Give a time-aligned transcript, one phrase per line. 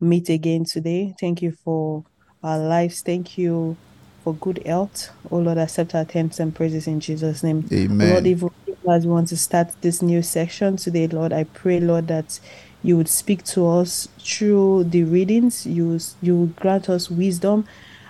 [0.00, 1.14] meet again today.
[1.20, 2.04] Thank you for
[2.42, 3.02] our lives.
[3.02, 3.76] Thank you
[4.22, 5.10] for good health.
[5.30, 7.68] Oh Lord, accept our thanks and praises in Jesus' name.
[7.72, 8.10] Amen.
[8.10, 8.50] Lord, even
[8.90, 12.38] as we want to start this new section today, Lord, I pray, Lord, that
[12.82, 15.66] you would speak to us through the readings.
[15.66, 17.66] You you would grant us wisdom.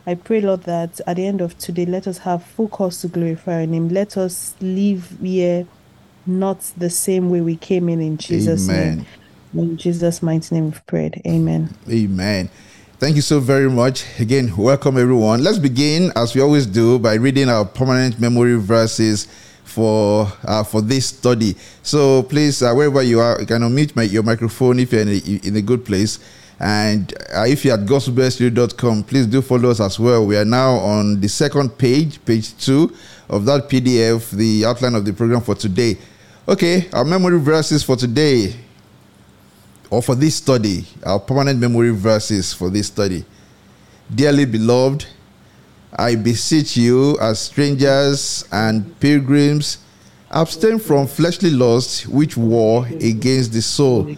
[0.07, 3.09] I pray, Lord, that at the end of today, let us have full cause to
[3.09, 3.89] glorify your name.
[3.89, 5.67] Let us leave here
[6.27, 8.99] not the same way we came in in Jesus' Amen.
[8.99, 9.07] name.
[9.55, 11.21] In Jesus' mighty name we've prayed.
[11.27, 11.75] Amen.
[11.91, 12.51] Amen.
[12.99, 14.05] Thank you so very much.
[14.19, 15.43] Again, welcome everyone.
[15.43, 19.29] Let's begin, as we always do, by reading our permanent memory verses
[19.65, 21.55] for uh, for this study.
[21.83, 25.09] So please, uh, wherever you are, you can unmute my, your microphone if you're in
[25.09, 26.19] a, in a good place.
[26.61, 30.27] And uh, if you're at gospelbeststudio.com, please do follow us as well.
[30.27, 32.95] We are now on the second page, page two
[33.29, 35.97] of that PDF, the outline of the program for today.
[36.49, 38.55] Okay, our memory verses for today,
[39.91, 43.25] or for this study, our permanent memory verses for this study.
[44.15, 45.07] Dearly beloved,
[45.97, 49.79] I beseech you, as strangers and pilgrims,
[50.31, 54.15] abstain from fleshly lusts which war against the soul.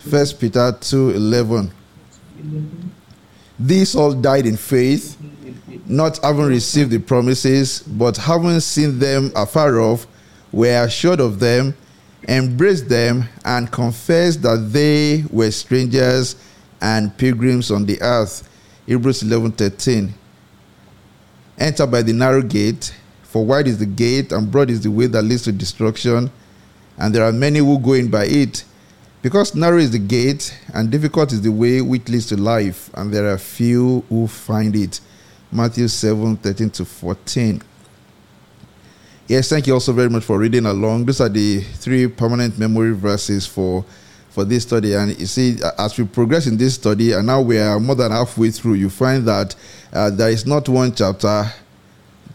[0.00, 1.70] First Peter 2 11.
[3.58, 5.16] These all died in faith,
[5.86, 10.06] not having received the promises, but having seen them afar off,
[10.52, 11.74] were assured of them,
[12.26, 16.36] embraced them, and confessed that they were strangers
[16.80, 18.48] and pilgrims on the earth.
[18.86, 20.14] Hebrews 11 13.
[21.58, 25.06] Enter by the narrow gate, for wide is the gate, and broad is the way
[25.06, 26.30] that leads to destruction,
[26.96, 28.64] and there are many who go in by it.
[29.20, 33.12] Because narrow is the gate, and difficult is the way which leads to life, and
[33.12, 35.00] there are few who find it.
[35.50, 37.62] Matthew 7 13 to 14.
[39.28, 41.04] Yes, thank you also very much for reading along.
[41.04, 43.84] These are the three permanent memory verses for
[44.30, 44.94] for this study.
[44.94, 48.10] And you see, as we progress in this study, and now we are more than
[48.10, 49.54] halfway through, you find that
[49.92, 51.44] uh, there is not one chapter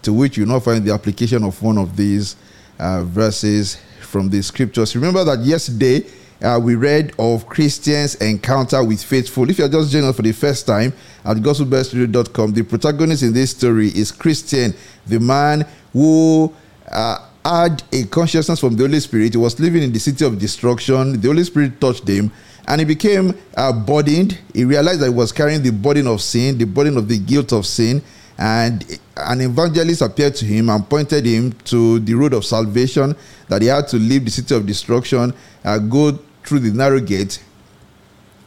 [0.03, 2.35] to which you not find the application of one of these
[2.77, 4.95] uh, verses from the scriptures.
[4.95, 6.05] Remember that yesterday
[6.43, 9.49] uh, we read of Christians' encounter with faithful.
[9.49, 10.93] If you're just joining us for the first time
[11.25, 14.75] at gospelbeststudio.com, the protagonist in this story is Christian,
[15.07, 16.53] the man who
[16.91, 19.33] uh, had a consciousness from the Holy Spirit.
[19.33, 21.19] He was living in the city of destruction.
[21.19, 22.31] The Holy Spirit touched him
[22.67, 24.37] and he became uh, burdened.
[24.53, 27.51] He realized that he was carrying the burden of sin, the burden of the guilt
[27.51, 28.01] of sin.
[28.37, 33.15] And an evangelist appeared to him and pointed him to the road of salvation,
[33.47, 35.33] that he had to leave the city of destruction,
[35.63, 37.43] uh, go through the narrow gate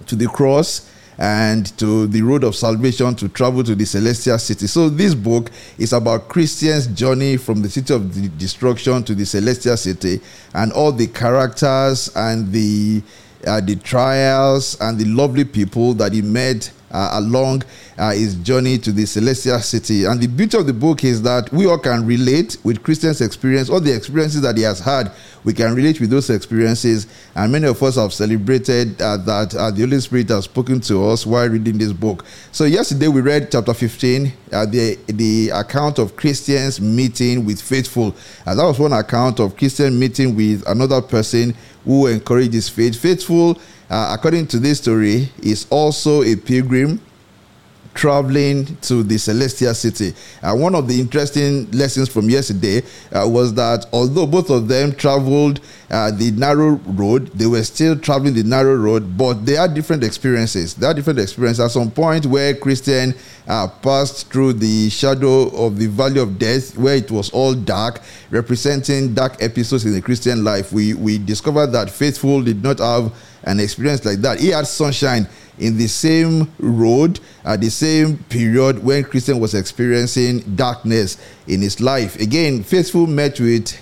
[0.06, 4.66] to the cross, and to the road of salvation to travel to the celestial city.
[4.66, 9.24] So this book is about Christians' journey from the city of the destruction to the
[9.24, 10.20] celestial city
[10.54, 13.02] and all the characters and the
[13.46, 17.62] uh, the trials and the lovely people that he met uh, along
[17.98, 20.04] uh, his journey to the celestial city.
[20.04, 23.68] And the beauty of the book is that we all can relate with Christian's experience,
[23.68, 25.10] all the experiences that he has had.
[25.44, 27.06] We can relate with those experiences.
[27.34, 31.06] And many of us have celebrated uh, that uh, the Holy Spirit has spoken to
[31.06, 32.24] us while reading this book.
[32.52, 38.14] So, yesterday we read chapter 15, uh, the, the account of Christians meeting with faithful.
[38.44, 41.54] And that was one account of Christian meeting with another person
[41.86, 43.00] who encourages faith.
[43.00, 43.58] Faithful
[43.88, 47.00] uh, according to this story, is also a pilgrim
[47.96, 50.14] traveling to the celestial city.
[50.42, 54.68] And uh, one of the interesting lessons from yesterday uh, was that although both of
[54.68, 59.54] them traveled uh, the narrow road, they were still traveling the narrow road, but they
[59.54, 60.74] had different experiences.
[60.74, 61.64] They had different experiences.
[61.64, 63.14] At some point where Christian
[63.48, 68.00] uh, passed through the shadow of the valley of death, where it was all dark,
[68.30, 73.12] representing dark episodes in the Christian life, we, we discovered that faithful did not have
[73.44, 74.40] an experience like that.
[74.40, 75.28] He had sunshine
[75.58, 81.80] in the same road at the same period when Christian was experiencing darkness in his
[81.80, 82.20] life.
[82.20, 83.78] Again, faithful met with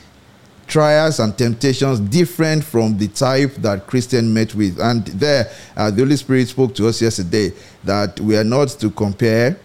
[0.67, 4.79] trials and temptations different from the type that Christian met with.
[4.81, 7.53] And there, uh, the Holy Spirit spoke to us yesterday
[7.85, 9.59] that we are not to compare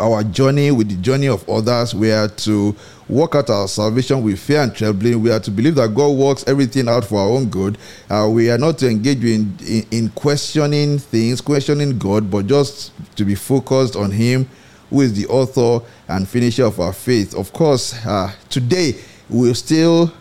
[0.00, 1.94] our journey with the journey of others.
[1.94, 2.74] We are to
[3.08, 5.22] work out our salvation with fear and trembling.
[5.22, 7.78] We are to believe that God works everything out for our own good.
[8.08, 12.92] Uh, we are not to engage in, in, in questioning things, questioning God, but just
[13.16, 14.48] to be focused on Him,
[14.90, 17.34] who is the author and finisher of our faith.
[17.34, 18.94] Of course, uh, today
[19.28, 20.12] we'll still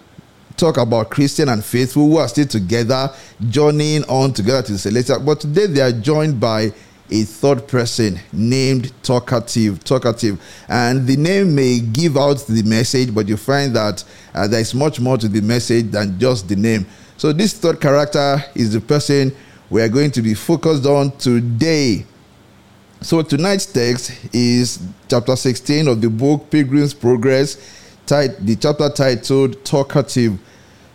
[0.58, 3.10] talk about Christian and faithful who are still together,
[3.50, 5.20] journeying on together to the celestial.
[5.20, 6.74] But today they are joined by
[7.13, 13.27] a third person named talkative talkative and the name may give out the message but
[13.27, 16.86] you find that uh, there is much more to the message than just the name
[17.18, 19.33] so this third character is the person
[19.69, 22.06] we are going to be focused on today.
[23.01, 24.80] So tonight's text is
[25.10, 27.56] chapter 16 of the book Pilgrim's Progress,
[28.06, 30.38] the chapter titled Talkative.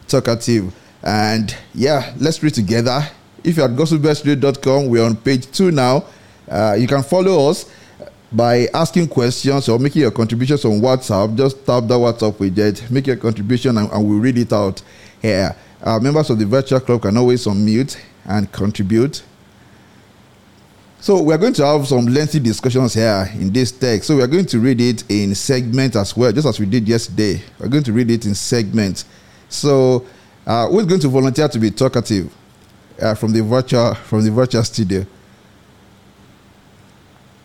[0.07, 0.73] Talkative.
[1.03, 3.03] And yeah, let's read together.
[3.49, 6.05] If you're at gospelbellsradio.com, we're on page two now.
[6.47, 7.65] Uh, you can follow us
[8.31, 11.35] by asking questions or making your contributions on WhatsApp.
[11.35, 14.83] Just tap that WhatsApp widget, make your contribution, and, and we'll read it out
[15.23, 15.57] here.
[15.83, 19.23] Uh, members of the virtual club can always unmute and contribute.
[21.01, 24.09] So we're going to have some lengthy discussions here in this text.
[24.09, 27.41] So we're going to read it in segments as well, just as we did yesterday.
[27.59, 29.07] We're going to read it in segments.
[29.49, 30.07] So
[30.47, 32.31] uh, who's going to volunteer to be talkative
[33.01, 35.07] uh, from the virtual from the virtual studio?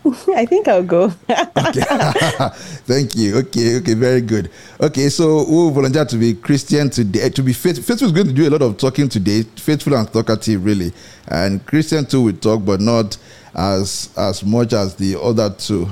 [0.35, 1.03] I think I'll go.
[1.29, 1.81] okay.
[2.85, 3.37] Thank you.
[3.37, 4.49] Okay, okay, very good.
[4.81, 7.83] Okay, so we'll volunteer to be Christian today, to be faithful.
[7.83, 10.91] Faithful is going to do a lot of talking today, faithful and talkative, really.
[11.29, 13.17] And Christian too will talk, but not
[13.55, 15.87] as as much as the other two.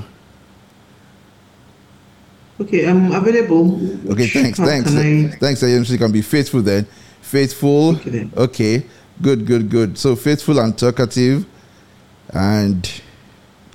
[2.60, 3.74] Okay, I'm available.
[4.12, 5.28] Okay, thanks, How thanks, I...
[5.38, 5.62] thanks.
[5.90, 6.86] You can be faithful then.
[7.22, 7.96] Faithful.
[7.96, 8.32] Okay, then.
[8.36, 8.86] okay,
[9.22, 9.98] good, good, good.
[9.98, 11.46] So faithful and talkative,
[12.32, 12.88] and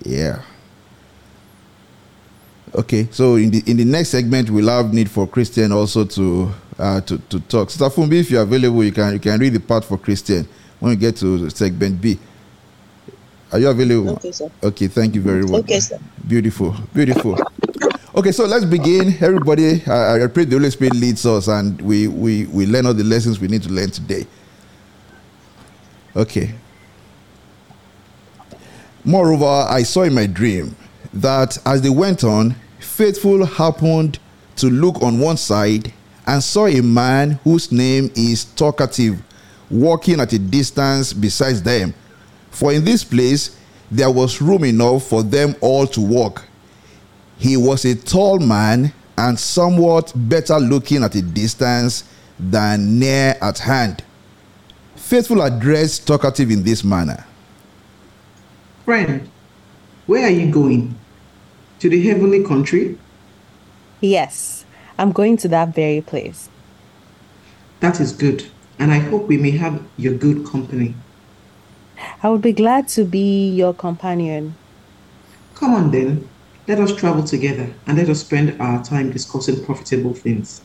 [0.04, 0.42] yeah.
[2.76, 6.52] Okay, so in the in the next segment we'll have need for Christian also to
[6.78, 7.70] uh, to to talk.
[7.70, 10.48] Sister Fumbi, if you're available, you can you can read the part for Christian
[10.80, 12.20] when we get to segment B.
[13.52, 14.12] Are you available?
[14.12, 14.52] Okay, sir.
[14.62, 15.62] Okay, thank you very much.
[15.62, 15.98] Okay, sir.
[16.28, 17.38] Beautiful, beautiful.
[18.14, 19.14] Okay, so let's begin.
[19.22, 22.94] Everybody, I, I pray the Holy Spirit leads us and we, we, we learn all
[22.94, 24.26] the lessons we need to learn today.
[26.16, 26.54] Okay.
[29.04, 30.76] Moreover, I saw in my dream
[31.14, 34.20] that as they went on, Faithful happened
[34.56, 35.94] to look on one side
[36.26, 39.22] and saw a man whose name is Talkative
[39.70, 41.94] walking at a distance beside them.
[42.52, 43.58] For in this place
[43.92, 46.44] there was room enough for them all to walk.
[47.38, 52.04] He was a tall man and somewhat better looking at a distance
[52.40, 54.04] than near at hand.
[55.08, 57.26] Faithful addressed Talkative in this manner
[58.84, 59.30] Friend,
[60.06, 61.00] where are you going?
[61.80, 62.98] To the heavenly country?
[64.02, 64.66] Yes,
[64.98, 66.50] I'm going to that very place.
[67.80, 68.48] That is good,
[68.80, 70.94] and I hope we may have your good company.
[72.22, 74.58] I would be glad to be your companion.
[75.56, 76.28] Come on then,
[76.68, 80.60] let us travel together and let us spend our time discussing profitable things.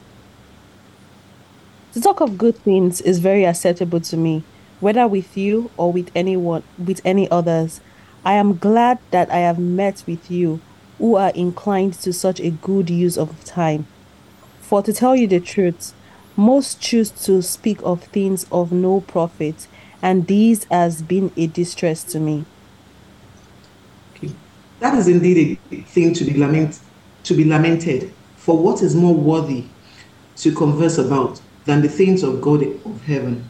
[1.92, 4.44] To talk of good things is very acceptable to me,
[4.80, 7.82] whether with you or with anyone with any others.
[8.24, 10.62] I am glad that I have met with you
[10.96, 13.86] who are inclined to such a good use of time.
[14.62, 15.92] For to tell you the truth,
[16.34, 19.66] most choose to speak of things of no profit,
[20.00, 22.46] and these has been a distress to me.
[24.80, 26.80] That is indeed a thing to be lament
[27.24, 28.12] to be lamented.
[28.36, 29.66] For what is more worthy
[30.36, 33.49] to converse about than the things of God of heaven?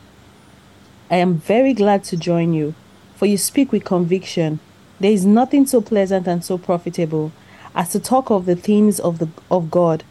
[1.10, 2.74] I am very glad to join you
[3.22, 4.58] for you speak with conviction.
[4.98, 7.30] There is nothing so pleasant and so profitable
[7.72, 10.02] as to talk of the things of the of God.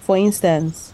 [0.00, 0.92] For instance,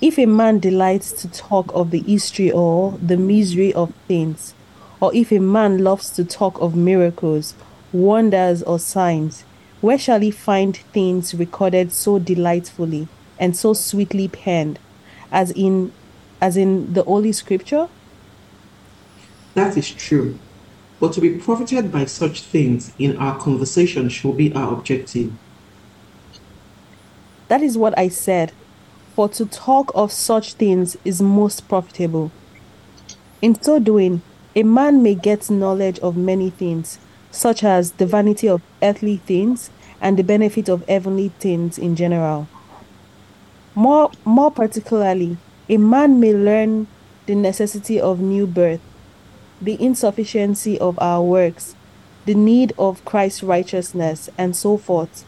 [0.00, 4.54] if a man delights to talk of the history or the misery of things,
[5.00, 7.54] or if a man loves to talk of miracles,
[7.92, 9.42] wonders, or signs,
[9.80, 13.08] where shall he find things recorded so delightfully
[13.40, 14.78] and so sweetly penned,
[15.32, 15.92] as in
[16.40, 17.88] as in the Holy Scripture?
[19.54, 20.38] That is true.
[21.00, 25.32] But to be profited by such things in our conversation should be our objective.
[27.48, 28.52] That is what I said.
[29.14, 32.30] For to talk of such things is most profitable.
[33.40, 34.22] In so doing,
[34.54, 36.98] a man may get knowledge of many things,
[37.30, 42.48] such as the vanity of earthly things and the benefit of heavenly things in general.
[43.74, 45.36] More, more particularly,
[45.68, 46.86] a man may learn
[47.26, 48.80] the necessity of new birth
[49.60, 51.74] the insufficiency of our works,
[52.26, 55.24] the need of Christ's righteousness, and so forth.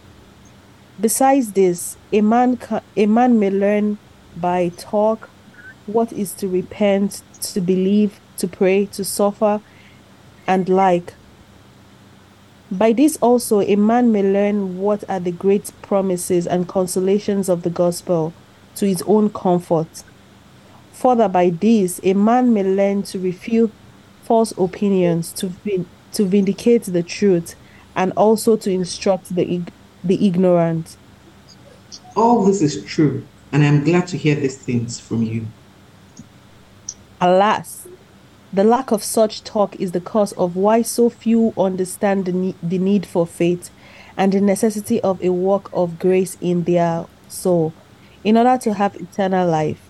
[1.00, 2.58] Besides this, a man,
[2.96, 3.98] a man may learn
[4.36, 5.30] by talk
[5.86, 9.60] what is to repent, to believe, to pray, to suffer,
[10.46, 11.14] and like.
[12.70, 17.62] By this also, a man may learn what are the great promises and consolations of
[17.62, 18.32] the gospel
[18.76, 20.04] to his own comfort.
[21.00, 23.72] Further, by this, a man may learn to refute
[24.22, 25.50] false opinions to
[26.12, 27.54] to vindicate the truth
[27.96, 29.62] and also to instruct the
[30.04, 30.98] the ignorant.
[32.14, 35.46] All this is true, and I am glad to hear these things from you.
[37.18, 37.88] Alas,
[38.52, 42.56] The lack of such talk is the cause of why so few understand the need,
[42.62, 43.70] the need for faith
[44.18, 47.72] and the necessity of a work of grace in their soul
[48.22, 49.89] in order to have eternal life.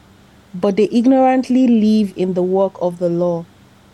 [0.53, 3.45] But they ignorantly live in the work of the law,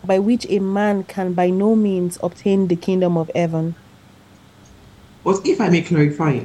[0.05, 3.75] by which a man can by no means obtain the kingdom of heaven.
[5.23, 6.45] But if I may clarify,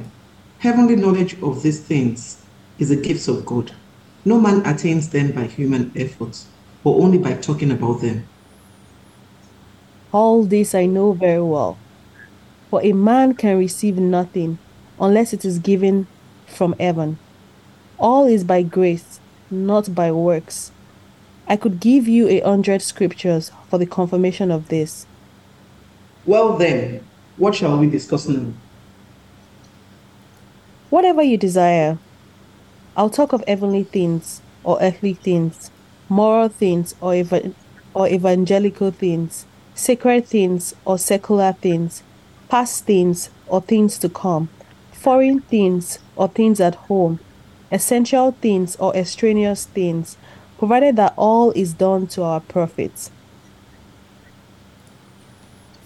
[0.58, 2.42] heavenly knowledge of these things
[2.78, 3.72] is a gift of God.
[4.24, 6.46] No man attains them by human efforts,
[6.84, 8.26] but only by talking about them.
[10.12, 11.78] All this I know very well.
[12.68, 14.58] For a man can receive nothing
[15.00, 16.06] unless it is given
[16.46, 17.18] from heaven.
[17.98, 19.20] All is by grace,
[19.52, 20.72] not by works.
[21.46, 25.06] I could give you a hundred scriptures for the confirmation of this.
[26.24, 27.04] Well, then,
[27.36, 28.52] what shall we discuss now?
[30.90, 31.98] Whatever you desire.
[32.96, 35.70] I'll talk of heavenly things or earthly things,
[36.08, 37.54] moral things or, eva-
[37.94, 42.02] or evangelical things, sacred things or secular things,
[42.48, 44.50] past things or things to come,
[44.92, 47.18] foreign things or things at home
[47.72, 50.16] essential things or extraneous things,
[50.58, 53.10] provided that all is done to our profit.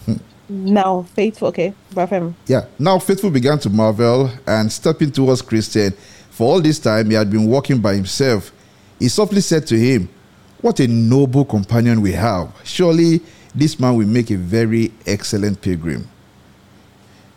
[0.05, 0.17] Hmm.
[0.49, 2.35] Now, faithful, okay, Brafem.
[2.47, 5.93] Yeah, now faithful began to marvel and stepping towards Christian.
[6.31, 8.53] For all this time, he had been walking by himself.
[8.99, 10.09] He softly said to him,
[10.61, 12.53] What a noble companion we have.
[12.65, 13.23] Surely
[13.55, 16.07] this man will make a very excellent pilgrim.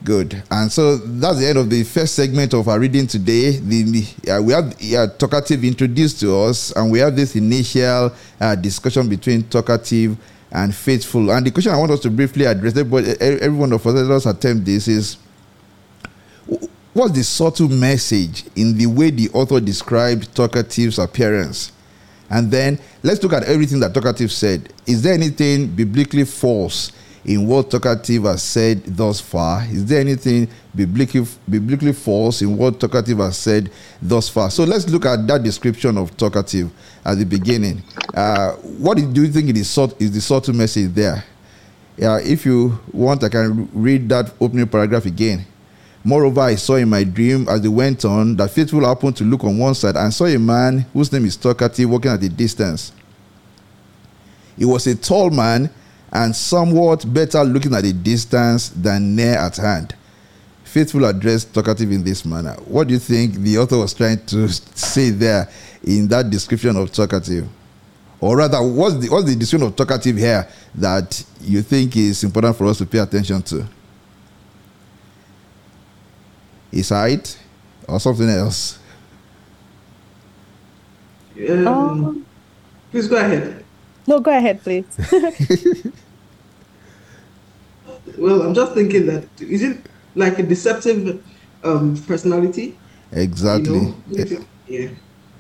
[0.02, 0.42] Good.
[0.50, 3.58] And so that's the end of the first segment of our reading today.
[3.58, 8.56] The, uh, we have uh, Talkative introduced to us, and we have this initial uh,
[8.56, 10.18] discussion between Talkative
[10.52, 11.30] and Faithful.
[11.32, 14.10] And the question I want us to briefly address, but every one of us, let
[14.10, 15.18] us attempt this, is
[16.94, 21.74] what's the subtle message in the way the author described Talkative's appearance?
[22.30, 24.72] And then let's look at everything that Talkative said.
[24.88, 26.94] Is there anything biblically false?
[27.26, 29.64] In what Talkative has said thus far?
[29.66, 33.72] Is there anything biblically, biblically false in what Talkative has said
[34.02, 34.50] thus far?
[34.50, 36.72] So let's look at that description of Talkative
[37.06, 37.84] at the beginning.
[38.14, 41.24] Uh, what do you think is, is the subtle message there?
[42.02, 45.46] Uh, if you want, I can read that opening paragraph again.
[46.04, 49.44] Moreover, I saw in my dream as they went on that faithful happened to look
[49.44, 52.94] on one side and saw a man whose name is Talkative walking at a distance.
[54.58, 55.70] He was a tall man
[56.12, 59.96] and somewhat better looking at a distance than near at hand.
[60.64, 62.54] Faithful address talkative in this manner.
[62.66, 65.50] What do you think the author was trying to say there
[65.84, 67.48] in that description of talkative?
[68.22, 72.56] Or rather, what's the, what's the description of talkative here that you think is important
[72.56, 73.66] for us to pay attention to?
[76.72, 77.40] His height
[77.88, 78.78] or something else?
[81.48, 82.26] Um, um,
[82.92, 83.66] please go ahead.
[84.10, 84.86] No, go ahead, please.
[88.18, 89.78] well, I'm just thinking that is it
[90.16, 91.24] like a deceptive
[91.64, 92.76] um, personality?
[93.12, 93.94] Exactly.
[94.10, 94.46] You know?
[94.68, 94.90] Yeah,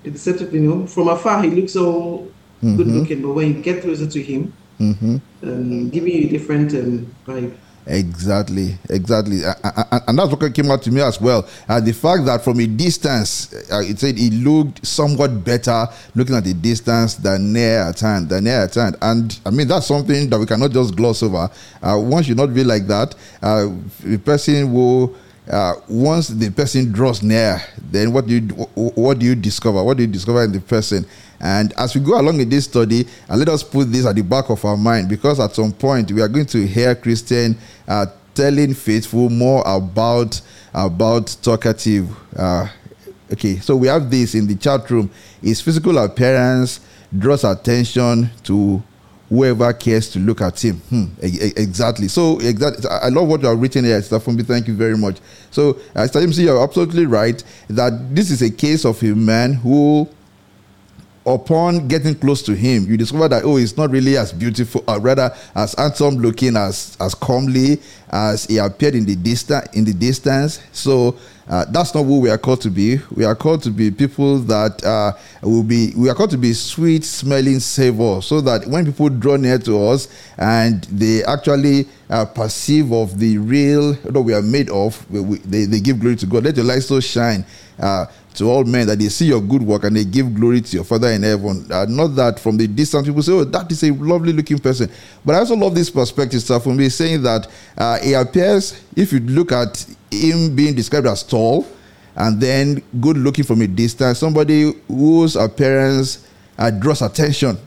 [0.05, 0.53] a deceptive.
[0.53, 2.27] You know, from afar he looks so
[2.61, 2.77] mm-hmm.
[2.77, 5.17] good looking, but when you get closer to him, mm-hmm.
[5.41, 7.55] um, giving you a different um, vibe.
[7.87, 11.47] Exactly, exactly, and that's what came out to me as well.
[11.67, 16.35] Uh, the fact that from a distance, uh, it said it looked somewhat better looking
[16.35, 19.87] at the distance than near at hand, than near at hand, and I mean that's
[19.87, 21.49] something that we cannot just gloss over.
[21.81, 23.15] Uh, one should not be like that.
[23.41, 23.69] Uh,
[24.01, 25.15] the person will.
[25.49, 27.59] Uh, once the person draws near,
[27.89, 28.41] then what do you
[28.75, 29.83] what do you discover?
[29.83, 31.07] What do you discover in the person?
[31.39, 34.15] And as we go along in this study, and uh, let us put this at
[34.15, 37.57] the back of our mind because at some point we are going to hear Christian
[37.87, 40.41] uh, telling faithful more about
[40.73, 42.09] about talkative.
[42.35, 42.67] Uh,
[43.31, 45.09] okay, so we have this in the chat room.
[45.41, 46.81] His physical appearance
[47.17, 48.83] draws attention to
[49.29, 50.77] whoever cares to look at him.
[50.89, 52.07] Hmm, exactly.
[52.07, 52.89] So exactly.
[52.89, 54.43] I love what you have written here, Stephen.
[54.43, 55.19] Thank you very much.
[55.51, 60.07] So, uh, Stephen, you're absolutely right that this is a case of a man who
[61.33, 64.99] upon getting close to him, you discover that oh, he's not really as beautiful, or
[64.99, 69.67] rather as handsome looking, as as comely as he appeared in the distance.
[69.73, 71.17] In the distance, so
[71.49, 72.99] uh, that's not who we are called to be.
[73.15, 75.93] We are called to be people that uh, will be.
[75.95, 79.87] We are called to be sweet smelling savor, so that when people draw near to
[79.87, 80.07] us
[80.37, 85.37] and they actually uh, perceive of the real that we are made of, we, we,
[85.39, 86.43] they, they give glory to God.
[86.43, 87.45] Let your light so shine
[87.79, 88.05] uh,
[88.39, 90.83] to all men that they see your good work and they give glory to your
[90.83, 91.65] Father in heaven.
[91.71, 94.89] Uh, not that from the distance people say, oh, that is a lovely looking person.
[95.23, 99.11] But I also love this perspective stuff from me saying that uh, it appears, if
[99.13, 101.67] you look at him being described as tall
[102.15, 106.25] and then good looking from a distance, somebody whose appearance
[106.57, 107.57] uh, draws attention.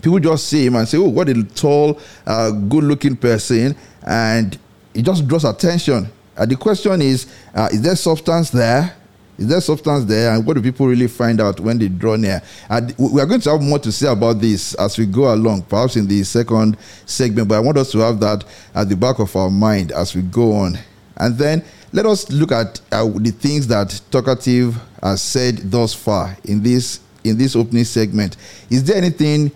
[0.00, 4.58] people just see him and say, "Oh, what a tall, uh, good-looking person," and
[4.94, 6.08] it just draws attention.
[6.36, 8.96] Uh, the question is, uh, is there substance there?
[9.40, 10.34] Is there substance there?
[10.34, 12.42] And what do people really find out when they draw near?
[12.68, 15.62] And we are going to have more to say about this as we go along,
[15.62, 18.44] perhaps in the second segment, but I want us to have that
[18.74, 20.78] at the back of our mind as we go on.
[21.16, 26.36] And then let us look at uh, the things that Talkative has said thus far
[26.44, 28.36] in this in this opening segment.
[28.68, 29.50] Is there anything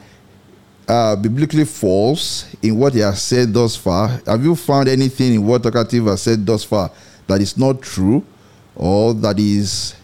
[0.88, 4.08] uh, biblically false in what he has said thus far?
[4.26, 6.90] Have you found anything in what Talkative has said thus far
[7.26, 8.24] that is not true?
[8.76, 9.94] Or that is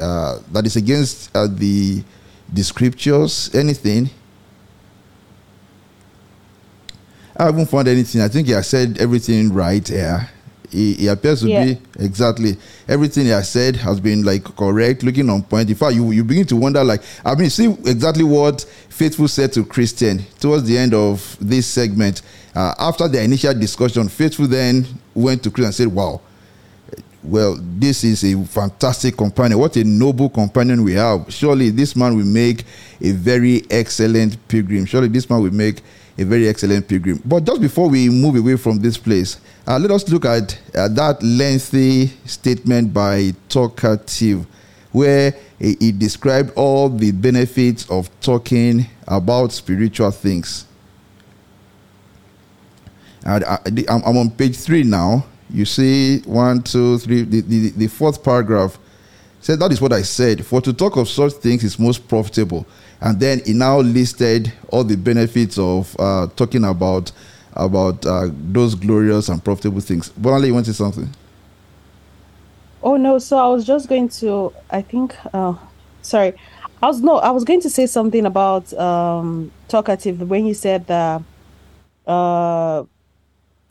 [0.00, 2.02] uh, that is against uh, the
[2.52, 4.10] the scriptures, anything.
[7.36, 8.22] I haven't found anything.
[8.22, 10.30] I think he has said everything right here.
[10.70, 11.64] He, he appears to yeah.
[11.64, 12.56] be exactly
[12.88, 15.68] everything he has said has been like correct, looking on point.
[15.68, 19.52] In fact, you you begin to wonder, like, I mean, see exactly what Faithful said
[19.52, 22.22] to Christian towards the end of this segment.
[22.54, 26.20] Uh, after the initial discussion, Faithful then went to Christian and said, "Wow,
[27.26, 29.58] well, this is a fantastic companion.
[29.58, 31.32] What a noble companion we have.
[31.32, 32.64] Surely this man will make
[33.00, 34.86] a very excellent pilgrim.
[34.86, 35.82] Surely this man will make
[36.18, 37.20] a very excellent pilgrim.
[37.24, 40.88] But just before we move away from this place, uh, let us look at uh,
[40.88, 44.46] that lengthy statement by Talkative,
[44.92, 50.66] where he, described all the benefits of talking about spiritual things.
[53.24, 58.22] I, I'm on page three now you see one, two, three, the, the, the fourth
[58.22, 58.78] paragraph
[59.40, 60.44] said, That is what I said.
[60.44, 62.66] For to talk of such things is most profitable.
[63.00, 67.12] And then he now listed all the benefits of uh, talking about
[67.52, 70.10] about uh, those glorious and profitable things.
[70.10, 71.08] Bonale, you want to say something?
[72.82, 75.54] Oh no, so I was just going to I think uh
[76.02, 76.34] sorry.
[76.82, 80.86] I was no, I was going to say something about um talkative when you said
[80.86, 81.22] that
[82.06, 82.84] uh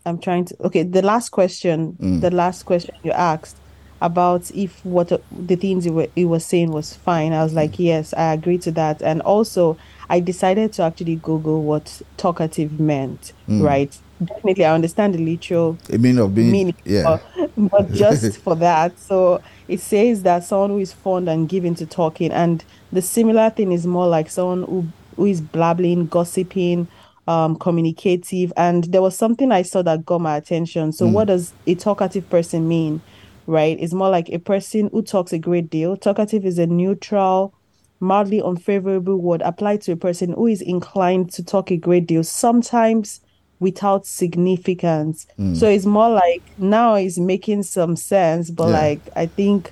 [0.06, 0.66] I'm trying to.
[0.66, 2.22] Okay, the last question, mm.
[2.22, 3.58] the last question you asked
[4.02, 7.34] about if what the things you were you were saying was fine.
[7.34, 7.86] I was like, mm.
[7.86, 9.77] yes, I agree to that, and also
[10.10, 13.34] I decided to actually Google what talkative meant.
[13.50, 13.64] Mm.
[13.64, 18.38] Right, definitely, I understand the literal It meaning of being, meaning, yeah, but, but just
[18.40, 22.64] for that, so it says that someone who is fond and given to talking, and
[22.92, 26.88] the similar thing is more like someone who who is blabbling, gossiping
[27.27, 28.53] um, communicative.
[28.57, 30.92] And there was something I saw that got my attention.
[30.92, 31.11] So, mm.
[31.11, 33.01] what does a talkative person mean?
[33.48, 33.77] Right?
[33.79, 35.96] It's more like a person who talks a great deal.
[35.98, 37.53] Talkative is a neutral,
[38.00, 42.24] mildly unfavorable word applied to a person who is inclined to talk a great deal,
[42.24, 43.22] sometimes
[43.59, 45.27] without significance.
[45.40, 45.55] Mm.
[45.55, 48.79] So it's more like now it's making some sense, but yeah.
[48.79, 49.72] like I think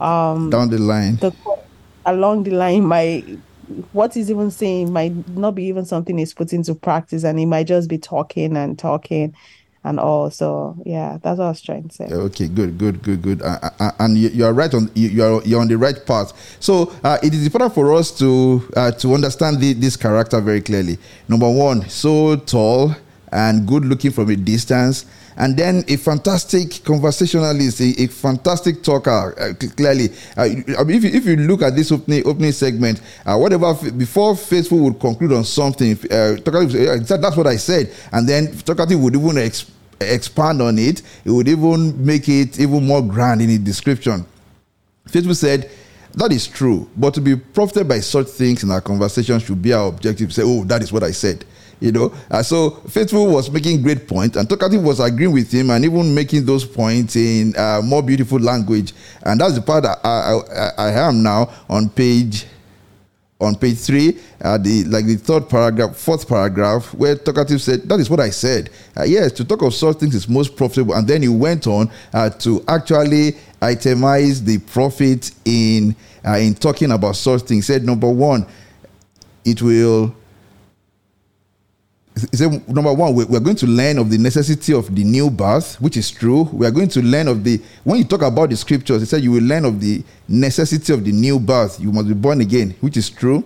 [0.00, 1.16] um down the line.
[1.16, 1.32] The,
[2.06, 3.24] along the line my
[3.92, 7.46] what he's even saying might not be even something he's put into practice and he
[7.46, 9.34] might just be talking and talking
[9.84, 10.30] and all.
[10.30, 12.06] So yeah that's what i was trying to say.
[12.06, 13.42] Okay good good good good.
[13.42, 16.56] Uh, and you, are right on you, are you're on the right path.
[16.60, 20.60] So uh, it is important for us to uh, to understand the, this character very
[20.60, 20.98] clearly.
[21.28, 22.94] Number one so tall
[23.32, 29.34] and good looking from a distance and then a fantastic conversationalist, a, a fantastic talker.
[29.38, 30.42] Uh, clearly, uh,
[30.78, 34.36] I mean, if you, if you look at this opening opening segment, uh, whatever before
[34.36, 39.16] Faithful would conclude on something, uh, talkative that's what I said, and then talkative would
[39.16, 39.70] even ex-
[40.00, 41.02] expand on it.
[41.24, 44.24] It would even make it even more grand in its description.
[45.08, 45.70] Faithful said.
[46.16, 49.72] That is true, but to be profited by such things in our conversation should be
[49.72, 50.32] our objective.
[50.32, 51.44] Say, oh, that is what I said
[51.80, 52.12] you know.
[52.30, 56.14] Uh, so Faithful was making great points, and Talkative was agreeing with him and even
[56.14, 58.92] making those points in uh, more beautiful language.
[59.22, 62.46] And that's the part I, I, I, I am now on page
[63.40, 68.00] on page three, uh, the like the third paragraph, fourth paragraph, where Talkative said, "That
[68.00, 71.06] is what I said." Uh, yes, to talk of such things is most profitable, and
[71.06, 75.94] then he went on uh, to actually itemize the profit in
[76.26, 77.66] uh, in talking about such things.
[77.66, 78.46] He said, number one,
[79.44, 80.14] it will
[82.30, 85.80] he said, number one, we're going to learn of the necessity of the new birth,
[85.80, 86.42] which is true.
[86.52, 89.22] We are going to learn of the, when you talk about the scriptures, he said
[89.24, 91.80] you will learn of the necessity of the new birth.
[91.80, 93.44] You must be born again, which is true.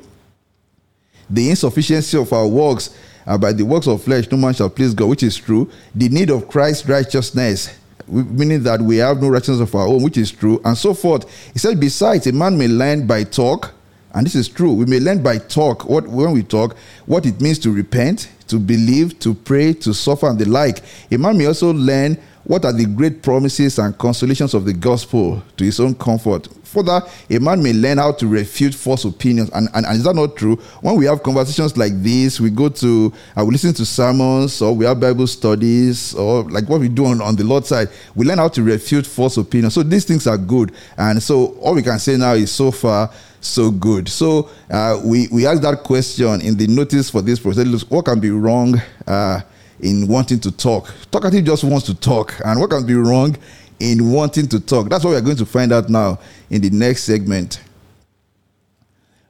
[1.30, 2.94] The insufficiency of our works,
[3.26, 5.70] uh, by the works of flesh, no man shall please God, which is true.
[5.94, 7.74] The need of Christ's righteousness,
[8.06, 11.26] meaning that we have no righteousness of our own, which is true, and so forth.
[11.54, 13.72] He said, besides, a man may learn by talk,
[14.14, 14.74] and this is true.
[14.74, 16.76] We may learn by talk, what, when we talk,
[17.06, 20.82] what it means to repent, to believe, to pray, to suffer, and the like.
[21.10, 25.42] A man may also learn what are the great promises and consolations of the gospel
[25.58, 26.48] to his own comfort.
[26.64, 29.50] Further, a man may learn how to refute false opinions.
[29.50, 30.56] And, and, and is that not true?
[30.80, 34.74] When we have conversations like this, we go to, uh, we listen to sermons or
[34.74, 38.24] we have Bible studies or like what we do on, on the Lord's side, we
[38.24, 39.74] learn how to refute false opinions.
[39.74, 40.72] So these things are good.
[40.96, 44.08] And so all we can say now is so far, so good.
[44.08, 47.66] So uh, we, we asked that question in the notice for this process.
[47.88, 49.40] What can be wrong uh,
[49.80, 50.92] in wanting to talk?
[51.10, 52.34] Talkative just wants to talk.
[52.44, 53.36] And what can be wrong
[53.80, 54.88] in wanting to talk?
[54.88, 56.18] That's what we're going to find out now
[56.50, 57.60] in the next segment.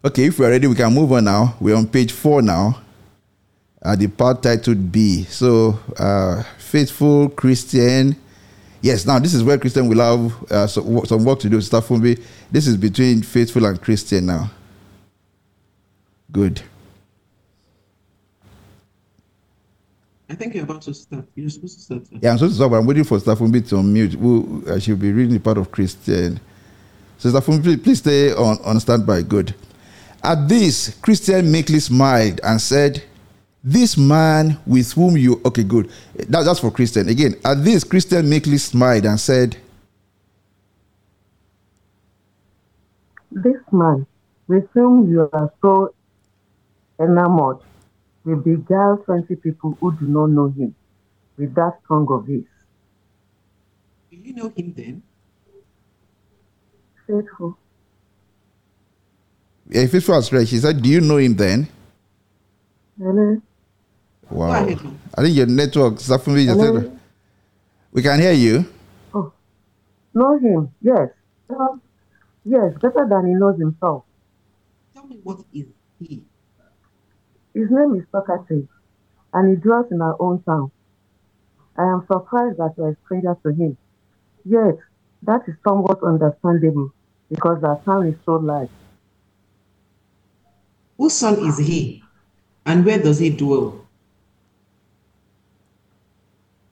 [0.04, 1.56] Okay, if we're ready, we can move on now.
[1.60, 2.80] We're on page four now.
[3.82, 5.24] Uh, the part titled B.
[5.24, 8.16] So, uh, faithful Christian.
[8.80, 11.98] Yes, now this is where Christian will have uh, some work to do.
[11.98, 12.16] me.
[12.50, 14.50] This is between faithful and Christian now.
[16.30, 16.62] Good.
[20.30, 21.24] I think you're about to start.
[21.34, 22.02] You're supposed to start.
[22.22, 24.14] Yeah, I'm supposed to start, but I'm waiting for Stafumbi to unmute.
[24.14, 26.38] Who uh, she'll be reading the part of Christian.
[27.16, 29.22] So Stafumbi, please, please stay on, on standby.
[29.22, 29.54] Good.
[30.22, 33.02] At this, Christian meekly smiled and said,
[33.62, 35.90] This man with whom you okay, good.
[36.14, 37.08] That, that's for Christian.
[37.08, 39.56] Again, at this, Christian meekly smiled and said,
[43.30, 44.06] This man
[44.46, 45.94] with whom you are so
[47.00, 47.58] enamored
[48.24, 50.74] will beguile 20 people who do not know him
[51.36, 52.44] with that tongue of his.
[54.10, 55.02] Do you know him then?
[57.06, 57.58] Faithful.
[59.68, 60.48] Yeah, faithful as right.
[60.48, 61.68] She said, Do you know him then?
[62.98, 63.40] Hello.
[64.30, 64.50] Wow.
[64.52, 64.74] I
[65.22, 66.98] think your network, Safumi, said,
[67.92, 68.64] we can hear you.
[69.14, 69.32] Oh,
[70.14, 71.08] know him, yes.
[71.48, 71.76] Uh,
[72.44, 74.04] yes, better than he knows himself.
[74.94, 75.66] Tell me, what is
[75.98, 76.22] he?
[77.54, 78.68] His name is Socrates,
[79.32, 80.70] and he dwells in our own town.
[81.76, 83.76] I am surprised that you are a stranger to him.
[84.44, 84.78] Yet,
[85.22, 86.92] that is somewhat understandable
[87.30, 88.70] because our town is so large.
[90.98, 92.02] Whose son is he,
[92.66, 93.87] and where does he dwell?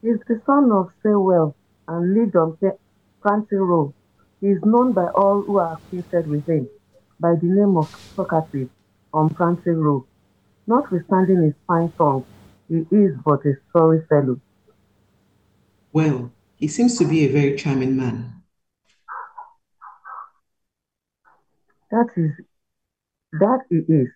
[0.06, 1.56] He is the son of Saywell
[1.88, 2.56] and lived on
[3.20, 3.92] Prancing Road.
[4.40, 6.68] He is known by all who are acquainted with him
[7.18, 8.68] by the name of Socrates
[9.12, 10.04] on Prancing Road.
[10.68, 12.24] Notwithstanding his fine song,
[12.68, 14.40] he is but a sorry fellow.
[15.92, 18.44] Well, he seems to be a very charming man.
[21.90, 22.30] That is,
[23.32, 24.08] that he is,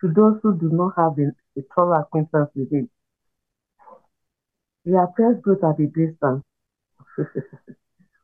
[0.00, 2.88] to those who do not have a, a thorough acquaintance with him.
[4.84, 6.44] He appears good at a distance,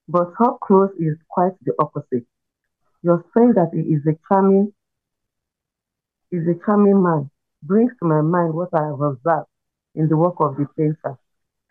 [0.08, 2.26] but up close is quite the opposite.
[3.02, 4.74] You're saying that he is a charming,
[6.30, 7.30] is a charming man,
[7.62, 9.48] brings to my mind what I have observed
[9.94, 11.18] in the work of the painter,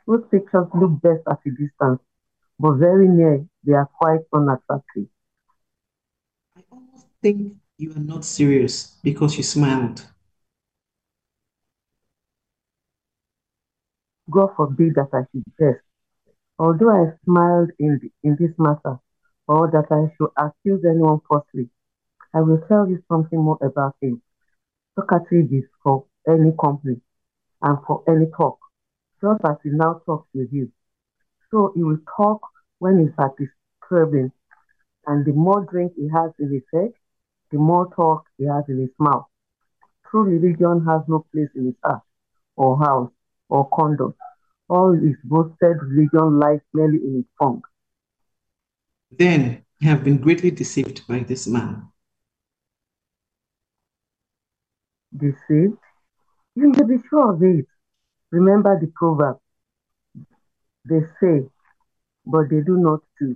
[0.08, 2.02] whose pictures look best at a distance,
[2.60, 5.08] but very near they are quite unattractive.
[6.58, 10.04] I almost think you are not serious because you smiled.
[14.30, 15.84] God forbid that I should jest.
[16.58, 19.00] Although I smiled in, the, in this matter,
[19.48, 21.70] or that I should accuse anyone falsely,
[22.34, 24.22] I will tell you something more about him.
[24.96, 27.02] Talkative is for any company
[27.62, 28.60] and for any talk,
[29.22, 30.72] just as he now talks with you.
[31.50, 32.42] So he will talk
[32.80, 33.50] when he's at his
[33.92, 36.92] and the more drink he has in his head,
[37.52, 39.26] the more talk he has in his mouth.
[40.10, 42.04] True religion has no place in his heart,
[42.56, 43.12] or house,
[43.50, 44.18] or conduct.
[44.70, 47.62] All his boasted religion lies merely in his tongue.
[49.12, 51.90] Then you have been greatly deceived by this man.
[55.16, 55.78] deceived?
[56.56, 57.66] You may be sure of it.
[58.32, 59.38] Remember the proverb.
[60.86, 61.48] They say,
[62.26, 63.36] but they do not do.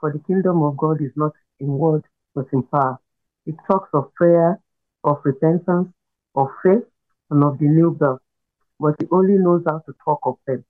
[0.00, 2.98] For the kingdom of God is not in word, but in power.
[3.46, 4.60] It talks of prayer,
[5.04, 5.88] of repentance,
[6.34, 6.84] of faith,
[7.30, 8.20] and of the new birth.
[8.82, 10.64] But he only knows how to talk of them.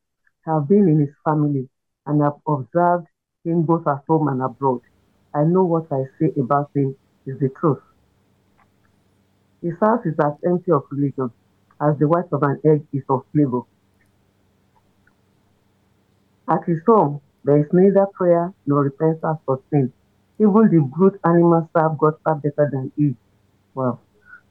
[0.46, 1.66] I have been in his family
[2.04, 3.06] and have observed
[3.42, 4.82] him both at home and abroad.
[5.34, 6.94] I know what I say about him
[7.24, 7.80] is the truth.
[9.62, 11.30] His house is as empty of religion
[11.80, 13.62] as the white of an egg is of flavor.
[16.48, 19.90] At his home, there is neither prayer nor repentance for sin.
[20.38, 23.16] Even the brute animals serve God far better than he.
[23.74, 24.00] Well,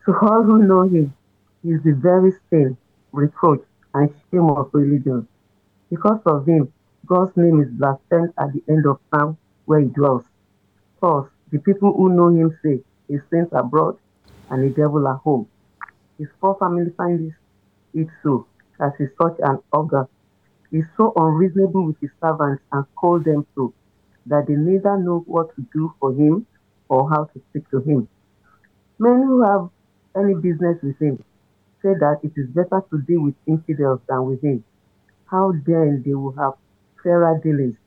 [0.05, 1.13] to all who know him,
[1.61, 2.77] he is the very stain,
[3.11, 3.61] reproach,
[3.93, 5.27] and shame of religion.
[5.89, 6.71] Because of him,
[7.05, 10.23] God's name is blasphemed at the end of time where he dwells.
[11.01, 13.97] Thus, the people who know him say, his sins abroad
[14.49, 15.47] and the devil at home.
[16.17, 17.33] His poor family finds
[17.93, 18.47] it so,
[18.79, 20.07] as he's such an ogre.
[20.69, 23.73] He's so unreasonable with his servants and scold them so,
[24.27, 26.45] that they neither know what to do for him
[26.87, 28.07] or how to speak to him.
[28.99, 29.69] Many who have
[30.15, 31.21] any business with him
[31.81, 34.63] say that it is better to deal with infidels than with him.
[35.25, 36.53] How then they will have
[37.03, 37.77] fairer dealings?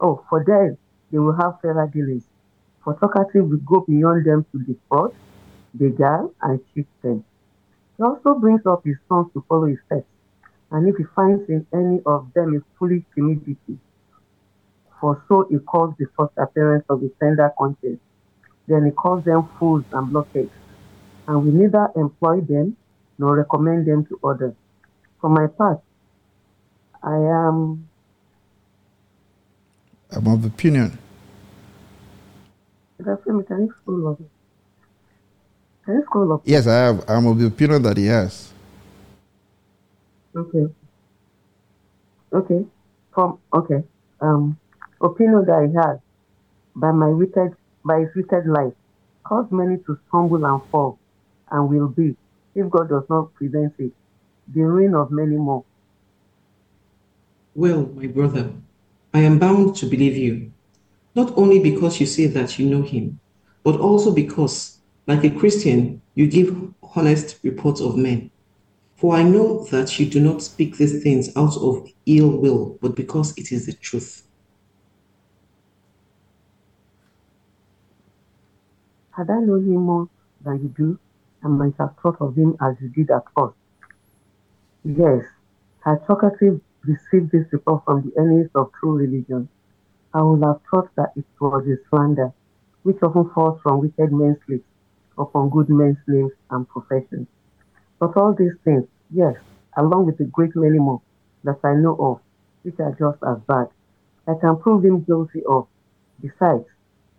[0.00, 0.76] Oh, for them,
[1.10, 2.24] they will have fairer dealings.
[2.82, 5.14] For talkative will go beyond them to defraud,
[5.76, 7.24] beguile, and cheat them.
[7.96, 10.06] He also brings up his sons to follow his steps,
[10.70, 13.78] and if he finds in any of them a foolish timidity,
[15.00, 18.00] for so he calls the first appearance of the tender conscience,
[18.66, 20.50] then he calls them fools and blockheads,
[21.28, 22.76] and we neither employ them
[23.18, 24.54] nor recommend them to others.
[25.20, 25.80] For my part,
[27.02, 27.88] I am.
[30.10, 30.98] I'm of opinion.
[32.98, 34.18] Can you scroll up?
[35.84, 36.42] Can you scroll up?
[36.44, 37.04] Yes, I have.
[37.08, 38.52] I'm of the opinion that he has.
[40.34, 40.66] Okay.
[42.32, 42.66] Okay.
[43.12, 43.84] From okay.
[44.20, 44.58] Um,
[45.00, 45.98] opinion that he has
[46.74, 48.72] by my wicked by his wicked life
[49.24, 50.98] caused many to stumble and fall,
[51.50, 52.16] and will be,
[52.54, 53.92] if God does not prevent it,
[54.52, 55.64] the ruin of many more.
[57.54, 58.52] Well, my brother,
[59.12, 60.52] I am bound to believe you,
[61.14, 63.20] not only because you say that you know him,
[63.62, 66.56] but also because, like a Christian, you give
[66.94, 68.30] honest reports of men.
[68.96, 72.96] For I know that you do not speak these things out of ill will, but
[72.96, 74.26] because it is the truth.
[79.10, 80.08] Had I known him more
[80.44, 80.98] than you do,
[81.44, 83.54] I might have thought of him as you did at first.
[84.82, 85.24] Yes,
[85.80, 89.48] had Talkative received this report from the enemies of true religion,
[90.14, 92.32] I would have thought that it was a slander,
[92.82, 94.64] which often falls from wicked men's lips
[95.18, 97.28] upon good men's names and professions.
[97.98, 99.36] But all these things, yes,
[99.76, 101.02] along with a great many more
[101.42, 102.20] that I know of,
[102.62, 103.68] which are just as bad,
[104.26, 105.66] I can prove him guilty of.
[106.20, 106.64] Besides,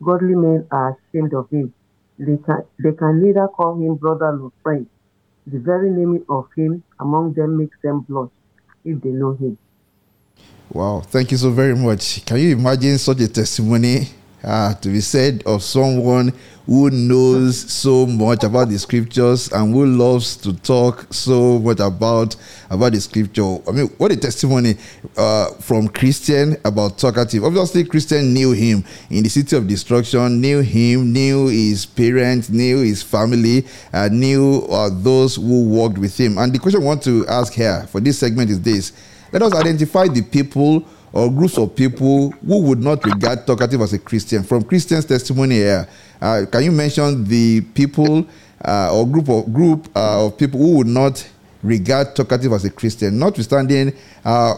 [0.01, 1.73] godly men are ashamed of him
[2.17, 4.87] they can, they can neither call him brother nor friend.
[5.47, 8.31] The very name of him among them makes them blush
[8.83, 9.57] if they know him.
[10.71, 12.25] Wow, thank you so very much.
[12.25, 14.09] Can you imagine such a testimony
[14.45, 16.31] uh, to be said of someone
[16.65, 22.35] who knows so much about the scriptures and who loves to talk so much about
[22.69, 23.57] about the scripture.
[23.67, 24.75] I mean, what a testimony
[25.15, 27.43] uh, from Christian about talkative.
[27.43, 32.79] Obviously, Christian knew him in the city of destruction, knew him, knew his parents, knew
[32.79, 36.37] his family, uh, knew uh, those who worked with him.
[36.37, 38.91] And the question I want to ask here for this segment is this:
[39.31, 40.83] Let us identify the people
[41.15, 44.43] or groups of people who would not regard talkative as a Christian.
[44.43, 45.87] From Christian's testimony here,
[46.21, 48.27] uh, can you mention the people
[48.63, 51.25] uh, or group of group uh, of people who would not
[51.63, 53.93] regard talkative as a Christian, notwithstanding
[54.25, 54.55] uh,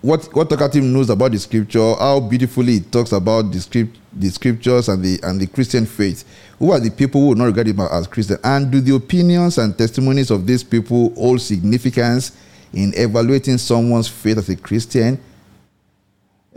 [0.00, 4.30] what what talkative knows about the scripture, how beautifully it talks about the script, the
[4.30, 6.24] scriptures and the and the Christian faith.
[6.58, 8.38] Who are the people who would not regard him as Christian?
[8.42, 12.32] And do the opinions and testimonies of these people hold significance
[12.72, 15.20] in evaluating someone's faith as a Christian?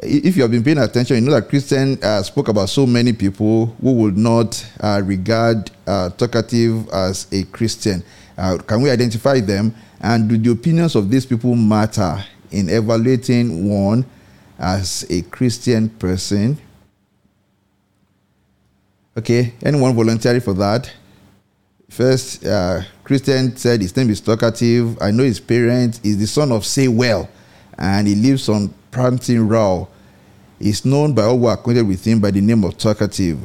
[0.03, 3.13] If you have been paying attention, you know that Christian uh, spoke about so many
[3.13, 8.03] people who would not uh, regard uh, talkative as a Christian.
[8.37, 9.73] Uh, can we identify them?
[10.01, 14.05] And do the opinions of these people matter in evaluating one
[14.59, 16.57] as a Christian person?
[19.17, 20.91] Okay, anyone volunteering for that?
[21.89, 25.01] First, uh, Christian said his name is talkative.
[25.01, 26.01] I know his parents.
[26.03, 27.29] is the son of Say Well,
[27.77, 29.89] and he lives on Prampton Row
[30.57, 33.37] is known by all who are acquainted with him by the name of Talkative.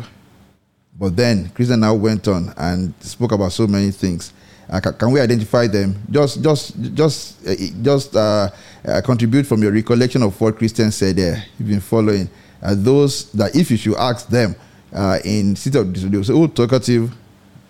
[0.97, 4.33] But then Christian now went on and spoke about so many things.
[4.71, 6.01] Uh, can, we identify them?
[6.09, 8.49] Just, just, just, uh, just uh,
[8.87, 11.45] uh contribute from your recollection of what Christian said there.
[11.59, 12.31] You've been following
[12.63, 14.55] uh, those that if you should ask them
[14.95, 17.13] uh, in city of will say, "Oh, talkative."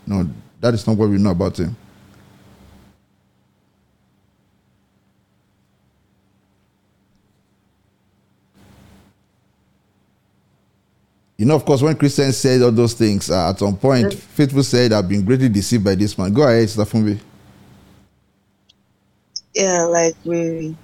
[0.07, 0.29] No,
[0.61, 1.75] that is not what we know about him.
[11.41, 14.63] You know, of course, when Christians said all those things, uh, at some point, faithful
[14.63, 16.35] said, I've been greatly deceived by this man.
[16.35, 17.19] Go ahead, Stafumbi.
[19.55, 20.77] Yeah, like we,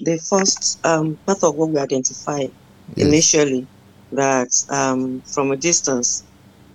[0.00, 2.52] the first um, part of what we identified
[2.94, 3.08] yes.
[3.08, 3.66] initially,
[4.12, 6.24] that um, from a distance,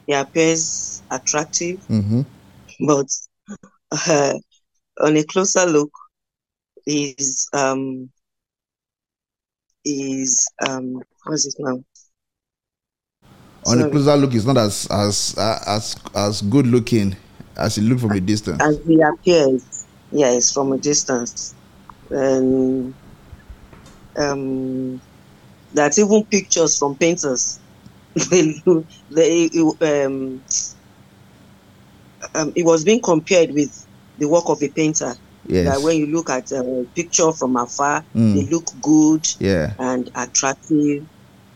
[0.07, 2.21] he appears attractive, mm-hmm.
[2.87, 3.05] but
[3.91, 4.33] uh,
[4.99, 5.91] on a closer look,
[6.87, 8.09] is um,
[9.85, 11.83] is um, what's it now?
[13.65, 17.15] On a closer look, it's not as as as as good looking
[17.57, 18.61] as it look from a distance.
[18.61, 21.55] As he appears, yes, from a distance,
[22.09, 22.93] and
[24.17, 25.01] um,
[25.73, 27.59] that's even pictures from painters
[28.29, 28.53] they,
[29.09, 29.49] they,
[29.81, 30.43] um,
[32.35, 33.71] um, it was being compared with
[34.17, 35.15] the work of a painter.
[35.45, 35.65] Yes.
[35.65, 38.35] That when you look at a picture from afar, Mm.
[38.35, 39.73] they look good Yeah.
[39.79, 41.03] and attractive,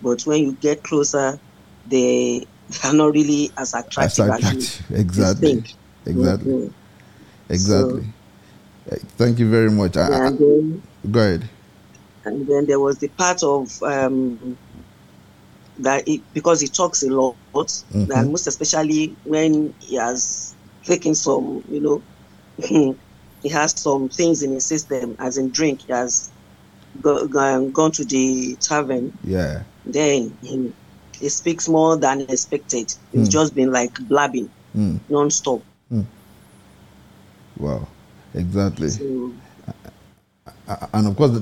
[0.02, 1.40] but when you get closer,
[1.90, 2.46] they
[2.84, 4.92] are not really as That's attractive as you attractive.
[5.00, 5.54] Exactly.
[5.54, 5.74] think.
[6.06, 6.54] Exactly.
[6.54, 6.74] Mhm.
[7.50, 8.04] Exactly.
[8.92, 9.98] Uh, Thank you very much.
[9.98, 11.50] I- I- And then, go ahead.
[12.26, 14.58] and then there was the part of um,
[15.80, 18.10] that it, because he talks a lot, Mhm.
[18.16, 22.02] and most especially when he has taken some, you know,
[23.44, 25.82] he has some things in his system, as in drink.
[25.86, 26.30] He has
[27.02, 29.14] go, gone, gone to the tavern.
[29.24, 29.64] Yeah.
[29.86, 30.74] Then he,
[31.20, 32.94] he speaks more than expected.
[33.12, 33.32] He's Mm.
[33.32, 35.00] just been like blabbing Mm.
[35.10, 35.62] non-stop.
[37.58, 37.88] Wow.
[38.36, 38.90] Exactly.
[38.90, 39.32] So,
[40.94, 41.40] and of course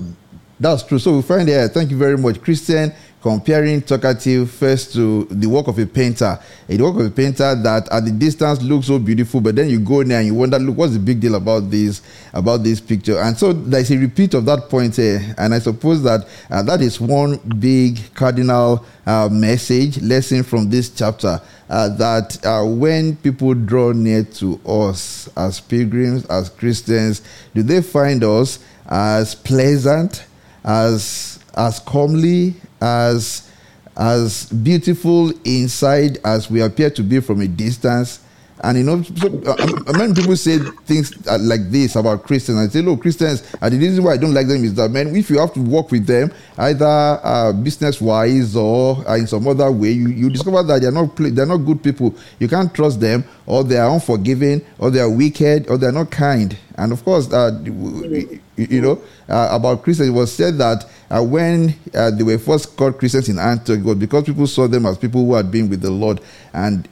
[0.59, 2.93] that's true so we find there thank you very much christian
[3.25, 6.37] comparing talkative first to the work of a painter.
[6.69, 9.79] A work of a painter that at the distance looks so beautiful but then you
[9.79, 13.17] go there and you wonder look what's the big deal about this about this picture?
[13.17, 15.33] And so there's a repeat of that point here.
[15.39, 20.91] And i suppose that uh, that is one big cardinal uh, message lesson from this
[20.91, 27.23] chapter uh, that uh, when people draw near to us as pilgrims, as Christians,
[27.55, 30.25] do they find us as pleasant,
[30.63, 32.53] as as comely,
[32.85, 33.49] as
[33.97, 38.19] as beautiful inside as we appear to be from a distance?
[38.63, 42.57] And you know, so, uh, many people say things uh, like this about Christians.
[42.57, 45.13] I say, look, Christians, and the reason why I don't like them is that, man,
[45.15, 49.69] if you have to work with them, either uh, business-wise or uh, in some other
[49.71, 52.15] way, you, you discover that they're not pl- they're not good people.
[52.39, 56.09] You can't trust them, or they are unforgiving, or they are wicked, or they're not
[56.09, 56.57] kind.
[56.77, 61.21] And of course, uh, you, you know, uh, about Christians, it was said that uh,
[61.21, 64.85] when uh, they were first called Christians in Antioch, it was because people saw them
[64.85, 66.21] as people who had been with the Lord,
[66.53, 66.87] and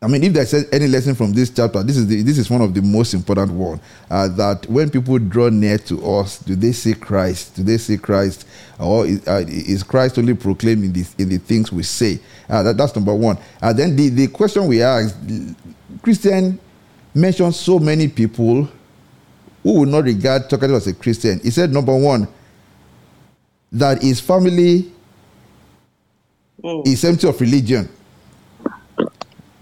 [0.00, 2.60] I mean, if there's any lesson from this chapter, this is the, this is one
[2.60, 3.80] of the most important one.
[4.08, 7.56] Uh, that when people draw near to us, do they see Christ?
[7.56, 8.46] Do they see Christ,
[8.78, 12.20] or is, uh, is Christ only proclaimed in the in the things we say?
[12.48, 13.38] Uh, that, that's number one.
[13.60, 15.16] And then the the question we asked,
[16.00, 16.60] Christian
[17.12, 18.68] mentioned so many people
[19.64, 21.40] who would not regard Talkative as a Christian.
[21.40, 22.28] He said, number one,
[23.72, 24.92] that his family
[26.62, 27.88] mm, is empty of religion.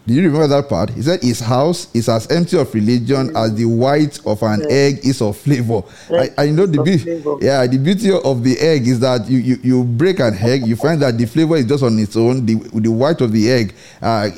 [0.06, 0.90] Did you remember that part?
[0.90, 5.00] He said his house is as empty of religion as the white of an egg
[5.04, 5.82] is of flavor.
[6.10, 7.20] I, I know the beauty.
[7.44, 10.76] Yeah, the beauty of the egg is that you, you, you break an egg, you
[10.76, 13.74] find that the flavor is just on its own, the, the white of the egg,
[14.00, 14.30] uh,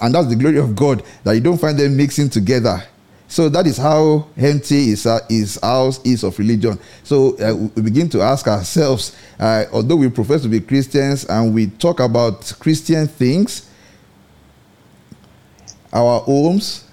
[0.00, 2.80] and that's the glory of God that you don't find them mixing together.
[3.26, 6.78] So that is how empty is uh, his house is of religion.
[7.04, 11.52] So uh, we begin to ask ourselves, uh, although we profess to be Christians and
[11.54, 13.69] we talk about Christian things,
[15.92, 16.84] our homes,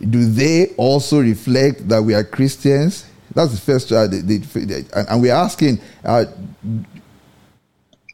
[0.00, 3.04] do they also reflect that we are Christians?
[3.34, 6.24] That's the first, uh, the, the, the- and, and we're asking, uh,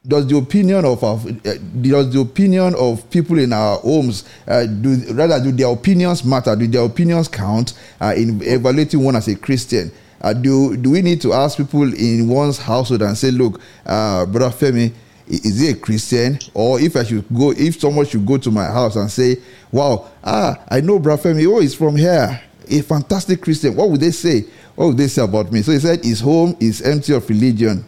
[0.06, 4.66] does the opinion of our, uh, does the opinion of people in our homes uh,
[4.66, 6.54] do rather do their opinions matter?
[6.54, 9.90] Do their opinions count uh, in evaluating one as a Christian?
[10.20, 14.26] Uh, do do we need to ask people in one's household and say, look, uh,
[14.26, 14.92] brother Femi,
[15.26, 16.38] is he a Christian?
[16.52, 19.38] Or if I should go, if someone should go to my house and say,
[19.72, 23.74] wow, ah, I know brother Femi, oh, he's from here, a fantastic Christian.
[23.76, 24.44] What would they say?
[24.74, 25.62] What would they say about me?
[25.62, 27.84] So he said, his home is empty of religion.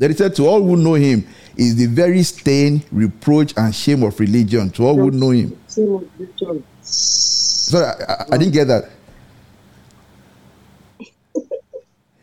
[0.00, 1.26] Then he said, To all who know him
[1.58, 4.70] is the very stain, reproach, and shame of religion.
[4.70, 5.58] To all who know him.
[6.80, 8.90] Sorry, I, I, I didn't get that.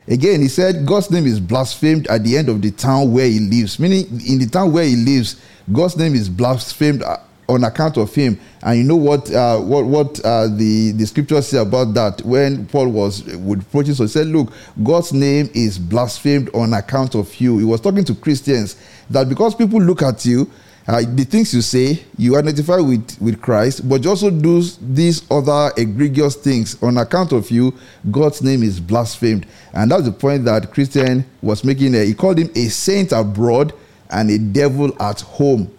[0.08, 3.40] Again, he said, God's name is blasphemed at the end of the town where he
[3.40, 3.78] lives.
[3.78, 5.36] Meaning, in the town where he lives,
[5.72, 7.18] God's name is blasphemed uh,
[7.50, 8.40] on account of him.
[8.64, 9.30] And you know what?
[9.34, 12.22] Uh, what what uh, the the scriptures say about that?
[12.22, 17.16] When Paul was with preaching, so he said, "Look, God's name is blasphemed on account
[17.16, 18.78] of you." He was talking to Christians
[19.10, 20.50] that because people look at you,
[20.88, 25.30] uh, the things you say, you identify with, with Christ, but you also do these
[25.30, 27.74] other egregious things on account of you.
[28.10, 31.92] God's name is blasphemed, and that's the point that Christian was making.
[31.92, 32.06] There.
[32.06, 33.74] He called him a saint abroad
[34.10, 35.70] and a devil at home.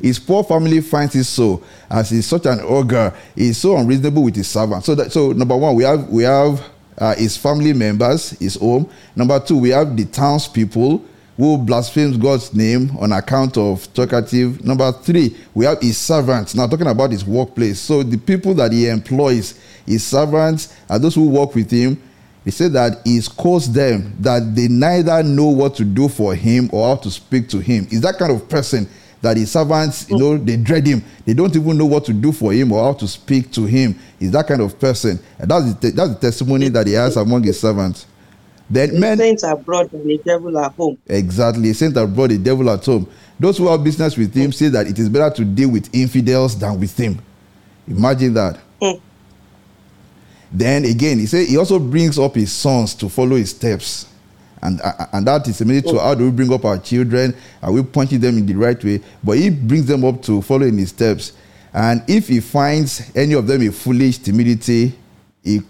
[0.00, 4.36] His poor family finds it so, as he's such an ogre, he's so unreasonable with
[4.36, 4.84] his servant.
[4.84, 6.62] So that, so number one, we have we have
[6.98, 8.88] uh, his family members, his home.
[9.16, 11.04] Number two, we have the townspeople
[11.36, 14.64] who blasphemes God's name on account of talkative.
[14.64, 16.54] Number three, we have his servants.
[16.54, 17.80] Now talking about his workplace.
[17.80, 22.00] So the people that he employs, his servants are those who work with him.
[22.44, 26.68] He said that he's caused them that they neither know what to do for him
[26.72, 27.86] or how to speak to him.
[27.90, 28.88] Is that kind of person
[29.22, 31.02] that his servants, you know, they dread him.
[31.24, 33.96] They don't even know what to do for him or how to speak to him.
[34.18, 35.20] Is that kind of person.
[35.38, 38.06] And that's the, that's the testimony that he has among his servants.
[38.72, 40.96] Then The men saints abroad and the devil at home.
[41.06, 41.74] Exactly.
[41.74, 43.06] Saint that brought the devil at home.
[43.38, 46.58] Those who have business with him say that it is better to deal with infidels
[46.58, 47.20] than with him.
[47.86, 48.58] Imagine that.
[48.80, 48.98] Hmm.
[50.50, 54.06] Then again, he said he also brings up his sons to follow his steps.
[54.62, 54.80] And,
[55.12, 57.36] and that is similar to how do we bring up our children?
[57.62, 59.00] Are we pointing them in the right way?
[59.22, 61.32] But he brings them up to follow in his steps.
[61.74, 64.96] And if he finds any of them a foolish timidity,
[65.44, 65.60] he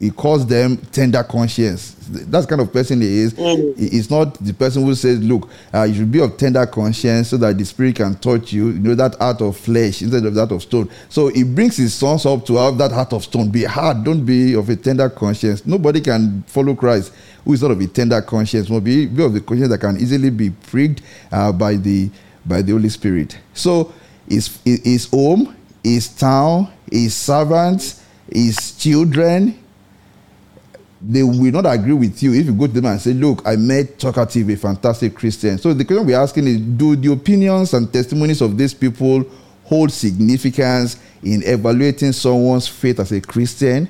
[0.00, 1.96] he calls them tender conscience.
[2.08, 3.34] That's the kind of person he is.
[3.34, 3.76] Mm.
[3.76, 7.36] Is not the person who says, "Look, uh, you should be of tender conscience, so
[7.38, 10.52] that the spirit can touch you." You know that heart of flesh instead of that
[10.52, 10.88] of stone.
[11.08, 13.50] So he brings his sons up to have that heart of stone.
[13.50, 14.04] Be hard.
[14.04, 15.66] Don't be of a tender conscience.
[15.66, 17.12] Nobody can follow Christ
[17.44, 18.68] who is not of a tender conscience.
[18.70, 22.10] Must be, be of the conscience that can easily be pricked uh, by the
[22.46, 23.36] by the Holy Spirit.
[23.52, 23.92] So
[24.28, 29.58] his his home, his town, his servants, his children
[31.00, 33.56] they will not agree with you if you go to them and say, Look, I
[33.56, 35.58] met Talkative, a fantastic Christian.
[35.58, 39.24] So the question we're asking is Do the opinions and testimonies of these people
[39.64, 43.88] hold significance in evaluating someone's faith as a Christian?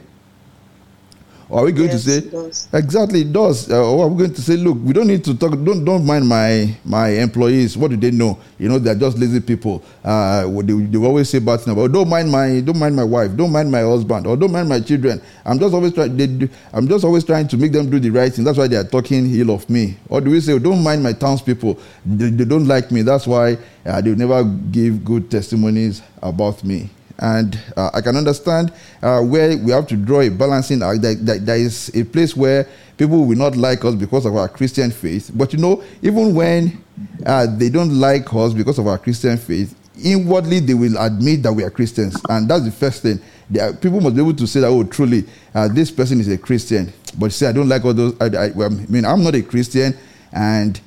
[1.50, 2.68] Or are we going Yes, to it say does.
[2.74, 3.70] exactly it does?
[3.70, 5.52] Uh, or are we going to say, look, we don't need to talk.
[5.52, 7.74] Don't don't mind my my employees.
[7.76, 8.38] What do they know?
[8.58, 9.82] You know, they're just lazy people.
[10.04, 11.90] Uh, what they, they always say bad things about.
[11.90, 13.34] Don't mind my don't mind my wife.
[13.34, 14.26] Don't mind my husband.
[14.26, 15.22] Or don't mind my children.
[15.46, 16.16] I'm just always trying.
[16.18, 18.44] They, do- I'm just always trying to make them do the right thing.
[18.44, 19.96] That's why they are talking ill of me.
[20.10, 21.78] Or do we say, don't mind my townspeople?
[22.04, 23.00] They, they don't like me.
[23.02, 28.72] That's why uh, they never give good testimonies about me and uh, I can understand
[29.02, 31.02] uh, where we have to draw a balancing act.
[31.02, 34.48] That, that there is a place where people will not like us because of our
[34.48, 35.30] Christian faith.
[35.34, 36.82] But you know, even when
[37.26, 41.52] uh, they don't like us because of our Christian faith, inwardly they will admit that
[41.52, 43.20] we are Christians, and that's the first thing.
[43.60, 46.38] Are- people must be able to say that, oh, truly, uh, this person is a
[46.38, 46.92] Christian.
[47.18, 48.14] But say, I don't like all those.
[48.20, 49.96] I, I, I mean, I'm not a Christian,
[50.32, 50.80] and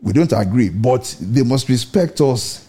[0.00, 0.70] we don't agree.
[0.70, 2.67] But they must respect us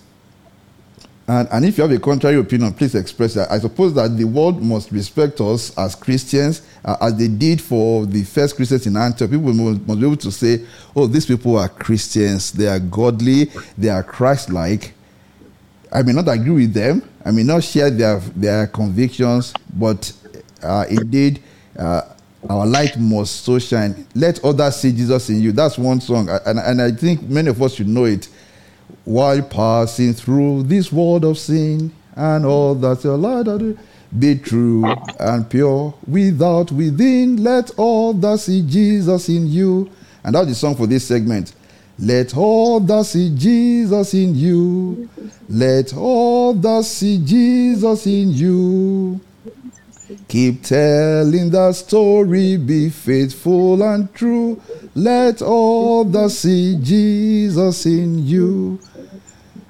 [1.29, 3.51] and, and if you have a contrary opinion, please express that.
[3.51, 8.07] I suppose that the world must respect us as Christians, uh, as they did for
[8.07, 9.29] the first Christians in Antioch.
[9.29, 10.65] People must, must be able to say,
[10.95, 13.45] oh, these people are Christians, they are godly,
[13.77, 14.93] they are Christ like.
[15.91, 20.11] I may not agree with them, I may not share their, their convictions, but
[20.63, 21.43] uh, indeed,
[21.77, 22.01] uh,
[22.49, 24.07] our light must so shine.
[24.15, 25.51] Let others see Jesus in you.
[25.51, 28.29] That's one song, and, and I think many of us should know it
[29.09, 33.75] while passing through this world of sin and all that your light
[34.19, 34.85] be true
[35.19, 37.43] and pure without within.
[37.43, 39.89] Let all that see jesus in you.
[40.23, 41.53] And that's the song for this segment.
[41.97, 45.09] Let all that see jesus in you.
[45.49, 49.19] Let all that see jesus in you.
[50.27, 54.61] Keep telling the story, be faithful and true.
[54.93, 58.79] Let all that see Jesus in you.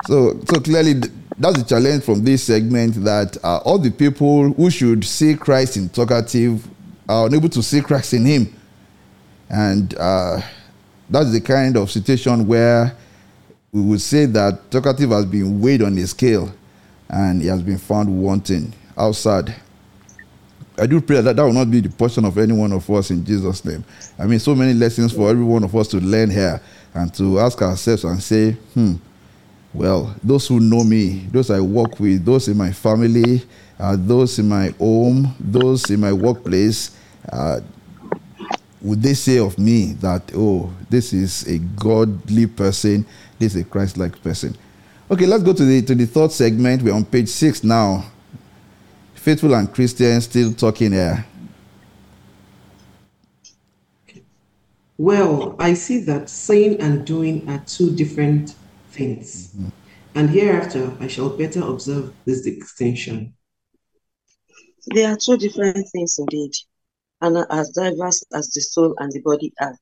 [0.10, 0.94] So, so clearly,
[1.38, 5.78] that's the challenge from this segment that uh, all the people who should see Christ
[5.78, 6.68] in talkative
[7.08, 8.60] are unable to see Christ in him.
[9.52, 10.42] And uh,
[11.12, 12.98] that's the kind of situation where
[13.72, 16.52] we would say that talkative has been weighed on a scale
[17.08, 19.54] and he has been found wanting outside.
[20.80, 23.12] I do pray that that will not be the portion of any one of us
[23.12, 23.86] in Jesus' name.
[24.18, 26.60] I mean, so many lessons for every one of us to learn here
[26.96, 28.96] and to ask ourselves and say, hmm,
[29.74, 33.44] well, those who know me, those I work with, those in my family,
[33.80, 36.98] uh, those in my home, those in my workplace,
[37.32, 37.62] uh,
[38.82, 43.06] would they say of me that, oh, this is a godly person,
[43.38, 44.56] this is a Christ like person?
[45.12, 46.82] Okay, let's go to the, to the third segment.
[46.82, 48.06] We're on page six now.
[49.16, 51.26] Faithful and Christian still talking here.
[54.98, 58.56] Well, I see that saying and doing are two different
[59.00, 59.56] things.
[60.16, 63.34] And hereafter, I shall better observe this distinction.
[64.94, 66.52] They are two different things indeed,
[67.22, 69.78] and are as diverse as the soul and the body are.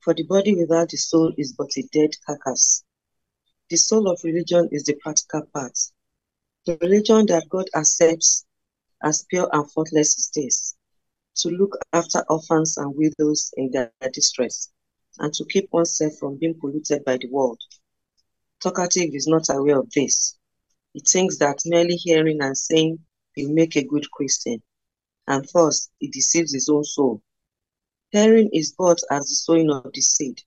[0.00, 2.82] For the body without the soul is but a dead carcass.
[3.68, 5.78] The soul of religion is the practical part.
[6.66, 8.46] The religion that God accepts
[9.02, 10.74] as pure and faultless is this
[11.36, 14.70] to look after orphans and widows in their distress,
[15.18, 17.60] and to keep oneself from being polluted by the world.
[18.60, 20.36] Talkative is not aware of this.
[20.92, 22.98] He thinks that merely hearing and saying
[23.36, 24.62] will make a good Christian,
[25.26, 27.22] and thus he deceives his own soul.
[28.10, 30.42] Hearing is but as the sowing of the seed.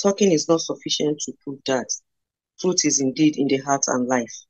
[0.00, 1.88] Talking is not sufficient to prove that.
[2.58, 4.44] Fruit is indeed in the heart and life.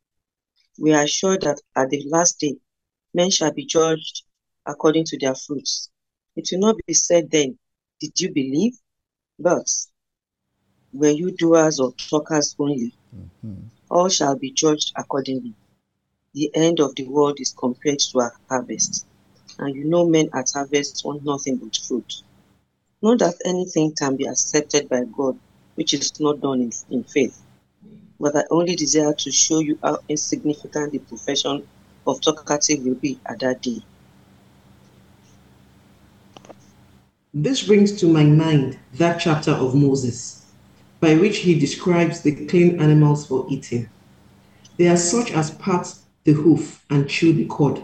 [0.78, 2.58] We are sure that at the last day,
[3.14, 4.24] men shall be judged
[4.66, 5.88] according to their fruits.
[6.36, 7.58] It will not be said then,
[8.00, 8.74] Did you believe?
[9.38, 9.68] But
[10.94, 12.94] were you doers or talkers only?
[13.14, 13.66] Mm-hmm.
[13.90, 15.54] All shall be judged accordingly.
[16.32, 19.04] The end of the world is compared to a harvest,
[19.58, 22.22] and you know men at harvest want nothing but fruit.
[23.02, 25.38] Not that anything can be accepted by God
[25.74, 27.42] which is not done in, in faith,
[28.20, 31.66] but I only desire to show you how insignificant the profession
[32.06, 33.80] of talkative will be at that day.
[37.32, 40.43] This brings to my mind that chapter of Moses,
[41.04, 43.86] by which he describes the clean animals for eating.
[44.78, 45.86] They are such as part
[46.24, 47.82] the hoof and chew the cud,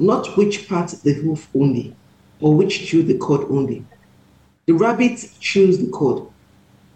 [0.00, 1.94] not which part the hoof only,
[2.40, 3.84] or which chew the cud only.
[4.66, 6.26] The rabbit chews the cud,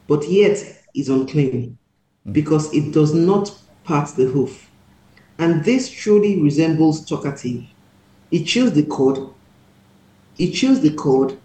[0.09, 0.59] but yet
[0.93, 1.79] is unclean,
[2.33, 4.73] because it does not part the hoof.
[5.39, 7.63] And this truly resembles talkative.
[8.33, 9.33] He chews the cud,
[10.35, 11.39] he chews the cud,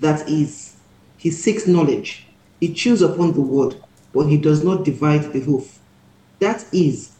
[0.00, 0.76] that is,
[1.18, 2.27] he seeks knowledge.
[2.60, 3.76] He chews upon the word,
[4.12, 5.78] but he does not divide the hoof.
[6.40, 7.12] That is,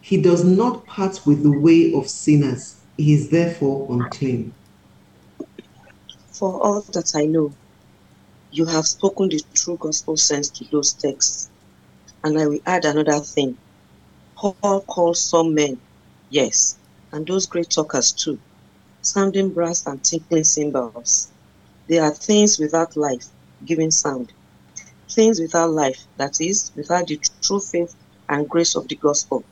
[0.00, 2.76] he does not part with the way of sinners.
[2.96, 4.54] He is therefore unclean.
[6.32, 7.52] For all that I know,
[8.50, 11.50] you have spoken the true gospel sense to those texts.
[12.24, 13.56] And I will add another thing.
[14.36, 15.78] Paul calls some men,
[16.30, 16.76] yes,
[17.12, 18.38] and those great talkers too,
[19.02, 21.28] sounding brass and tinkling cymbals.
[21.88, 23.26] They are things without life,
[23.66, 24.32] giving sound.
[25.10, 27.94] Things without life, that is, without the true faith
[28.28, 29.44] and grace of the gospel.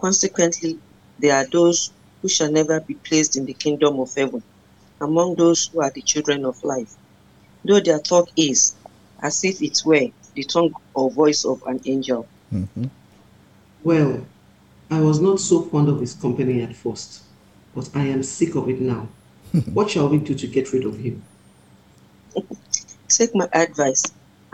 [0.00, 0.78] Consequently,
[1.18, 1.90] there are those
[2.22, 4.42] who shall never be placed in the kingdom of heaven,
[5.00, 6.94] among those who are the children of life,
[7.64, 8.76] though their talk is
[9.20, 12.28] as if it were the tongue or voice of an angel.
[12.52, 12.84] Mm-hmm.
[13.82, 14.24] Well,
[14.90, 17.22] I was not so fond of his company at first,
[17.74, 19.08] but I am sick of it now.
[19.72, 21.22] what shall we do to get rid of him?
[23.08, 24.04] Take my advice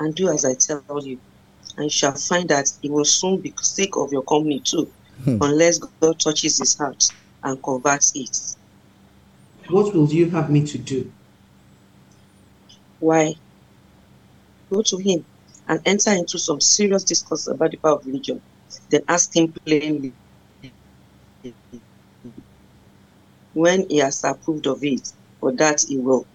[0.01, 1.21] and do as I tell you,
[1.77, 4.91] and you shall find that he will soon be sick of your company too.
[5.25, 5.37] Hmm.
[5.43, 7.05] unless God touches his heart
[7.43, 8.57] and converts it.
[9.69, 11.13] What will you have me to do?
[13.01, 13.35] Why?
[14.71, 15.25] Go to him
[15.69, 18.41] and enter into some serious discourse about the power of religion.
[18.89, 20.13] Then ask him plainly
[23.53, 26.27] when he has approved of it, or that he will,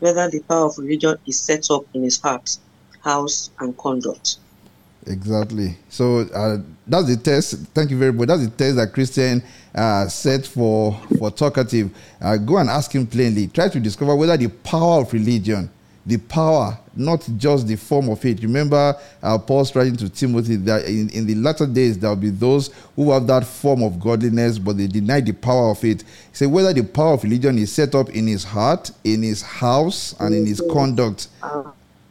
[0.00, 2.58] whether the power of religion is set up in his heart,
[3.02, 4.38] house, and conduct.
[5.06, 5.76] Exactly.
[5.88, 7.54] So uh, that's the test.
[7.68, 8.28] Thank you very much.
[8.28, 9.42] That's the test that Christian
[9.74, 11.90] uh, set for for talkative.
[12.20, 13.48] Uh, go and ask him plainly.
[13.48, 15.70] Try to discover whether the power of religion,
[16.04, 18.42] the power, not just the form of it.
[18.42, 22.30] Remember, uh, Paul's writing to Timothy that in, in the latter days there will be
[22.30, 26.02] those who have that form of godliness, but they deny the power of it.
[26.02, 29.40] He said whether the power of religion is set up in his heart, in his
[29.40, 31.28] house, and in his conduct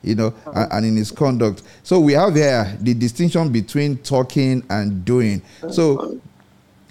[0.07, 1.63] you know, and, and, in his conduct.
[1.83, 5.41] So we have here the distinction between talking and doing.
[5.69, 6.19] So,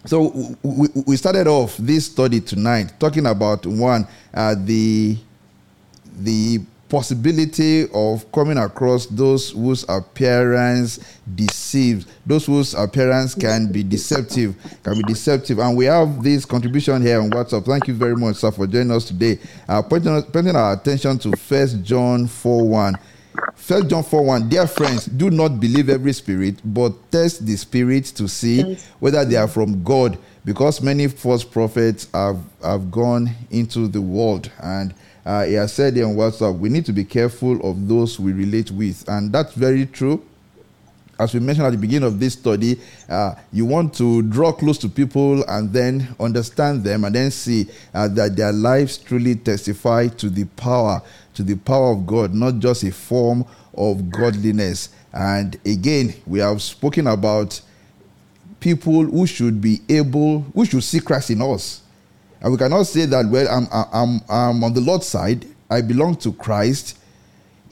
[0.05, 5.19] so we, we started off this study tonight talking about one, uh, the
[6.19, 10.99] the possibility of coming across those whose appearance
[11.35, 12.07] deceives.
[12.25, 15.59] Those whose appearance can be deceptive can be deceptive.
[15.59, 17.65] And we have this contribution here on whatsapp.
[17.65, 19.39] Thank you very much sir for joining us today.
[19.69, 22.97] Uh, pointing, pointing our attention to first john 4 1
[23.55, 28.11] First John 4 1, dear friends, do not believe every spirit, but test the spirits
[28.13, 33.89] to see whether they are from God, because many false prophets have, have gone into
[33.89, 34.51] the world.
[34.63, 34.95] And
[35.27, 38.71] uh, he has said on WhatsApp, we need to be careful of those we relate
[38.71, 39.07] with.
[39.09, 40.25] And that's very true.
[41.19, 44.79] As we mentioned at the beginning of this study, uh, you want to draw close
[44.79, 50.07] to people and then understand them and then see uh, that their lives truly testify
[50.09, 51.03] to the power,
[51.35, 54.91] to the power of God, not just a form of godliness.
[55.13, 57.61] And again, we have spoken about
[58.61, 61.81] people who should be able, who should see Christ in us.
[62.41, 66.17] And we cannot say that, well, I'm, I'm, I'm on the Lord's side, I belong
[66.17, 66.99] to Christ.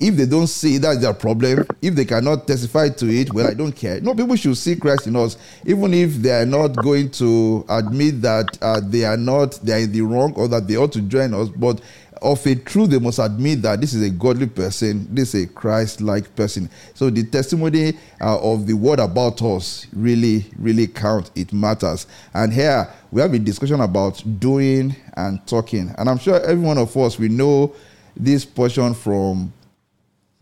[0.00, 1.66] If they don't see that's their problem.
[1.80, 4.00] If they cannot testify to it, well, I don't care.
[4.00, 8.20] No, people should see Christ in us, even if they are not going to admit
[8.22, 11.00] that uh, they are not, they are in the wrong or that they ought to
[11.00, 11.48] join us.
[11.48, 11.80] But
[12.22, 15.46] of a truth, they must admit that this is a godly person, this is a
[15.48, 16.70] Christ like person.
[16.94, 21.30] So the testimony uh, of the word about us really, really count.
[21.34, 22.06] It matters.
[22.32, 25.94] And here we have a discussion about doing and talking.
[25.98, 27.74] And I'm sure every one of us, we know
[28.16, 29.52] this portion from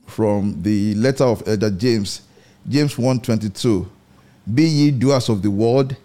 [0.06, 2.22] from the letter of Elder James,
[2.68, 3.86] James 1:22.
[4.52, 5.96] Be ye doers of the word,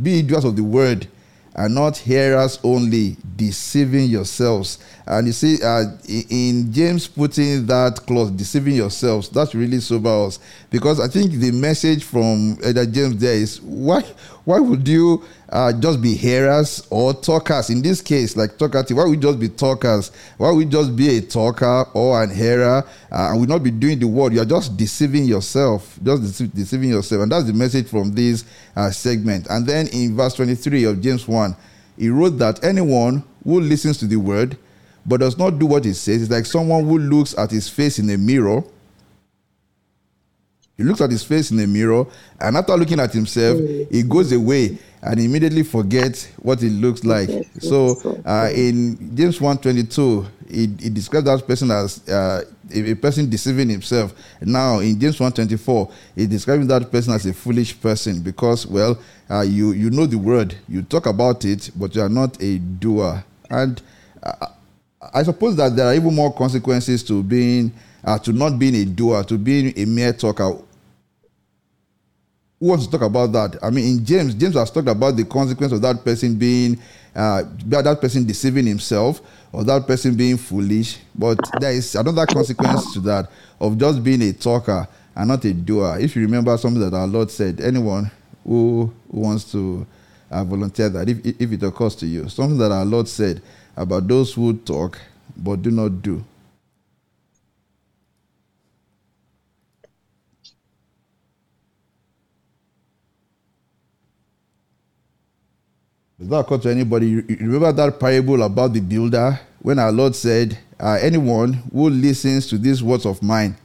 [0.00, 1.08] be ye doers of the word,
[1.56, 4.78] and not hearers only, deceiving yourselves.
[5.06, 10.38] And you see, uh, in James putting that clause, deceiving yourselves, that's really sober us.
[10.70, 14.02] Because I think the message from Elder James there is why
[14.44, 17.70] why would you uh, just be hearers or talkers?
[17.70, 20.10] In this case, like talkative, why we just be talkers?
[20.36, 23.98] Why we just be a talker or an hearer uh, and will not be doing
[23.98, 24.32] the word?
[24.32, 27.22] You're just deceiving yourself, just dece- deceiving yourself.
[27.22, 28.44] And that's the message from this
[28.74, 29.46] uh, segment.
[29.48, 31.56] And then in verse 23 of James 1,
[31.96, 34.56] he wrote that anyone who listens to the word
[35.06, 37.98] but does not do what it says is like someone who looks at his face
[37.98, 38.62] in a mirror
[40.76, 42.04] he looks at his face in the mirror,
[42.40, 43.58] and after looking at himself,
[43.90, 47.30] he goes away and immediately forgets what it looks like.
[47.60, 52.42] So, uh, in James 1:22, he, he describes that person as uh,
[52.74, 54.12] a, a person deceiving himself.
[54.42, 58.98] Now, in James 1:24, he describes that person as a foolish person because, well,
[59.30, 62.58] uh, you you know the word, you talk about it, but you are not a
[62.58, 63.24] doer.
[63.48, 63.80] And
[64.22, 64.46] uh,
[65.14, 67.72] I suppose that there are even more consequences to being
[68.04, 70.56] uh, to not being a doer, to being a mere talker.
[72.58, 73.58] Who wants to talk about that?
[73.62, 76.78] I mean, in James, James has talked about the consequence of that person being,
[77.14, 79.20] uh, that person deceiving himself
[79.52, 80.98] or that person being foolish.
[81.14, 83.30] But there is another consequence to that
[83.60, 85.98] of just being a talker and not a doer.
[86.00, 88.10] If you remember something that our Lord said, anyone
[88.42, 89.86] who, who wants to
[90.30, 93.42] uh, volunteer that, if, if it occurs to you, something that our Lord said
[93.76, 94.98] about those who talk
[95.36, 96.24] but do not do.
[106.18, 107.08] Does that occur to anybody?
[107.08, 112.46] You remember that parable about the builder when our Lord said, uh, Anyone who listens
[112.48, 113.56] to these words of mine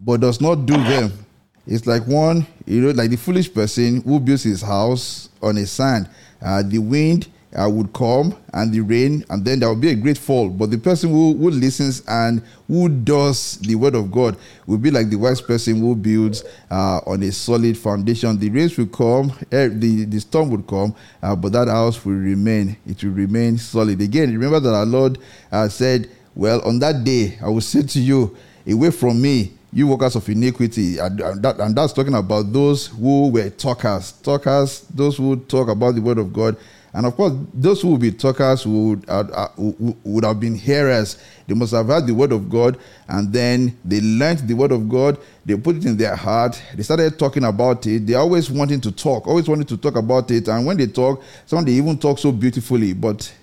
[0.00, 1.12] but does not do them,
[1.66, 5.66] it's like one, you know, like the foolish person who builds his house on a
[5.66, 6.08] sand.
[6.42, 9.94] Uh, the wind uh, would come and the rain, and then there will be a
[9.94, 10.48] great fall.
[10.48, 14.36] But the person who, who listens and who does the word of God
[14.66, 18.38] will be like the wise person who builds uh, on a solid foundation.
[18.38, 22.14] The rains will come, eh, the, the storm will come, uh, but that house will
[22.14, 22.76] remain.
[22.86, 24.00] It will remain solid.
[24.00, 25.18] Again, remember that our Lord
[25.52, 28.36] uh, said, Well, on that day, I will say to you,
[28.66, 30.98] Away from me, you workers of iniquity.
[30.98, 35.96] And, that, and that's talking about those who were talkers, talkers, those who talk about
[35.96, 36.56] the word of God
[36.94, 39.48] and of course, those who would be talkers would, uh, uh,
[40.04, 41.18] would have been hearers.
[41.44, 42.78] They must have heard the word of God
[43.08, 45.18] and then they learned the word of God.
[45.44, 46.62] They put it in their heart.
[46.72, 48.06] They started talking about it.
[48.06, 50.46] They always wanting to talk, always wanting to talk about it.
[50.46, 52.92] And when they talk, some they even talk so beautifully.
[52.92, 53.34] But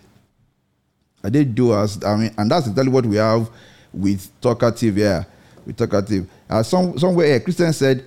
[1.21, 3.49] they do as I mean, and that's exactly what we have
[3.91, 5.27] with talkative here.
[5.65, 6.25] With talkative.
[6.49, 8.05] Uh, some, somewhere a Christian said,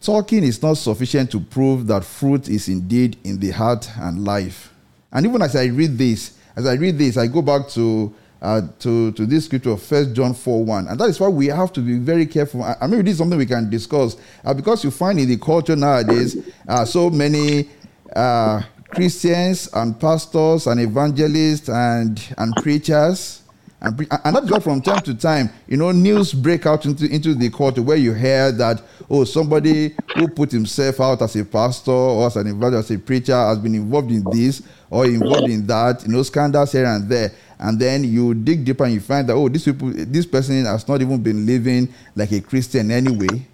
[0.00, 4.72] talking is not sufficient to prove that fruit is indeed in the heart and life.
[5.12, 8.62] And even as I read this, as I read this, I go back to uh,
[8.78, 10.88] to, to this scripture of First John 4 1.
[10.88, 12.62] And that is why we have to be very careful.
[12.62, 15.36] I, I mean, this is something we can discuss uh, because you find in the
[15.38, 16.36] culture nowadays
[16.68, 17.70] uh, so many
[18.14, 23.42] uh, Christians and pastors and evangelists and, and preachers.
[23.80, 27.34] And, and that's why from time to time, you know, news break out into, into
[27.34, 31.90] the culture where you hear that, oh, somebody who put himself out as a pastor
[31.90, 35.66] or as an evangelist, as a preacher, has been involved in this or involved in
[35.66, 37.32] that, you know, scandals here and there.
[37.58, 40.86] And then you dig deeper and you find that, oh, this people, this person has
[40.86, 43.46] not even been living like a Christian anyway.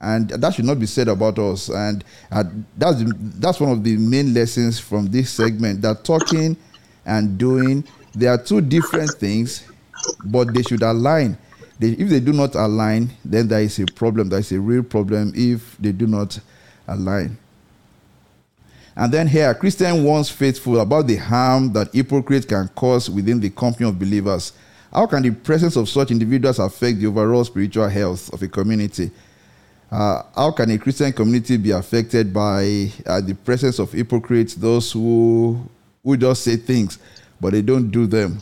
[0.00, 1.68] And that should not be said about us.
[1.68, 2.44] And uh,
[2.76, 3.02] that's,
[3.38, 6.56] that's one of the main lessons from this segment that talking
[7.06, 9.66] and doing, they are two different things,
[10.24, 11.38] but they should align.
[11.78, 14.28] They, if they do not align, then there is a problem.
[14.28, 16.38] There is a real problem if they do not
[16.88, 17.38] align.
[18.96, 23.50] And then here, Christian warns faithful about the harm that hypocrites can cause within the
[23.50, 24.54] company of believers.
[24.90, 29.10] How can the presence of such individuals affect the overall spiritual health of a community?
[29.90, 34.90] Uh, how can a Christian community be affected by uh, the presence of hypocrites, those
[34.92, 35.60] who,
[36.02, 36.98] who just say things
[37.38, 38.40] but they don't do them?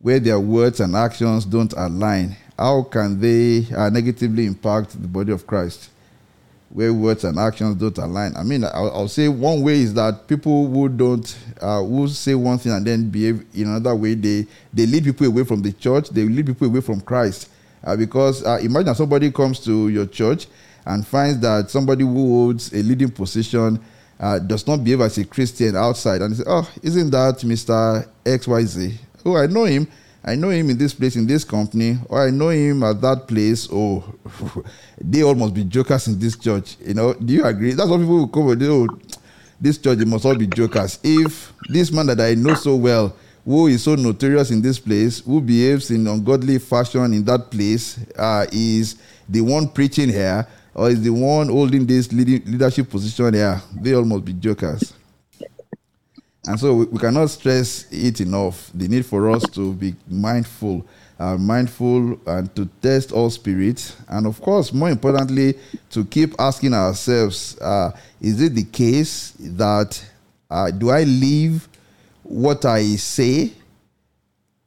[0.00, 5.32] Where their words and actions don't align, how can they uh, negatively impact the body
[5.32, 5.90] of Christ?
[6.72, 8.34] Where words and actions don't align.
[8.36, 12.34] I mean, I'll, I'll say one way is that people who don't, uh, who say
[12.34, 15.72] one thing and then behave in another way, they, they lead people away from the
[15.72, 17.50] church, they lead people away from Christ.
[17.84, 20.46] Uh, because uh, imagine somebody comes to your church
[20.86, 23.78] and finds that somebody who holds a leading position
[24.20, 28.46] uh, does not behave as a Christian outside, and say, "Oh, isn't that Mister X
[28.46, 28.98] Y Z?
[29.24, 29.88] Oh, I know him.
[30.24, 33.26] I know him in this place, in this company, or I know him at that
[33.26, 33.68] place.
[33.72, 34.04] Oh,
[35.00, 36.76] they all must be jokers in this church.
[36.84, 37.72] You know, do you agree?
[37.72, 38.62] That's what people will come with.
[38.62, 38.86] Oh,
[39.60, 41.00] this church, they must all be jokers.
[41.02, 45.20] If this man that I know so well, who is so notorious in this place,
[45.20, 48.96] who behaves in ungodly fashion in that place, uh, is
[49.28, 54.04] the one preaching here, or is the one holding this leadership position here, they all
[54.04, 54.94] must be jokers.
[56.46, 60.84] And so we, we cannot stress it enough the need for us to be mindful,
[61.18, 63.96] uh, mindful and to test all spirits.
[64.08, 65.54] And of course, more importantly,
[65.90, 70.04] to keep asking ourselves uh, is it the case that
[70.50, 71.68] uh, do I live
[72.24, 73.52] what I say?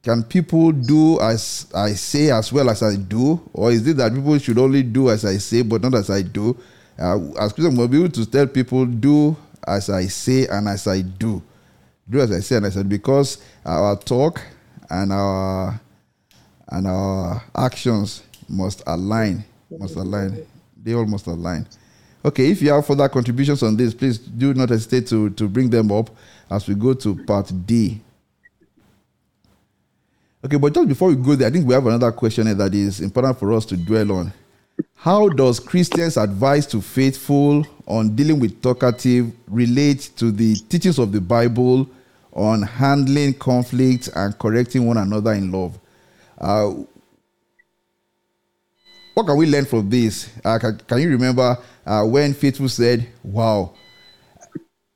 [0.02, 3.38] Can people do as I say as well as I do?
[3.52, 6.22] Or is it that people should only do as I say but not as I
[6.22, 6.56] do?
[6.98, 10.86] Uh, as Christians, we'll be able to tell people, do as I say and as
[10.86, 11.42] I do
[12.08, 12.58] do as I said.
[12.58, 14.40] And I said because our talk
[14.90, 15.80] and our
[16.68, 19.44] and our actions must align.
[19.70, 20.46] Must align.
[20.82, 21.66] They all must align.
[22.24, 25.70] Okay, if you have further contributions on this, please do not hesitate to, to bring
[25.70, 26.10] them up
[26.50, 28.00] as we go to part D.
[30.44, 33.00] Okay, but just before we go there, I think we have another question that is
[33.00, 34.32] important for us to dwell on.
[34.94, 41.12] How does Christians' advice to faithful on dealing with talkative relate to the teachings of
[41.12, 41.88] the Bible
[42.36, 45.78] on handling conflict and correcting one another in love.
[46.38, 46.74] Uh,
[49.14, 50.30] what can we learn from this?
[50.44, 51.56] Uh, can, can, you remember
[51.86, 53.72] uh, when Faithful said, "Wow,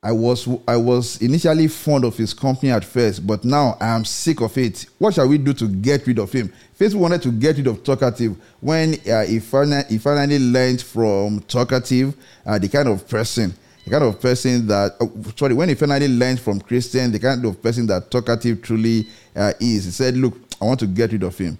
[0.02, 4.04] I was I was initially fond of his company at first, but now I am
[4.04, 4.86] sick of it.
[4.98, 7.84] What shall we do to get rid of him?" Faithful wanted to get rid of
[7.84, 12.14] Talkative when uh, he, finally, he finally learned from Talkative
[12.46, 13.52] uh, the kind of person
[13.84, 17.44] the kind of person that, oh, sorry, when he finally learned from Christian, the kind
[17.44, 21.22] of person that talkative truly uh, is, he said, Look, I want to get rid
[21.22, 21.58] of him.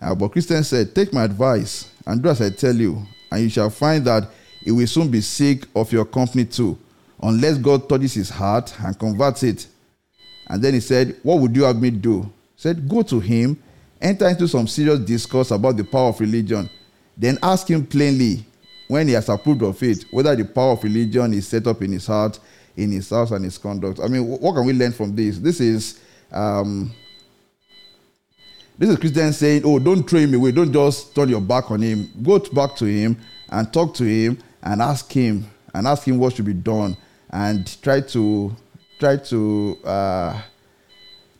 [0.00, 3.50] Uh, but Christian said, Take my advice and do as I tell you, and you
[3.50, 4.28] shall find that
[4.60, 6.78] he will soon be sick of your company too,
[7.22, 9.66] unless God touches his heart and converts it.
[10.46, 12.22] And then he said, What would you have me do?
[12.22, 13.60] He said, Go to him,
[14.00, 16.68] enter into some serious discourse about the power of religion,
[17.16, 18.44] then ask him plainly
[18.86, 21.92] when he has approved of it, whether the power of religion is set up in
[21.92, 22.38] his heart,
[22.76, 24.00] in his house, and his conduct.
[24.02, 25.38] I mean, what can we learn from this?
[25.38, 26.00] This is
[26.30, 26.92] um,
[28.78, 30.52] this is Christians saying, "Oh, don't throw him away.
[30.52, 32.08] Don't just turn your back on him.
[32.22, 33.18] Go back to him
[33.50, 35.44] and talk to him and ask him
[35.74, 36.96] and ask him what should be done
[37.30, 38.54] and try to
[38.98, 40.42] try to." Uh,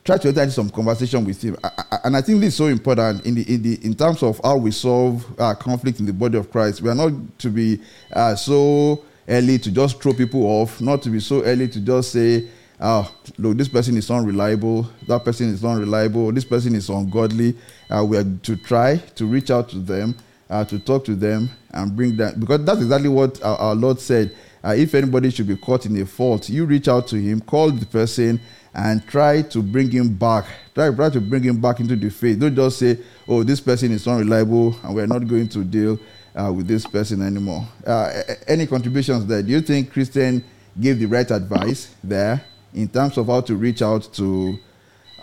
[0.08, 1.54] try to enter into some conversation with him.
[1.62, 4.22] I, I, and I think this is so important in the in the in terms
[4.22, 6.80] of how we solve uh, conflict in the body of Christ.
[6.80, 7.78] We are not to be
[8.14, 12.12] uh, so early to just throw people off, not to be so early to just
[12.12, 12.48] say,
[12.80, 14.88] "Oh, look, this person is unreliable.
[15.06, 16.32] That person is unreliable.
[16.32, 17.54] This person is ungodly."
[17.90, 20.14] Uh, we are to try to reach out to them,
[20.48, 24.00] uh, to talk to them, and bring them because that's exactly what our, our Lord
[24.00, 24.34] said.
[24.64, 27.70] Uh, if anybody should be caught in a fault, you reach out to him, call
[27.70, 28.40] the person
[28.74, 30.44] and try to bring him back.
[30.74, 32.38] Try, try to bring him back into the faith.
[32.38, 35.98] Don't just say, oh, this person is unreliable and we're not going to deal
[36.34, 37.66] uh, with this person anymore.
[37.86, 39.42] Uh, any contributions there?
[39.42, 40.44] Do you think Christian
[40.80, 42.44] gave the right advice there
[42.74, 44.58] in terms of how to reach out to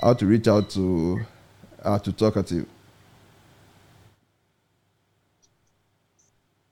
[0.02, 1.22] how to reach out to
[1.84, 2.66] uh, to talkative?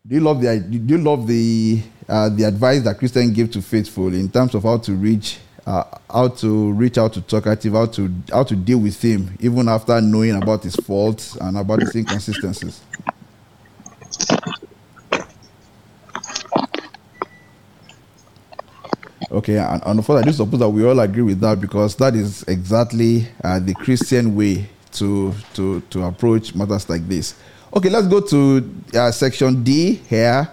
[0.06, 3.62] Do you love the do you love the uh, the advice that Christian gave to
[3.62, 7.86] faithful in terms of how to reach uh, how to reach out to talkative, how
[7.86, 11.96] to how to deal with him, even after knowing about his faults and about his
[11.96, 12.82] inconsistencies.
[19.32, 21.96] Okay, and, and of course, I do suppose that we all agree with that because
[21.96, 27.36] that is exactly uh, the Christian way to to to approach matters like this.
[27.76, 30.48] Okay, let's go to uh, section D here.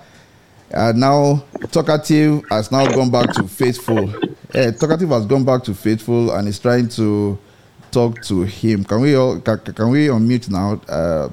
[0.73, 4.14] Uh, now, talkative has now gone back to faithful
[4.55, 7.39] uh, Talkative has gone back to Faithful and is trying to
[7.91, 8.85] talk to him.
[8.85, 10.81] Can we all can, can we unmute now?
[10.89, 11.29] Uh,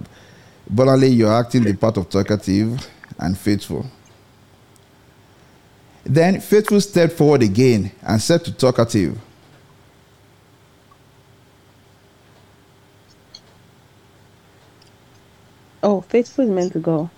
[0.70, 2.88] Bonale, you're acting the part of Talkative
[3.20, 3.86] and Faithful.
[6.04, 9.18] Then Faithful stepped forward again and said to Talkative,
[15.84, 17.10] Oh, Faithful is meant to go.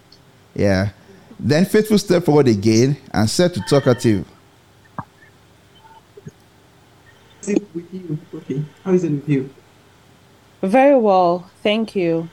[0.55, 0.89] Yeah.
[1.39, 4.25] Then Faithful stepped forward again and said to Talkative,
[7.41, 8.17] Is it with you?
[8.33, 8.63] Okay.
[8.83, 9.49] How is it with you?
[10.61, 12.29] Very well, thank you.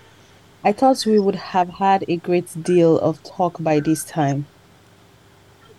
[0.64, 4.46] I thought we would have had a great deal of talk by this time.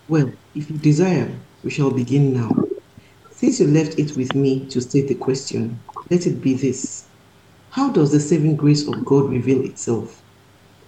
[0.08, 1.30] Well, if you desire,
[1.64, 2.52] We shall begin now.
[3.32, 5.80] Since you left it with me to state the question,
[6.10, 7.06] let it be this
[7.72, 10.22] How does the saving grace of God reveal itself?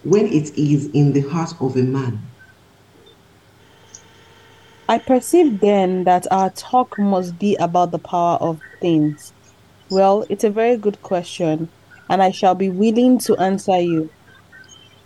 [0.04, 2.22] When it is in the heart of a man.
[4.88, 9.34] I perceive then that our talk must be about the power of things.
[9.90, 11.70] Well, it's a very good question,
[12.10, 14.10] and I shall be willing to answer you.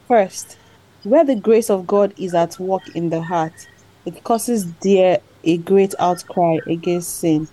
[0.07, 0.57] First,
[1.03, 3.67] where the grace of God is at work in the heart,
[4.05, 7.47] it causes there a great outcry against sin.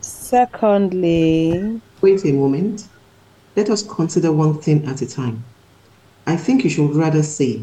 [0.00, 2.88] Secondly, wait a moment.
[3.56, 5.44] Let us consider one thing at a time.
[6.28, 7.62] I think you should rather say,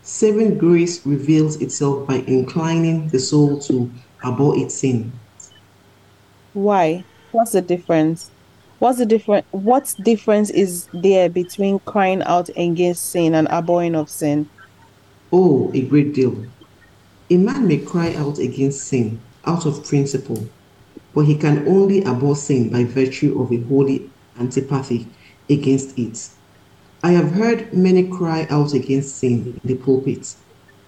[0.00, 3.92] saving grace reveals itself by inclining the soul to
[4.24, 5.12] abhor its sin.
[6.54, 7.04] Why?
[7.32, 8.30] What's the difference?
[8.78, 14.08] What's the different what difference is there between crying out against sin and abhorring of
[14.08, 14.48] sin?
[15.30, 16.46] Oh, a great deal.
[17.28, 20.48] A man may cry out against sin out of principle,
[21.14, 24.08] but he can only abhor sin by virtue of a holy
[24.40, 25.06] antipathy
[25.50, 26.30] against it.
[27.02, 30.34] I have heard many cry out against sin in the pulpit,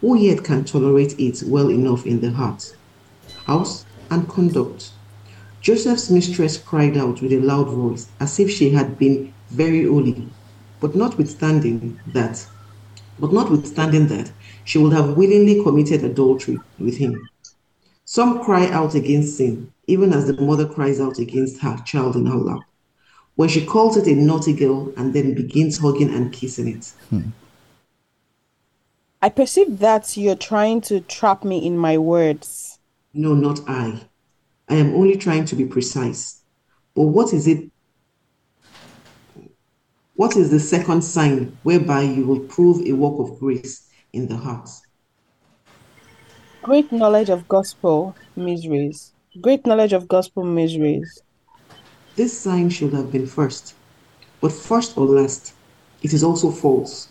[0.01, 2.65] who yet can tolerate it well enough in the heart,
[3.47, 4.91] house, and conduct.
[5.61, 10.29] Joseph's mistress cried out with a loud voice, as if she had been very holy,
[10.81, 12.45] but notwithstanding that,
[13.19, 14.33] but notwithstanding that,
[14.65, 17.29] she would have willingly committed adultery with him.
[18.05, 22.27] Some cry out against sin, even as the mother cries out against her child in
[22.27, 22.63] her lap,
[23.41, 26.93] when she calls it a naughty girl and then begins hugging and kissing it.
[27.09, 27.31] Hmm.
[29.23, 32.79] I perceive that you're trying to trap me in my words.
[33.15, 33.99] No, not I.
[34.69, 36.43] I am only trying to be precise.
[36.95, 37.71] But what is it?
[40.17, 44.37] What is the second sign whereby you will prove a work of grace in the
[44.37, 44.69] heart?
[46.61, 49.15] Great knowledge of gospel miseries.
[49.41, 51.23] Great knowledge of gospel miseries.
[52.21, 53.73] This sign should have been first.
[54.43, 55.55] But first or last,
[56.03, 57.09] it is also false.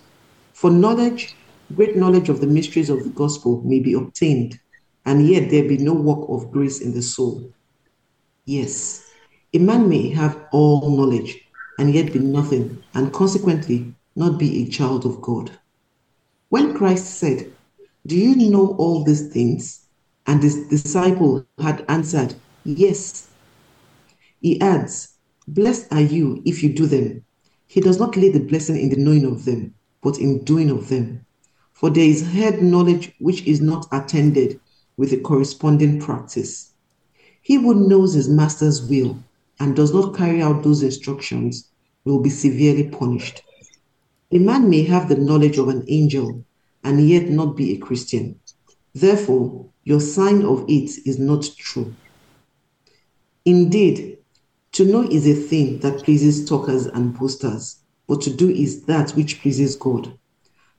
[0.54, 1.34] For knowledge,
[1.76, 4.60] great knowledge of the mysteries of the gospel may be obtained
[5.08, 7.52] and yet there be no work of grace in the soul.
[8.46, 9.04] Yes,
[9.52, 11.42] a man may have all knowledge
[11.80, 15.50] and yet be nothing, and consequently not be a child of God.
[16.50, 17.52] When Christ said,
[18.06, 19.88] Do you know all these things?
[20.28, 23.29] And his disciple had answered, Yes.
[24.42, 25.16] He adds,
[25.48, 27.24] Blessed are you if you do them.
[27.68, 30.90] He does not lay the blessing in the knowing of them, but in doing of
[30.90, 31.26] them.
[31.74, 34.60] For there is head knowledge which is not attended
[34.98, 36.74] with a corresponding practice.
[37.42, 39.18] He who knows his master's will
[39.60, 41.70] and does not carry out those instructions
[42.06, 43.42] will be severely punished.
[44.32, 46.46] A man may have the knowledge of an angel
[46.84, 48.40] and yet not be a Christian.
[48.94, 51.94] Therefore, your sign of it is not true.
[53.46, 54.19] Indeed,
[54.72, 59.12] to know is a thing that pleases talkers and boasters, but to do is that
[59.12, 60.18] which pleases God.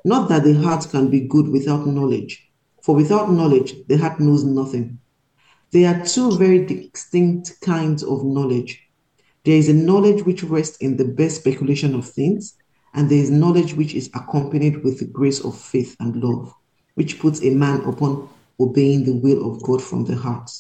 [0.05, 2.51] Not that the heart can be good without knowledge,
[2.83, 4.99] for without knowledge, the heart knows nothing.
[5.73, 8.83] There are two very distinct kinds of knowledge.
[9.45, 12.57] There is a knowledge which rests in the best speculation of things,
[12.95, 16.55] and there is knowledge which is accompanied with the grace of faith and love,
[16.95, 18.29] which puts a man upon
[18.59, 20.51] obeying the will of God from the heart.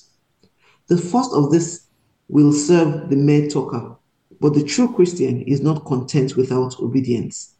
[0.89, 1.87] The first of this
[2.31, 3.97] will serve the mere talker,
[4.41, 7.57] but the true Christian is not content without obedience.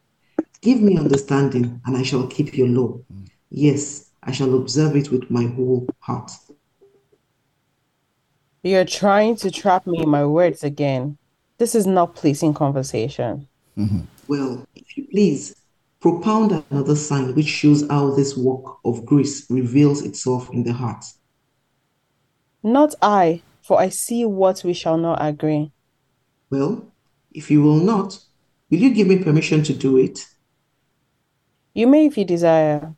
[0.63, 3.01] Give me understanding, and I shall keep your law.
[3.51, 6.31] Yes, I shall observe it with my whole heart.
[8.63, 11.19] You're trying to trap me in my words again.
[11.59, 13.49] This is not pleasing conversation.
[13.77, 14.01] Mm-hmm.
[14.29, 15.57] Well, if you please,
[16.01, 21.05] propound another sign which shows how this work of grace reveals itself in the heart.
[22.63, 25.71] Not I, for I see what we shall not agree.
[26.51, 26.91] Well,
[27.31, 28.19] if you will not,
[28.69, 30.27] will you give me permission to do it?
[31.73, 32.97] You may if you desire.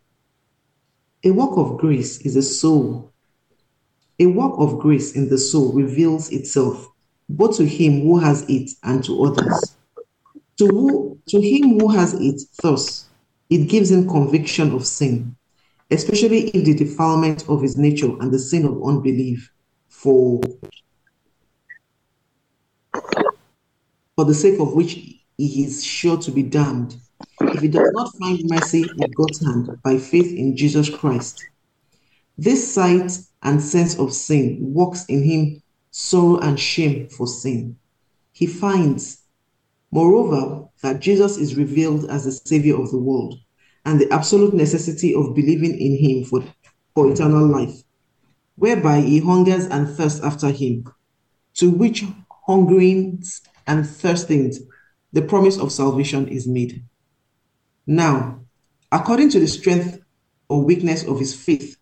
[1.24, 3.12] A work of grace is a soul.
[4.18, 6.88] A work of grace in the soul reveals itself
[7.28, 9.76] both to him who has it and to others.
[10.56, 13.10] To, who, to him who has it, thus,
[13.50, 15.36] it gives him conviction of sin,
[15.90, 19.52] especially if the defilement of his nature and the sin of unbelief
[20.02, 20.40] for,
[24.16, 24.94] for the sake of which
[25.36, 26.96] he is sure to be damned
[27.40, 31.44] if he does not find mercy at God's hand by faith in Jesus Christ.
[32.36, 37.76] This sight and sense of sin works in him sorrow and shame for sin.
[38.32, 39.22] He finds,
[39.92, 43.38] moreover, that Jesus is revealed as the Savior of the world
[43.84, 46.42] and the absolute necessity of believing in him for,
[46.94, 47.82] for eternal life.
[48.56, 50.84] Whereby he hungers and thirsts after him,
[51.54, 52.04] to which
[52.46, 54.58] hungerings and thirstings
[55.12, 56.84] the promise of salvation is made.
[57.86, 58.40] Now,
[58.90, 60.00] according to the strength
[60.48, 61.76] or weakness of his faith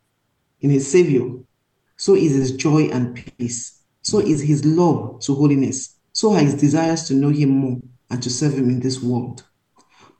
[0.60, 1.28] in his Savior,
[1.96, 6.54] so is his joy and peace, so is his love to holiness, so are his
[6.54, 7.78] desires to know him more
[8.10, 9.44] and to serve him in this world.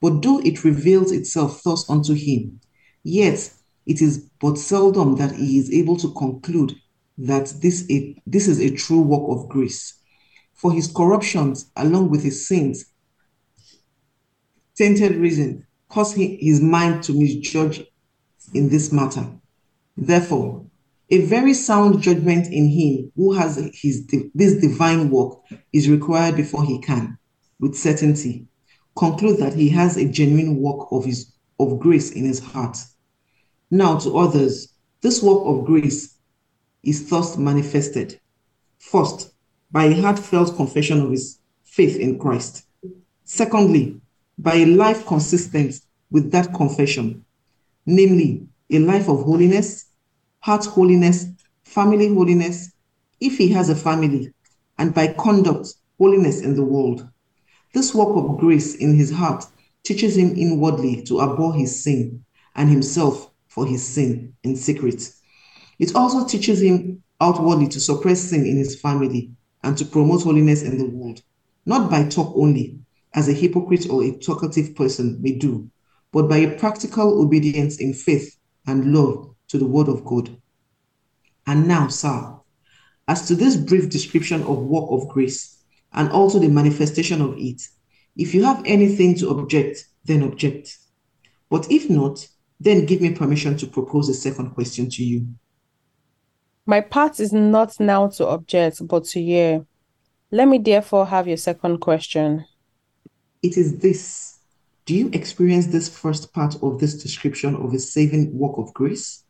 [0.01, 2.61] But though it reveals itself thus unto him,
[3.03, 3.53] yet
[3.87, 6.74] it is but seldom that he is able to conclude
[7.18, 9.95] that this, a, this is a true work of grace.
[10.55, 12.87] For his corruptions, along with his sins,
[14.76, 17.85] tainted reason, cause his mind to misjudge
[18.55, 19.26] in this matter.
[19.97, 20.64] Therefore,
[21.11, 25.41] a very sound judgment in him who has his this divine work
[25.72, 27.18] is required before he can,
[27.59, 28.47] with certainty,
[28.97, 32.78] conclude that he has a genuine work of his of grace in his heart.
[33.73, 36.16] Now to others, this work of grace
[36.83, 38.21] is thus manifested.
[38.79, 39.33] First,
[39.71, 42.64] by a heartfelt confession of his faith in Christ.
[43.23, 44.01] Secondly,
[44.37, 47.25] by a life consistent with that confession,
[47.87, 49.87] namely a life of holiness,
[50.41, 51.27] heart holiness,
[51.62, 52.73] family holiness,
[53.21, 54.33] if he has a family,
[54.79, 57.09] and by conduct, holiness in the world.
[57.73, 59.45] This work of grace in his heart
[59.85, 62.25] teaches him inwardly to abhor his sin
[62.57, 65.12] and himself for his sin in secret.
[65.78, 69.32] It also teaches him outwardly to suppress sin in his family
[69.62, 71.20] and to promote holiness in the world,
[71.66, 72.78] not by talk only,
[73.12, 75.68] as a hypocrite or a talkative person may do,
[76.12, 80.40] but by a practical obedience in faith and love to the word of God.
[81.46, 82.36] And now, sir,
[83.09, 87.61] as to this brief description of work of grace and also the manifestation of it,
[88.16, 90.78] if you have anything to object, then object.
[91.48, 92.28] But if not,
[92.61, 95.27] then give me permission to propose a second question to you.
[96.67, 99.67] My part is not now to object, but to hear.
[100.31, 102.45] Let me therefore have your second question.
[103.43, 104.39] It is this
[104.85, 109.25] Do you experience this first part of this description of a saving work of grace?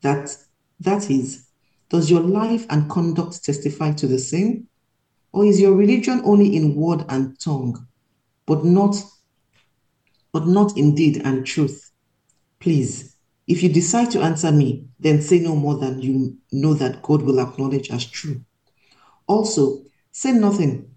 [0.00, 0.34] That
[0.80, 1.46] that is,
[1.90, 4.66] does your life and conduct testify to the same?
[5.32, 7.86] Or is your religion only in word and tongue,
[8.46, 8.96] but not
[10.32, 11.85] but not in deed and truth?
[12.60, 17.02] Please, if you decide to answer me, then say no more than you know that
[17.02, 18.40] God will acknowledge as true.
[19.26, 20.96] Also, say nothing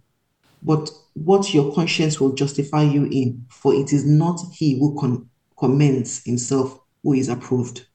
[0.62, 5.30] but what your conscience will justify you in, for it is not he who con-
[5.58, 7.88] commends himself who is approved,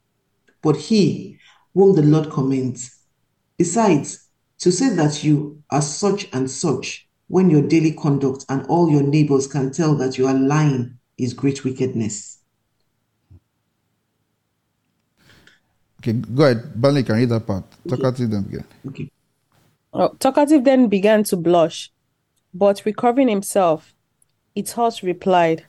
[0.62, 1.39] but he
[1.75, 3.03] whom the Lord commends.
[3.59, 8.91] Besides, to say that you are such and such when your daily conduct and all
[8.91, 12.39] your neighbors can tell that you are lying is great wickedness.
[16.05, 16.78] Okay, go ahead.
[16.78, 17.64] Barney can read that part.
[17.88, 18.64] Talkative then again.
[18.86, 19.11] Okay.
[19.94, 21.90] Oh, Talkative then began to blush,
[22.52, 23.94] but recovering himself,
[24.55, 25.64] Itos replied,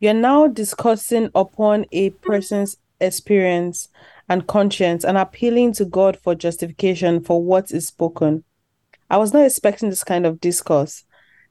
[0.00, 3.86] You're now discussing upon a person's experience
[4.28, 8.42] and conscience and appealing to God for justification for what is spoken.
[9.08, 11.04] I was not expecting this kind of discourse.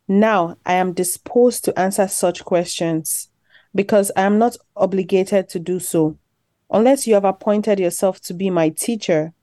[0.09, 3.29] Now I am disposed to answer such questions
[3.73, 6.17] because I am not obligated to do so
[6.69, 9.33] unless you have appointed yourself to be my teacher.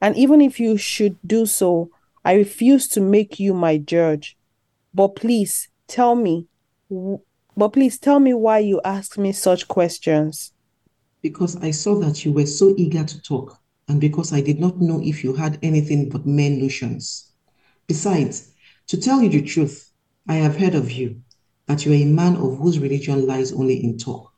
[0.00, 1.90] And even if you should do so,
[2.24, 4.36] I refuse to make you my judge.
[4.92, 6.46] But please tell me,
[7.56, 10.52] but please tell me why you ask me such questions.
[11.22, 14.80] Because I saw that you were so eager to talk, and because I did not
[14.80, 17.32] know if you had anything but mere notions.
[17.86, 18.52] Besides,
[18.88, 19.90] to tell you the truth,
[20.28, 21.22] I have heard of you
[21.66, 24.33] that you are a man of whose religion lies only in talk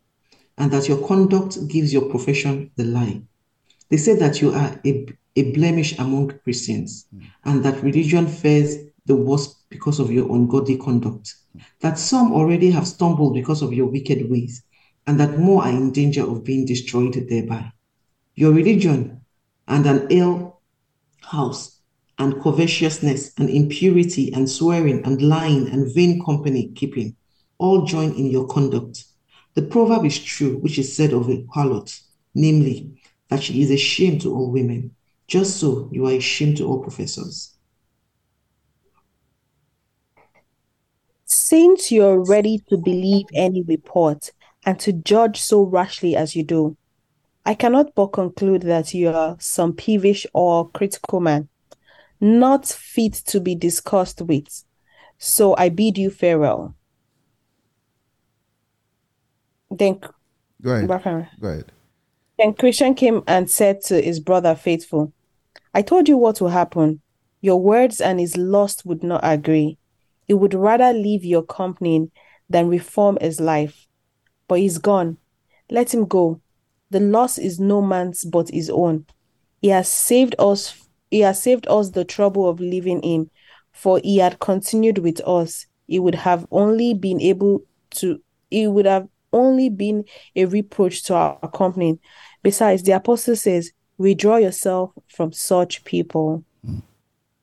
[0.59, 3.21] and that your conduct gives your profession the lie.
[3.91, 7.25] They say that you are a, a blemish among Christians mm.
[7.45, 8.77] and that religion fares
[9.07, 11.35] the worst because of your ungodly conduct,
[11.81, 14.63] that some already have stumbled because of your wicked ways,
[15.07, 17.73] and that more are in danger of being destroyed thereby.
[18.35, 19.21] Your religion
[19.69, 20.61] and an ill
[21.23, 21.81] house
[22.19, 27.15] and covetousness and impurity and swearing and lying and vain company keeping
[27.59, 29.05] all join in your conduct
[29.57, 31.99] the proverb is true, which is said of a harlot,
[32.35, 32.93] namely,
[33.31, 34.95] that she is a shame to all women.
[35.27, 37.57] Just so you are a shame to all professors.
[41.25, 44.31] Since you're ready to believe any report
[44.67, 46.77] and to judge so rashly as you do,
[47.47, 51.49] I cannot but conclude that you are some peevish or critical man,
[52.21, 54.65] not fit to be discussed with.
[55.17, 56.75] So I bid you farewell.
[59.71, 60.01] Then
[60.63, 60.89] go ahead.
[61.41, 61.73] Go ahead.
[62.39, 65.13] Then Christian came and said to his brother Faithful,
[65.73, 67.01] I told you what will happen.
[67.41, 69.79] Your words and his lust would not agree.
[70.27, 72.11] He would rather leave your company
[72.49, 73.87] than reform his life.
[74.49, 75.19] But he's gone.
[75.71, 76.41] Let him go.
[76.91, 79.07] The loss is no man's but his own.
[79.61, 83.31] He has saved us he has saved us the trouble of leaving him,
[83.73, 85.67] for he had continued with us.
[85.87, 87.63] He would have only been able
[87.93, 90.05] to he would have only been
[90.35, 91.99] a reproach to our company.
[92.43, 96.45] Besides, the apostle says, Withdraw yourself from such people.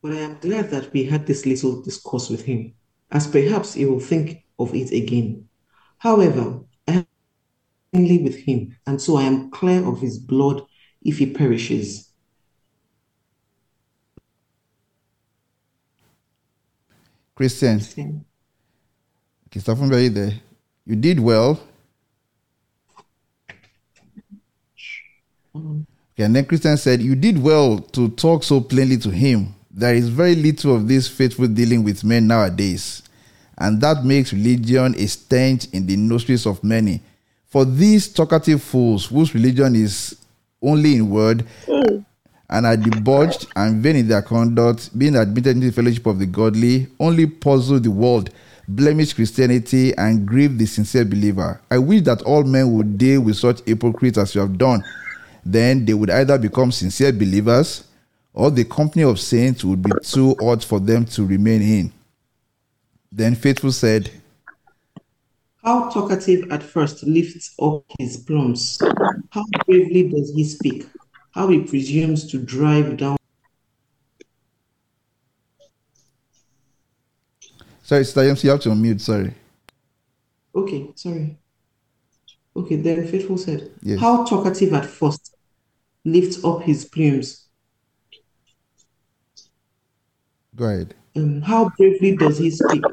[0.01, 2.73] But I am glad that we had this little discourse with him,
[3.11, 5.47] as perhaps he will think of it again.
[5.97, 7.07] However, I am
[7.93, 10.61] only with him, and so I am clear of his blood
[11.01, 12.11] if he perishes.
[17.35, 18.25] Christian, Christian.
[19.51, 20.33] Christopher Berry there.
[20.85, 21.59] You did well.
[25.55, 25.85] Um,
[26.15, 29.55] Okay, and then Christian said, You did well to talk so plainly to him.
[29.71, 33.01] There is very little of this faithful dealing with men nowadays,
[33.57, 37.01] and that makes religion a stench in the nostrils of many.
[37.47, 40.15] For these talkative fools, whose religion is
[40.61, 45.73] only in word, and are debauched and vain in their conduct, being admitted into the
[45.73, 48.29] fellowship of the godly, only puzzle the world,
[48.67, 51.59] blemish Christianity, and grieve the sincere believer.
[51.71, 54.83] I wish that all men would deal with such hypocrites as you have done.
[55.45, 57.83] Then they would either become sincere believers,
[58.33, 61.93] or the company of saints would be too odd for them to remain in.
[63.11, 64.09] Then Faithful said,
[65.63, 68.79] How talkative at first lifts up his plums.
[69.29, 70.87] How bravely does he speak.
[71.31, 73.17] How he presumes to drive down.
[77.83, 79.33] Sorry, Sister James, you have to unmute, sorry.
[80.55, 81.37] Okay, sorry.
[82.55, 83.99] Okay, then Faithful said, Yes.
[83.99, 85.32] How talkative at first
[86.05, 87.47] lifts up his plumes.
[90.55, 90.95] Go ahead.
[91.15, 92.83] Um, how bravely does he speak.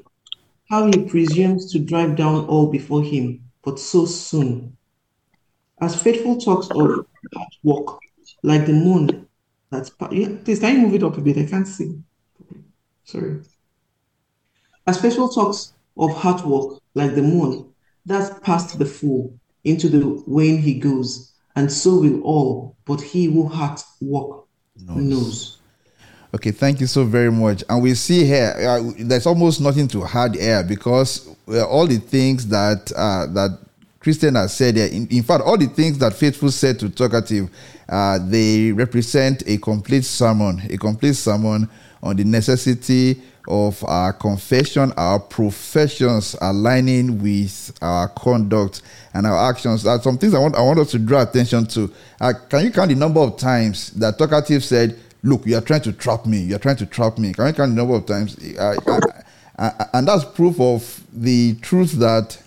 [0.69, 4.77] How he presumes to drive down all before him, but so soon.
[5.81, 7.07] As Faithful talks of hard
[7.65, 7.99] work,
[8.43, 9.27] like the moon
[9.71, 11.39] that's yeah, please can you move it up a bit?
[11.39, 12.01] I can't see.
[13.05, 13.41] Sorry.
[14.87, 17.73] As Faithful talks of hard work, like the moon,
[18.05, 23.27] that's past the fool, into the wane he goes, and so will all, but he
[23.27, 24.47] who hath work
[24.87, 25.59] knows.
[26.33, 27.65] Okay, thank you so very much.
[27.69, 31.99] And we see here uh, there's almost nothing to hard air because uh, all the
[31.99, 33.59] things that uh, that
[33.99, 37.51] Christian has said here, in, in fact, all the things that Faithful said to Talkative,
[37.89, 41.69] uh, they represent a complete sermon, a complete sermon
[42.03, 48.83] on the necessity of our confession, our professions aligning with our conduct
[49.15, 49.87] and our actions.
[49.87, 51.93] Are some things I want I want us to draw attention to.
[52.21, 55.83] Uh, can you count the number of times that Talkative said, "Look, you are trying
[55.83, 56.39] to trap me.
[56.39, 58.37] You are trying to trap me." Can you count the number of times?
[58.59, 59.01] Uh, uh,
[59.59, 62.39] uh, and that's proof of the truth that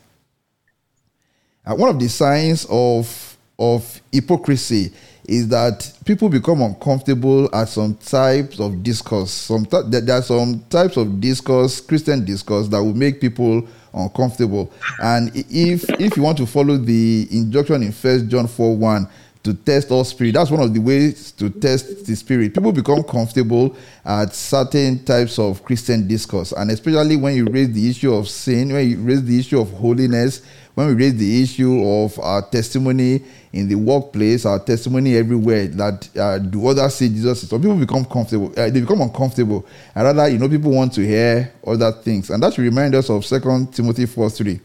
[1.66, 4.92] one of the signs of of hypocrisy
[5.26, 9.32] is that people become uncomfortable at some types of discourse.
[9.32, 13.68] Some t- there there are some types of discourse, Christian discourse, that will make people
[13.94, 14.72] uncomfortable.
[15.02, 19.08] And if if you want to follow the injunction in First John four one
[19.44, 22.54] to test all spirit, that's one of the ways to test the spirit.
[22.54, 27.90] People become comfortable at certain types of Christian discourse, and especially when you raise the
[27.90, 30.42] issue of sin, when you raise the issue of holiness,
[30.76, 36.10] when we raise the issue of our testimony in the workplace, our testimony everywhere, that
[36.18, 37.48] uh, do others see Jesus?
[37.48, 41.02] Some people become comfortable, uh, they become uncomfortable, and rather, you know, people want to
[41.02, 44.60] hear other things, and that should remind us of Second Timothy four three.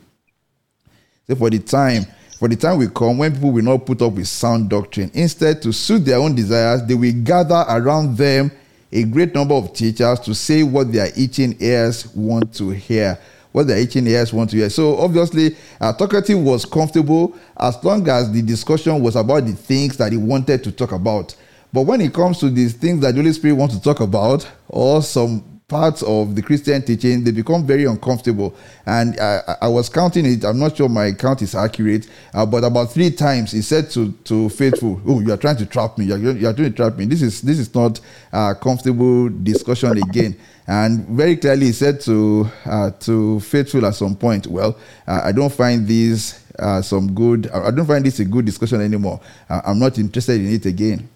[1.26, 2.06] So for the time,
[2.38, 5.10] for the time will come when people will not put up with sound doctrine.
[5.12, 8.50] Instead, to suit their own desires, they will gather around them
[8.90, 13.18] a great number of teachers to say what their itching ears want to hear.
[13.52, 14.70] What their itching ears want to hear.
[14.70, 19.96] So obviously, uh, Talkative was comfortable as long as the discussion was about the things
[19.96, 21.34] that he wanted to talk about.
[21.72, 24.46] But when it comes to these things that the Holy Spirit wants to talk about,
[24.68, 28.54] or some parts of the Christian teaching, they become very uncomfortable.
[28.86, 30.44] And I, I- I was counting it.
[30.44, 34.12] I'm not sure my count is accurate, uh, but about three times he said to
[34.24, 36.06] to faithful, "Oh, you are trying to trap me.
[36.06, 37.04] You are, you are trying to trap me.
[37.06, 38.00] This is this is not
[38.32, 40.36] a comfortable discussion again."
[40.68, 44.76] And very clearly he said to uh, to faithful at some point, "Well,
[45.06, 47.48] uh, I don't find this." Uh, some good.
[47.50, 49.20] I don't find this a good discussion anymore.
[49.48, 51.08] I'm not interested in it again.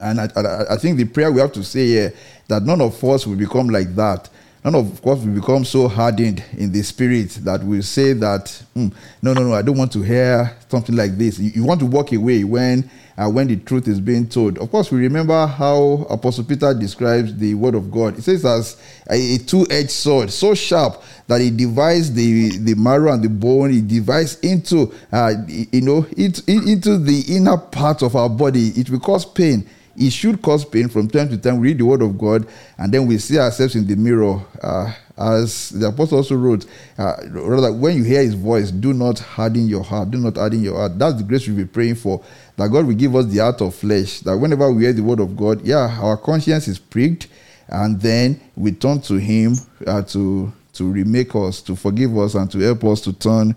[0.00, 2.14] And I, I, I think the prayer we have to say here
[2.46, 4.30] that none of us will become like that.
[4.64, 8.44] None of course we become so hardened in the spirit that we say that
[8.74, 11.38] mm, no no no i don't want to hear something like this.
[11.38, 14.58] You, you want to walk away when uh, when the truth is being told.
[14.58, 18.14] Of course we remember how apostle peter describes the word of god.
[18.14, 18.80] He says as
[19.10, 23.72] a, a two-edged sword so sharp that it divides the the marrow and the bone
[23.72, 28.68] it divides into uh, you know it, into the inner part of our body.
[28.76, 29.68] It will cause pain
[29.98, 31.58] it should cause pain from time to time.
[31.58, 32.46] We read the word of God
[32.78, 34.40] and then we see ourselves in the mirror.
[34.62, 36.64] Uh, as the apostle also wrote,
[36.96, 40.12] uh, rather, when you hear his voice, do not harden your heart.
[40.12, 40.98] Do not harden your heart.
[40.98, 42.22] That's the grace we'll be praying for.
[42.56, 44.20] That God will give us the heart of flesh.
[44.20, 47.26] That whenever we hear the word of God, yeah, our conscience is pricked,
[47.66, 49.54] and then we turn to Him
[49.86, 53.56] uh, to to remake us, to forgive us, and to help us to turn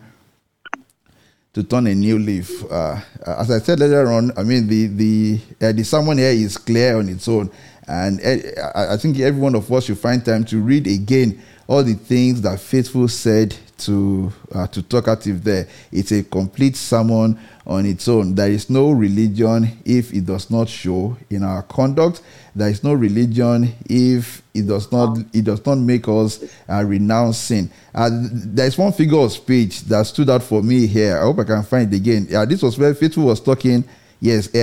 [1.53, 2.63] to turn a new leaf.
[2.71, 6.57] Uh, as I said earlier on, I mean the the uh, the sermon here is
[6.57, 7.51] clear on its own,
[7.87, 11.83] and uh, I think every one of us should find time to read again all
[11.83, 15.43] the things that faithful said to uh, to talkative.
[15.43, 18.35] There, it's a complete sermon on its own.
[18.35, 22.21] There is no religion if it does not show in our conduct.
[22.55, 27.37] There is no religion if it does not it does not make us uh, renounce
[27.37, 27.69] sin.
[27.93, 31.17] Uh, there is one figure of speech that stood out for me here.
[31.17, 32.27] I hope I can find it again.
[32.29, 33.83] Yeah, this was where Faithful was talking.
[34.19, 34.53] Yes,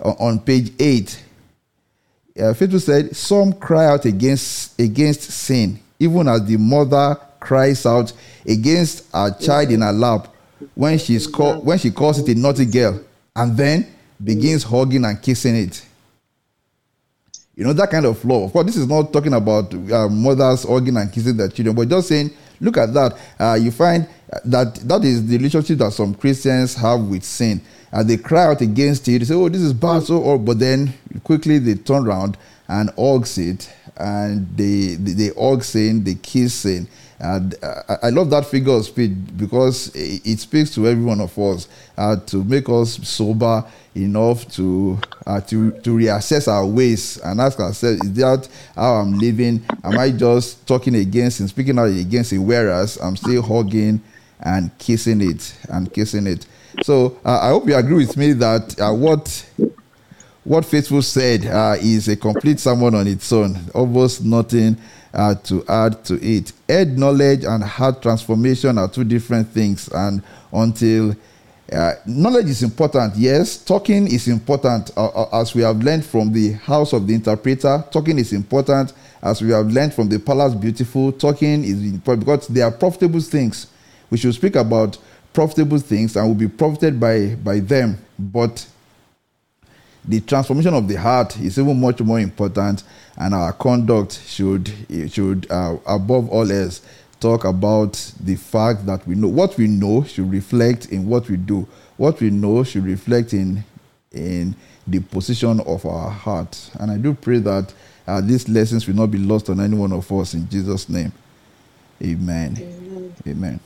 [0.00, 1.22] on, on page eight.
[2.38, 7.18] Uh, Faithful said, "Some cry out against against sin, even as the mother
[7.48, 8.12] cries out
[8.46, 10.28] against her child in her lap
[10.74, 13.00] when she's call, when she calls it a naughty girl,
[13.34, 13.86] and then
[14.22, 15.84] begins hugging and kissing it."
[17.58, 18.42] You know, that kind of love.
[18.44, 21.88] Of course, this is not talking about uh, mothers hugging and kissing their children, but
[21.88, 22.30] just saying,
[22.60, 23.18] look at that.
[23.38, 24.06] Uh, you find
[24.44, 27.60] that that is the relationship that some Christians have with sin.
[27.90, 29.18] And they cry out against it.
[29.18, 30.04] They say, oh, this is bad.
[30.04, 30.94] So, or, but then
[31.24, 32.36] quickly they turn around
[32.68, 33.68] and hugs it.
[33.96, 36.86] And they, they, they hug sin, they kiss sin.
[37.20, 41.36] And uh, I love that figure of speech because it speaks to every one of
[41.38, 41.66] us
[41.96, 43.64] uh, to make us sober
[43.96, 49.18] enough to uh, to to reassess our ways and ask ourselves: Is that how I'm
[49.18, 49.64] living?
[49.82, 54.00] Am I just talking against and speaking out against it, whereas I'm still hugging
[54.40, 56.46] and kissing it and kissing it?
[56.84, 59.44] So uh, I hope you agree with me that uh, what
[60.44, 63.56] what faithful said uh, is a complete sermon on its own.
[63.74, 64.76] Almost nothing
[65.14, 66.52] uh, to add to it.
[66.68, 70.22] Head knowledge and heart transformation are two different things, and
[70.52, 71.14] until
[71.72, 73.58] uh, knowledge is important, yes.
[73.58, 77.84] Talking is important, uh, uh, as we have learned from the house of the interpreter.
[77.90, 81.12] Talking is important, as we have learned from the palace beautiful.
[81.12, 83.66] Talking is important because they are profitable things.
[84.10, 84.96] We should speak about
[85.34, 87.98] profitable things and will be profited by by them.
[88.18, 88.66] But
[90.04, 92.82] the transformation of the heart is even much more important,
[93.16, 94.70] and our conduct should
[95.10, 96.80] should uh, above all else
[97.20, 101.36] talk about the fact that we know what we know should reflect in what we
[101.36, 101.66] do.
[101.96, 103.64] What we know should reflect in
[104.12, 104.54] in
[104.86, 106.70] the position of our heart.
[106.78, 107.72] And I do pray that
[108.06, 111.12] uh, these lessons will not be lost on any one of us in Jesus' name.
[112.02, 112.56] Amen.
[112.58, 113.14] Amen.
[113.26, 113.60] Amen.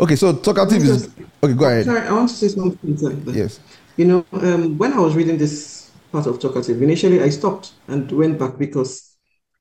[0.00, 1.10] Okay, so talkative is
[1.42, 1.52] okay.
[1.54, 1.84] Go ahead.
[1.84, 3.24] Sorry, I want to say something.
[3.34, 3.58] Yes.
[3.98, 8.10] You know, um, when I was reading this part of talkative, initially I stopped and
[8.12, 9.16] went back because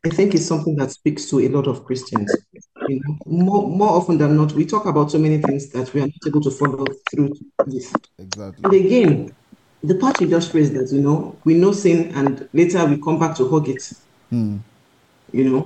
[0.05, 2.31] I think it's something that speaks to a lot of Christians.
[2.87, 6.01] You know, more more often than not, we talk about so many things that we
[6.01, 7.33] are not able to follow through
[7.65, 7.91] this.
[8.19, 8.63] Exactly.
[8.63, 9.35] And again,
[9.83, 13.17] the part you just phrased that, you know, we know sin and later we come
[13.17, 13.91] back to hug it.
[14.29, 14.57] Hmm.
[15.31, 15.65] You know,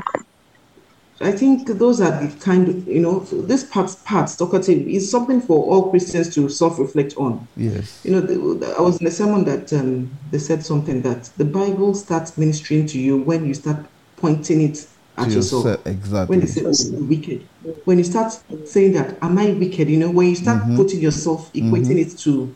[1.24, 5.42] I think those are the kind of, you know, this part, part talkative is something
[5.42, 7.48] for all Christians to self reflect on.
[7.56, 8.04] Yes.
[8.04, 11.46] You know, the, I was in a sermon that um, they said something that the
[11.46, 13.86] Bible starts ministering to you when you start
[14.18, 14.88] pointing it
[15.18, 15.66] at to yourself.
[15.66, 15.88] yourself.
[15.88, 16.38] Exactly.
[16.38, 17.48] When you say, oh, wicked.
[17.86, 19.90] When you start saying that, am I wicked?
[19.90, 20.76] You know, when you start mm-hmm.
[20.76, 22.14] putting yourself, equating mm-hmm.
[22.14, 22.56] it to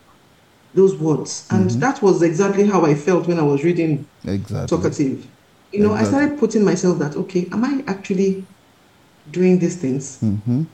[0.74, 1.46] those words.
[1.50, 1.80] And mm-hmm.
[1.80, 4.76] that was exactly how I felt when I was reading exactly.
[4.76, 5.26] talkative.
[5.72, 6.00] You know, exactly.
[6.00, 8.44] I started putting myself that, okay, am I actually
[9.30, 10.18] doing these things.
[10.20, 10.64] Mm-hmm.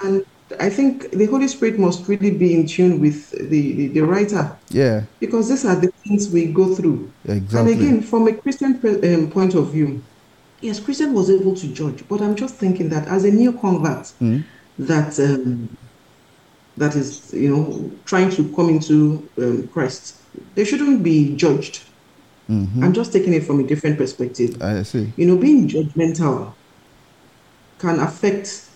[0.00, 0.24] And
[0.60, 4.56] I think the Holy Spirit must really be in tune with the, the, the, writer.
[4.70, 5.04] Yeah.
[5.20, 7.10] Because these are the things we go through.
[7.26, 7.72] Exactly.
[7.72, 10.02] And again, from a Christian um, point of view,
[10.60, 14.04] yes, Christian was able to judge, but I'm just thinking that as a new convert,
[14.20, 14.40] mm-hmm.
[14.78, 15.76] that um,
[16.78, 20.16] that is, you know, trying to come into um, Christ,
[20.54, 21.82] they shouldn't be judged.
[22.48, 22.82] Mm-hmm.
[22.82, 24.62] I'm just taking it from a different perspective.
[24.62, 25.12] I see.
[25.16, 26.54] You know, being judgmental
[27.78, 28.68] can affect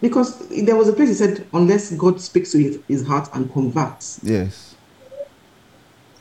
[0.00, 3.50] because there was a place he said unless God speaks to his, his heart and
[3.52, 4.20] converts.
[4.22, 4.74] Yes.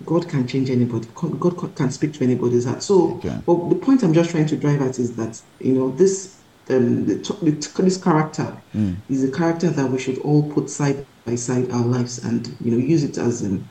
[0.05, 1.07] God can change anybody.
[1.15, 2.81] God can speak to anybody's heart.
[2.83, 6.37] So, but the point I'm just trying to drive at is that you know this
[6.69, 8.95] um, the, the, this character mm.
[9.09, 12.71] is a character that we should all put side by side our lives and you
[12.71, 13.67] know use it as um,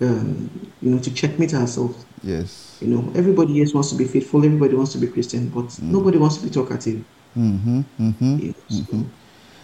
[0.00, 2.04] um, you know to checkmate ourselves.
[2.22, 2.78] Yes.
[2.80, 4.44] You know, everybody yes wants to be faithful.
[4.44, 5.82] Everybody wants to be Christian, but mm.
[5.82, 7.04] nobody wants to be talkative.
[7.36, 7.80] Mm-hmm.
[8.00, 8.38] Mm-hmm.
[8.38, 9.02] You know, mm-hmm.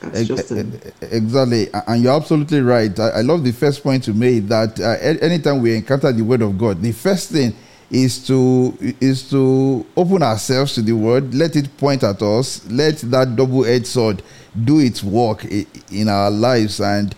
[0.00, 0.66] That's just a...
[1.00, 2.96] exactly, and you're absolutely right.
[2.98, 6.42] I, I, love the first point you made that uh, anytime we encounter the Word
[6.42, 7.54] of God, the first thing
[7.90, 12.96] is to is to open ourselves to the Word, let it point at us, let
[12.98, 14.22] that double-edged sword
[14.64, 16.80] do its work in our lives.
[16.80, 17.14] And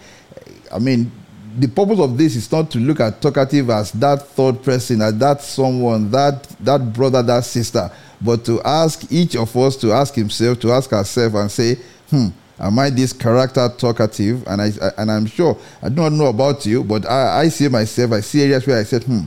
[0.72, 1.10] I mean,
[1.58, 5.16] the purpose of this is not to look at talkative as that third person, as
[5.18, 10.14] that someone, that that brother, that sister, but to ask each of us to ask
[10.14, 11.76] himself, to ask ourselves, and say,
[12.10, 12.28] hmm
[12.60, 14.44] Am I this character talkative?
[14.46, 17.48] And I, I and I'm sure I do not know about you, but I, I
[17.48, 18.12] see myself.
[18.12, 19.22] I see areas where I said, hmm,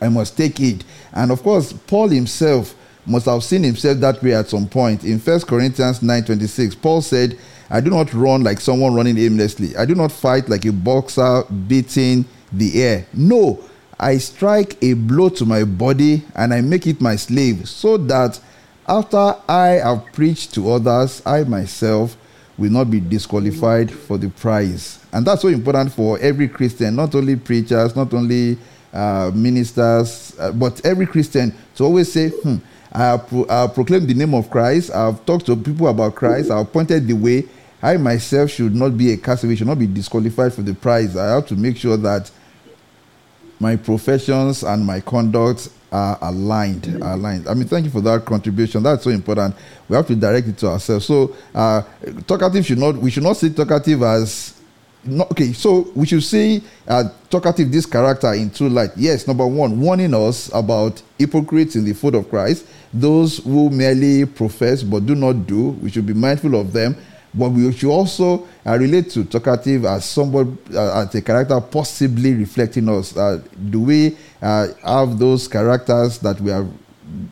[0.00, 0.84] I must take it.
[1.12, 2.74] And of course, Paul himself
[3.06, 5.04] must have seen himself that way at some point.
[5.04, 7.38] In First Corinthians 9:26, Paul said,
[7.70, 9.76] I do not run like someone running aimlessly.
[9.76, 13.06] I do not fight like a boxer beating the air.
[13.14, 13.60] No,
[14.02, 18.40] I strike a blow to my body and I make it my slave, so that
[18.88, 22.16] after I have preached to others, I myself
[22.58, 24.98] will not be disqualified for the prize.
[25.12, 28.58] And that's so important for every Christian, not only preachers, not only
[28.92, 32.56] uh, ministers, uh, but every Christian to always say, hmm,
[32.90, 35.86] I have, pro- I have proclaimed the name of Christ, I have talked to people
[35.86, 37.44] about Christ, I have pointed the way.
[37.80, 41.16] I myself should not be a castaway, should not be disqualified for the prize.
[41.16, 42.30] I have to make sure that
[43.62, 46.86] my professions and my conduct are aligned.
[47.00, 47.46] Aligned.
[47.46, 48.82] I mean, thank you for that contribution.
[48.82, 49.54] That's so important.
[49.88, 51.06] We have to direct it to ourselves.
[51.06, 51.82] So, uh,
[52.26, 52.96] talkative should not.
[52.96, 54.58] We should not see talkative as.
[55.04, 58.90] Not, okay, so we should see uh, talkative this character in two light.
[58.96, 64.26] Yes, number one, warning us about hypocrites in the foot of Christ, those who merely
[64.26, 65.70] profess but do not do.
[65.82, 66.96] We should be mindful of them
[67.34, 72.34] but we should also uh, relate to talkative as somebody uh, as a character possibly
[72.34, 73.16] reflecting us.
[73.16, 73.40] Uh,
[73.70, 76.68] do we uh, have those characters that we have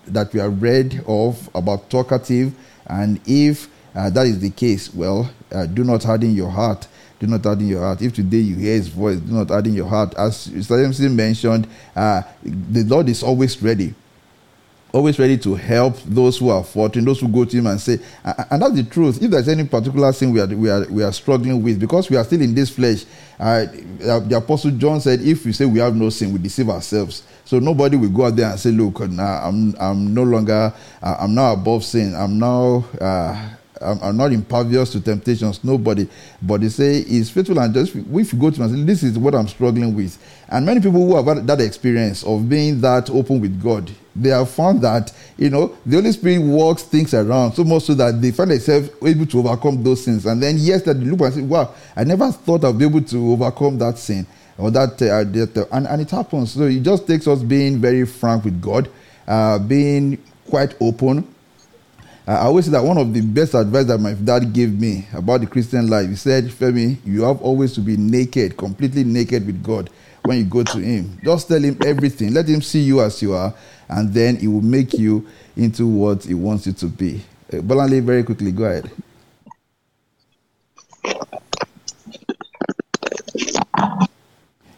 [0.07, 2.55] that we have read of about talkative?
[2.87, 6.87] And if uh, that is the case, well, uh, do not harden your heart.
[7.19, 8.01] Do not harden your heart.
[8.01, 10.15] If today you hear His voice, do not harden your heart.
[10.17, 11.13] As Mr.
[11.13, 13.95] mentioned, the Lord is always ready
[14.93, 17.99] always ready to help those who are faltering, those who go to him and say,
[18.25, 19.23] and that's the truth.
[19.23, 22.17] If there's any particular thing we are we are we are struggling with, because we
[22.17, 23.05] are still in this flesh,
[23.39, 27.23] uh, the apostle John said, if we say we have no sin, we deceive ourselves.
[27.45, 30.73] So nobody will go out there and say, look, now I'm I'm no longer
[31.03, 32.15] uh, I'm now above sin.
[32.15, 32.85] I'm now.
[33.01, 33.51] Uh,
[33.81, 35.65] I'm, not impervious to temptations.
[35.65, 36.09] Nobody,
[36.43, 37.95] but they say he's faithful and just.
[37.95, 41.07] If you go to and say, "This is what I'm struggling with," and many people
[41.07, 45.13] who have had that experience of being that open with God, they have found that
[45.39, 48.91] you know the Holy Spirit works things around so much so that they find themselves
[49.05, 50.27] able to overcome those sins.
[50.27, 53.03] And then yes, that they look and say, "Wow, I never thought I'd be able
[53.03, 54.27] to overcome that sin."
[54.59, 56.53] Or that, uh, that uh, and, and it happens.
[56.53, 58.91] So it just takes us being very frank with God,
[59.27, 60.19] uh, being
[60.51, 61.27] quite open,
[62.31, 65.41] I always say that one of the best advice that my dad gave me about
[65.41, 69.61] the Christian life, he said, Femi, you have always to be naked, completely naked with
[69.65, 69.91] God
[70.23, 71.19] when you go to Him.
[71.25, 72.33] Just tell Him everything.
[72.33, 73.53] Let Him see you as you are,
[73.89, 75.27] and then He will make you
[75.57, 77.21] into what He wants you to be.
[77.53, 78.89] Uh, Bolanle, very quickly, go ahead.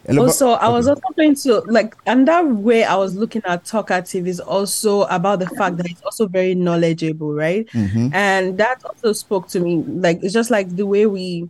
[0.09, 4.27] Also i was also going to like and that way i was looking at talkative
[4.27, 7.67] is also about the fact that it's also very knowledgeable right?
[7.67, 8.13] Mm-hmm.
[8.13, 9.77] and that also spoke to me.
[9.77, 11.49] Like it's just like the way we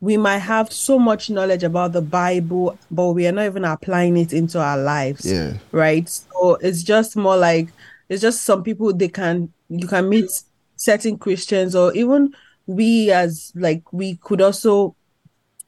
[0.00, 4.16] we might have so much knowledge about the bible but we are not even applying
[4.16, 5.54] it into our lives yeah.
[5.72, 6.08] right?
[6.08, 7.68] So it's just more like
[8.08, 10.30] it's just some people they can you can meet
[10.76, 12.34] certain christians or even
[12.66, 14.94] we as like we could also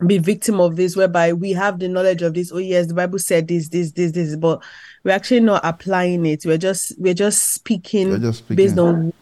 [0.07, 3.19] be victim of this whereby we have the knowledge of this oh yes the bible
[3.19, 4.63] said this this this this but
[5.05, 8.57] we're actually not applying it we're just we're just speaking, we're just speaking.
[8.57, 9.13] based on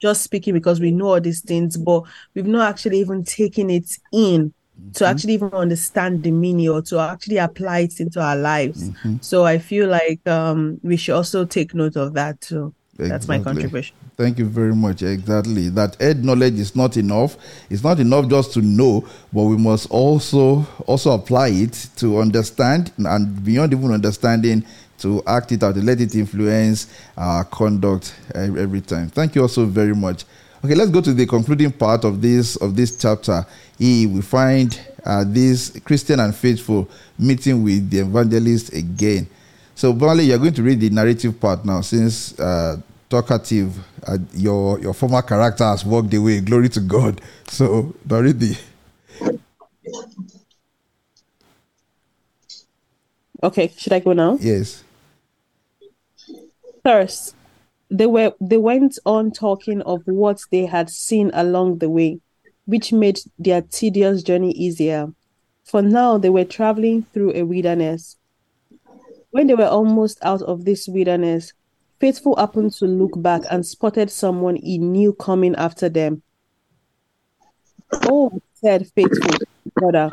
[0.00, 2.02] just speaking because we know all these things but
[2.34, 4.90] we've not actually even taken it in mm-hmm.
[4.92, 9.16] to actually even understand the meaning or to actually apply it into our lives mm-hmm.
[9.20, 13.08] so i feel like um we should also take note of that too exactly.
[13.08, 15.02] that's my contribution Thank you very much.
[15.02, 15.68] Exactly.
[15.70, 17.36] That head knowledge is not enough.
[17.70, 22.92] It's not enough just to know, but we must also also apply it to understand
[22.98, 24.64] and beyond even understanding
[24.98, 26.86] to act it out, to let it influence
[27.16, 29.08] our conduct every time.
[29.08, 30.24] Thank you also very much.
[30.64, 33.44] Okay, let's go to the concluding part of this of this chapter.
[33.80, 39.26] E, we find uh, this Christian and faithful meeting with the evangelist again.
[39.74, 42.76] So, Bali, you're going to read the narrative part now, since uh,
[43.12, 46.40] talkative, uh, your your former character has walked away.
[46.40, 47.20] Glory to God.
[47.48, 48.58] So, the.
[53.42, 54.38] Okay, should I go now?
[54.40, 54.82] Yes.
[56.82, 57.34] First,
[57.90, 62.20] they were they went on talking of what they had seen along the way,
[62.64, 65.12] which made their tedious journey easier.
[65.64, 68.16] For now they were traveling through a wilderness.
[69.30, 71.52] When they were almost out of this wilderness,
[72.02, 76.20] Faithful happened to look back and spotted someone he knew coming after them.
[78.10, 79.38] Oh, said Faithful,
[79.76, 80.10] brother,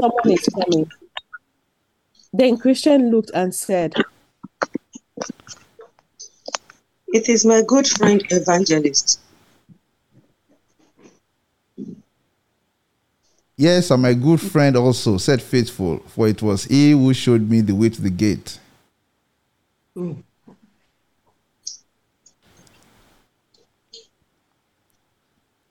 [0.00, 0.88] someone is coming.
[2.32, 3.94] Then Christian looked and said,
[7.08, 9.18] It is my good friend Evangelist.
[13.56, 17.60] Yes, and my good friend also said faithful, for it was he who showed me
[17.60, 18.60] the way to the gate.
[19.96, 20.22] Mm.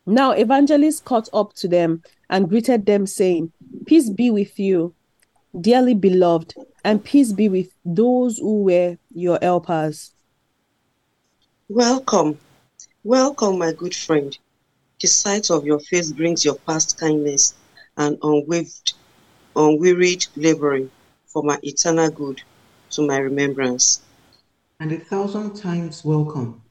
[0.10, 3.52] Now Evangelist caught up to them and greeted them, saying,
[3.86, 4.96] Peace be with you,
[5.60, 6.54] dearly beloved,
[6.86, 10.14] and peace be with those who were your helpers.
[11.68, 12.40] Welcome,
[13.04, 14.38] welcome, my good friend.
[15.02, 17.56] The sight of your face brings your past kindness
[17.98, 18.72] and unwearied,
[19.58, 20.90] unwearied laboring
[21.26, 22.42] for my eternal good
[22.92, 24.04] to my remembrance.
[24.80, 26.62] And a thousand times welcome.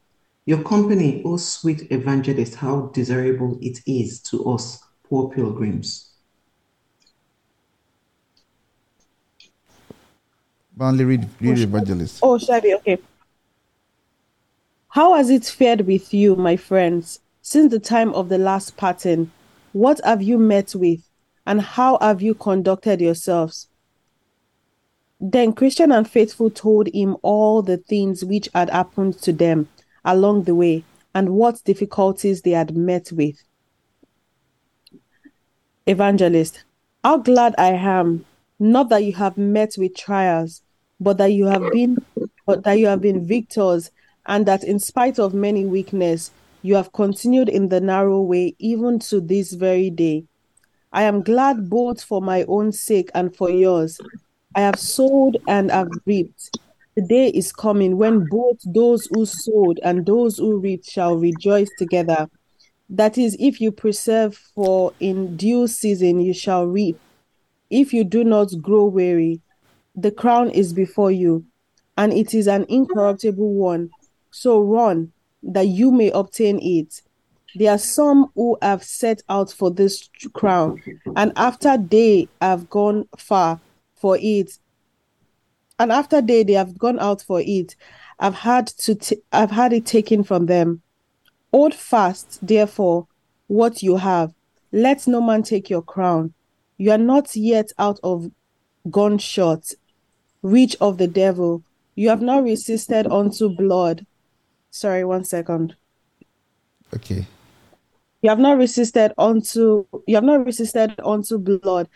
[0.46, 6.12] Your company, O sweet evangelist, how desirable it is to us, poor pilgrims.
[10.78, 12.20] Only read, read oh, evangelist.
[12.22, 12.98] Oh, Shabi, okay.
[14.90, 19.32] How has it fared with you, my friends, since the time of the last parting?
[19.72, 21.08] What have you met with,
[21.44, 23.66] and how have you conducted yourselves?
[25.20, 29.68] Then Christian and Faithful told him all the things which had happened to them
[30.06, 30.82] along the way
[31.14, 33.42] and what difficulties they had met with.
[35.86, 36.64] Evangelist,
[37.04, 38.24] how glad I am,
[38.58, 40.62] not that you have met with trials,
[40.98, 41.98] but that you have been
[42.46, 43.90] but that you have been victors
[44.26, 46.30] and that in spite of many weakness,
[46.62, 50.24] you have continued in the narrow way even to this very day.
[50.92, 54.00] I am glad both for my own sake and for yours.
[54.54, 56.58] I have sowed and have reaped.
[56.96, 61.68] The day is coming when both those who sowed and those who reap shall rejoice
[61.78, 62.26] together.
[62.88, 66.98] That is, if you preserve for in due season you shall reap.
[67.68, 69.42] If you do not grow weary,
[69.94, 71.44] the crown is before you,
[71.98, 73.90] and it is an incorruptible one
[74.30, 75.12] so run
[75.42, 77.02] that you may obtain it.
[77.56, 80.82] There are some who have set out for this crown,
[81.14, 83.60] and after they have gone far
[83.96, 84.58] for it,
[85.78, 87.76] and after they they have gone out for it,
[88.18, 90.82] I've had to t- I've had it taken from them.
[91.52, 93.06] Hold fast, therefore,
[93.46, 94.34] what you have.
[94.72, 96.34] Let no man take your crown.
[96.76, 98.30] You are not yet out of
[98.90, 99.72] gunshot,
[100.42, 101.62] reach of the devil.
[101.94, 104.04] You have not resisted unto blood,
[104.76, 105.74] Sorry, one second.
[106.94, 107.26] Okay.
[108.20, 111.88] You have not resisted unto you have not resisted unto blood,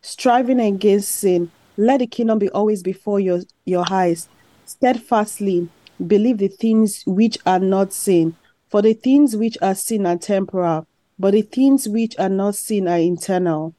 [0.00, 1.52] striving against sin.
[1.76, 4.28] Let the kingdom be always before your your eyes.
[4.64, 5.68] Steadfastly
[6.06, 8.36] believe the things which are not seen,
[8.68, 10.86] for the things which are seen are temporal,
[11.18, 13.74] but the things which are not seen are eternal.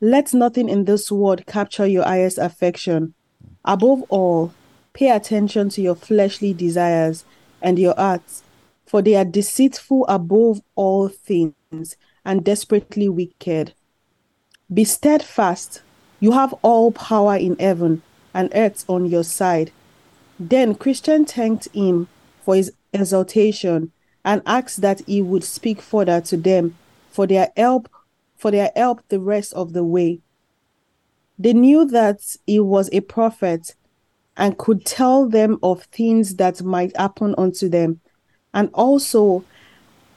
[0.00, 3.14] Let nothing in this world capture your highest affection.
[3.64, 4.52] Above all,
[4.98, 7.24] Pay attention to your fleshly desires
[7.62, 8.42] and your acts,
[8.84, 13.74] for they are deceitful above all things and desperately wicked.
[14.74, 15.82] Be steadfast.
[16.20, 18.02] You have all power in heaven
[18.34, 19.70] and earth on your side.
[20.38, 22.08] Then Christian thanked him
[22.44, 23.92] for his exaltation
[24.24, 26.76] and asked that he would speak further to them
[27.10, 27.88] for their help
[28.36, 30.20] for their help the rest of the way.
[31.38, 33.74] They knew that he was a prophet
[34.36, 38.00] and could tell them of things that might happen unto them
[38.54, 39.44] and also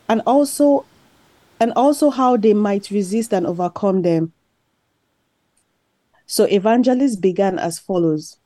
[0.07, 0.85] and also
[1.59, 4.33] and also how they might resist and overcome them
[6.31, 8.37] so evangelist began as follows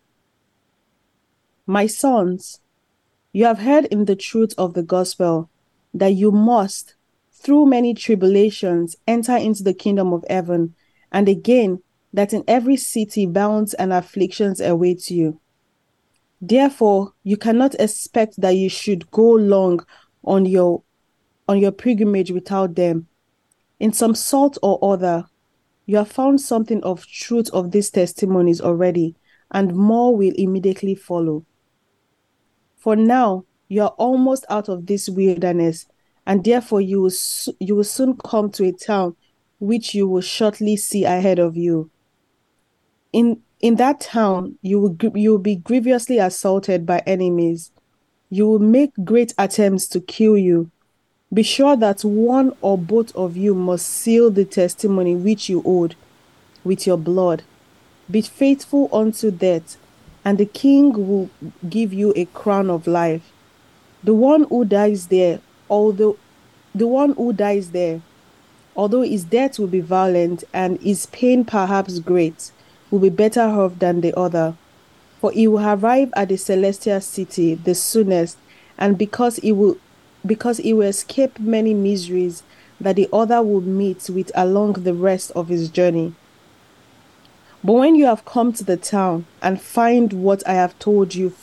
[1.65, 2.59] my sons
[3.31, 5.49] you have heard in the truth of the gospel
[5.93, 6.95] that you must
[7.31, 10.73] through many tribulations enter into the kingdom of heaven
[11.11, 11.81] and again
[12.13, 15.39] that in every city bounds and afflictions await you
[16.41, 19.85] Therefore, you cannot expect that you should go long
[20.23, 20.83] on your
[21.47, 23.07] on your pilgrimage without them.
[23.79, 25.25] In some sort or other,
[25.85, 29.15] You have found something of truth of these testimonies already,
[29.51, 31.45] and more will immediately follow.
[32.75, 35.87] For now, you are almost out of this wilderness,
[36.25, 37.11] and therefore you will,
[37.59, 39.15] you will soon come to a town
[39.59, 41.89] which you will shortly see ahead of you.
[43.13, 47.71] In, in that town, you will, you will be grievously assaulted by enemies.
[48.29, 50.71] You will make great attempts to kill you.
[51.35, 55.95] Be sure that one or both of you must seal the testimony which you owed
[56.63, 57.43] with your blood.
[58.09, 59.75] Be faithful unto death,
[60.23, 61.29] and the king will
[61.69, 63.33] give you a crown of life.
[64.01, 66.17] The one who dies there, although
[66.73, 68.01] the one who dies there,
[68.73, 72.53] although his death will be violent and his pain perhaps great,
[72.89, 74.55] will be better off than the other.
[75.19, 78.37] For he will arrive at the celestial city the soonest,
[78.77, 79.75] and because he will
[80.25, 82.43] because he will escape many miseries
[82.79, 86.13] that the other will meet with along the rest of his journey.
[87.63, 91.33] But when you have come to the town and find what I have told you,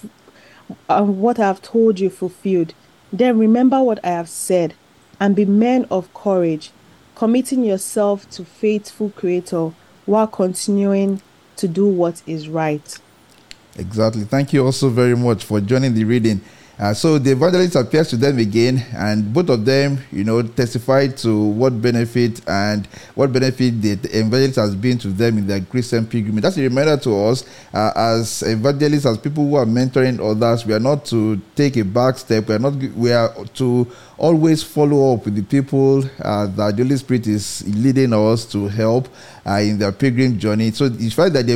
[0.88, 2.74] uh, what I have told you fulfilled,
[3.12, 4.74] then remember what I have said,
[5.18, 6.70] and be men of courage,
[7.14, 9.72] committing yourself to faithful Creator
[10.06, 11.20] while continuing
[11.56, 12.98] to do what is right.
[13.76, 14.24] Exactly.
[14.24, 16.40] Thank you also very much for joining the reading.
[16.78, 21.06] Uh, so the evangelist appears to them again, and both of them, you know, testify
[21.06, 26.06] to what benefit and what benefit the, evangelist has been to them in their Christian
[26.06, 26.42] pilgrimage.
[26.42, 27.44] That's a reminder to us
[27.74, 30.64] uh, as evangelists, as people who are mentoring others.
[30.64, 32.48] We are not to take a back step.
[32.48, 32.74] We are not.
[32.74, 33.86] We are to
[34.22, 38.68] always follow up with the people uh, that the Holy Spirit is leading us to
[38.68, 39.08] help
[39.44, 40.70] uh, in their pilgrim journey.
[40.70, 41.54] So it's fact that the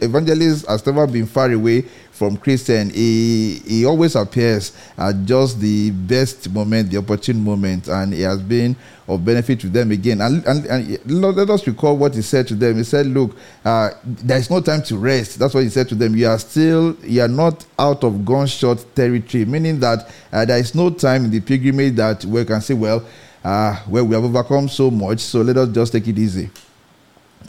[0.00, 1.82] evangelist has never been far away
[2.12, 2.90] from Christian.
[2.90, 8.40] He, he always appears at just the best moment, the opportune moment, and he has
[8.40, 8.76] been
[9.06, 10.20] of benefit to them again.
[10.20, 12.76] And, and, and let us recall what he said to them.
[12.76, 15.38] He said, Look, uh, there is no time to rest.
[15.38, 16.16] That's what he said to them.
[16.16, 20.74] You are still, you are not out of gunshot territory, meaning that uh, there is
[20.74, 23.04] no time in the pilgrimage that we can say, Well,
[23.44, 26.50] uh, well, we have overcome so much, so let us just take it easy.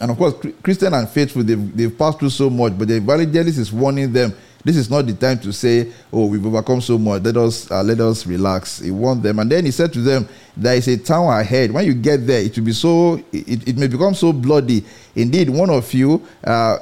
[0.01, 3.57] And of course, Christian and faithful, they've, they've passed through so much, but the evangelist
[3.57, 7.21] is warning them this is not the time to say, "Oh, we've overcome so much.
[7.21, 10.27] Let us uh, let us relax." He warned them, and then he said to them,
[10.57, 11.71] "There is a town ahead.
[11.71, 13.23] When you get there, it will be so.
[13.31, 14.83] It, it may become so bloody.
[15.15, 16.79] Indeed, one of you uh,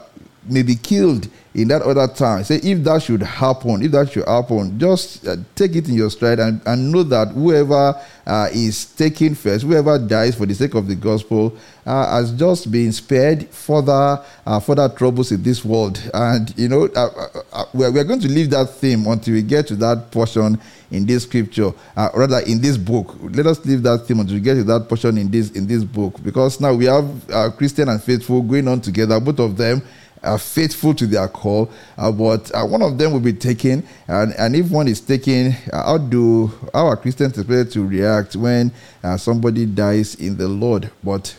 [0.49, 2.43] may be killed." In that other time.
[2.43, 6.09] Say, if that should happen, if that should happen, just uh, take it in your
[6.09, 10.73] stride and, and know that whoever uh, is taken first, whoever dies for the sake
[10.73, 11.55] of the gospel,
[11.85, 16.01] uh, has just been spared further uh, further troubles in this world.
[16.13, 17.09] And you know, uh,
[17.51, 20.59] uh, we're, we're going to leave that theme until we get to that portion
[20.89, 23.15] in this scripture, rather in this book.
[23.19, 25.83] Let us leave that theme until we get to that portion in this in this
[25.83, 29.81] book, because now we have Christian and faithful going on together, both of them
[30.23, 33.85] are faithful to their call, uh, but uh, one of them will be taken.
[34.07, 38.71] And, and if one is taken, uh, how do are Christians expected to react when
[39.03, 40.89] uh, somebody dies in the Lord?
[41.03, 41.35] But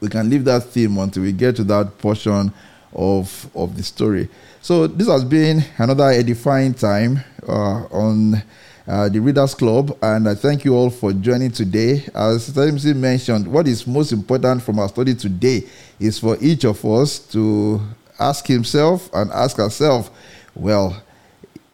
[0.00, 2.52] we can leave that theme until we get to that portion
[2.92, 4.28] of of the story.
[4.62, 8.42] So this has been another edifying time uh, on
[8.86, 12.04] uh, the Readers Club, and I thank you all for joining today.
[12.14, 15.64] As Sister mentioned, what is most important from our study today
[15.98, 17.80] is for each of us to
[18.18, 20.10] ask himself and ask ourselves,
[20.54, 21.00] well,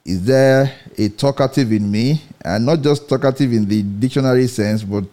[0.05, 2.23] is there a talkative in me?
[2.45, 5.05] And not just talkative in the dictionary sense, but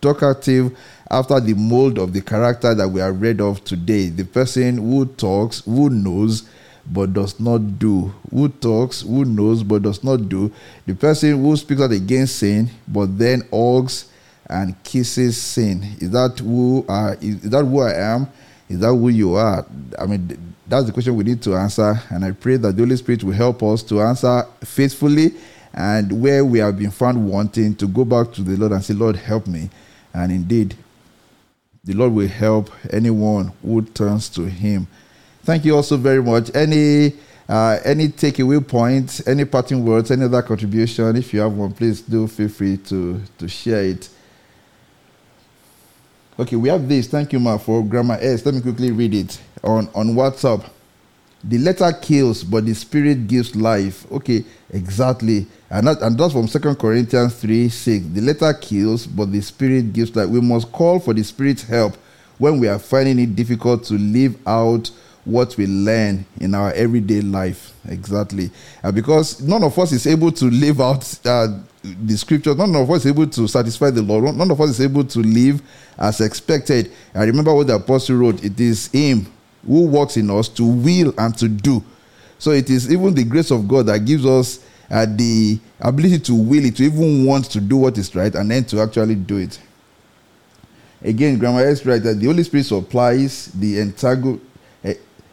[0.00, 0.76] talkative
[1.10, 4.08] after the mold of the character that we are read of today.
[4.08, 6.48] The person who talks, who knows,
[6.90, 10.50] but does not do, who talks, who knows, but does not do,
[10.86, 14.10] the person who speaks out against sin, but then hugs
[14.48, 15.82] and kisses sin.
[15.98, 17.16] Is that who are?
[17.20, 18.26] Is that who I am?
[18.68, 19.64] Is that who you are?
[19.98, 22.96] I mean, that's the question we need to answer, and I pray that the Holy
[22.96, 25.34] Spirit will help us to answer faithfully,
[25.72, 28.94] and where we have been found wanting to go back to the Lord and say,
[28.94, 29.70] Lord, help me,
[30.14, 30.74] and indeed,
[31.84, 34.86] the Lord will help anyone who turns to Him.
[35.48, 36.54] Thank you also very much.
[36.54, 37.14] Any
[37.48, 41.16] uh, any takeaway points, any parting words, any other contribution?
[41.16, 44.10] If you have one, please do feel free to to share it.
[46.38, 47.06] Okay, we have this.
[47.08, 48.44] Thank you, Ma, for Grammar S.
[48.44, 50.68] Let me quickly read it on on WhatsApp.
[51.42, 54.04] The letter kills, but the spirit gives life.
[54.12, 55.46] Okay, exactly.
[55.70, 58.06] And, that, and that's from Second Corinthians 3 6.
[58.08, 60.28] The letter kills, but the spirit gives life.
[60.28, 61.96] We must call for the spirit's help
[62.36, 64.90] when we are finding it difficult to live out
[65.28, 67.72] what we learn in our everyday life.
[67.88, 68.50] Exactly.
[68.82, 71.48] Uh, because none of us is able to live out uh,
[71.82, 74.80] the scriptures, none of us is able to satisfy the Lord, none of us is
[74.80, 75.60] able to live
[75.98, 76.90] as expected.
[77.14, 79.26] I remember what the apostle wrote it is Him
[79.66, 81.84] who works in us to will and to do.
[82.38, 86.34] So it is even the grace of God that gives us uh, the ability to
[86.34, 89.36] will it, to even want to do what is right, and then to actually do
[89.36, 89.60] it.
[91.02, 94.40] Again, Grandma is right that the Holy Spirit supplies the entangle.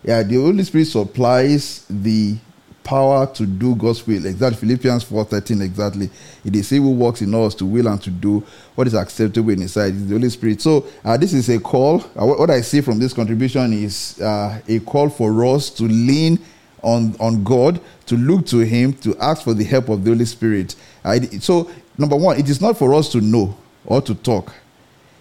[0.05, 2.37] Yeah, the Holy Spirit supplies the
[2.83, 4.23] power to do God's will.
[4.23, 5.63] Exactly, Philippians four thirteen.
[5.63, 6.11] Exactly,
[6.43, 8.43] it is He who works in us to will and to do
[8.75, 9.93] what is acceptable in His sight.
[9.93, 10.61] It's the Holy Spirit.
[10.61, 12.01] So uh, this is a call.
[12.15, 16.39] Uh, what I see from this contribution is uh, a call for us to lean
[16.83, 20.25] on on God, to look to Him, to ask for the help of the Holy
[20.25, 20.75] Spirit.
[21.03, 24.53] Uh, so number one, it is not for us to know or to talk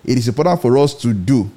[0.05, 1.51] it is important for us to do.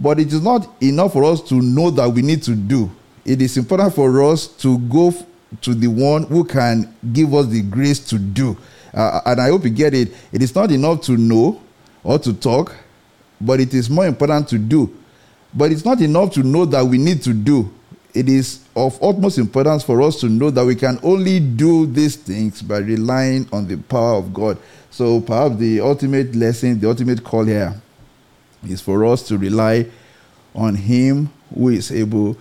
[0.00, 2.90] But it is not enough for us to know that we need to do.
[3.24, 5.12] It is important for us to go
[5.60, 8.56] to the one who can give us the grace to do.
[8.94, 10.12] Uh, and I hope you get it.
[10.32, 11.60] It is not enough to know
[12.02, 12.74] or to talk,
[13.40, 14.96] but it is more important to do.
[15.52, 17.70] But it's not enough to know that we need to do.
[18.14, 22.16] It is of utmost importance for us to know that we can only do these
[22.16, 24.56] things by relying on the power of God.
[24.90, 27.80] So perhaps the ultimate lesson, the ultimate call here
[28.66, 29.86] is for us to rely
[30.54, 32.36] on Him who is able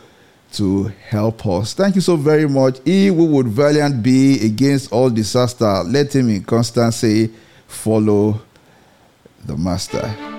[0.54, 1.74] to help us.
[1.74, 2.80] Thank you so very much.
[2.84, 7.32] He who would valiant be against all disaster, let him in constancy
[7.68, 8.42] follow
[9.46, 10.39] the Master.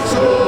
[0.00, 0.47] And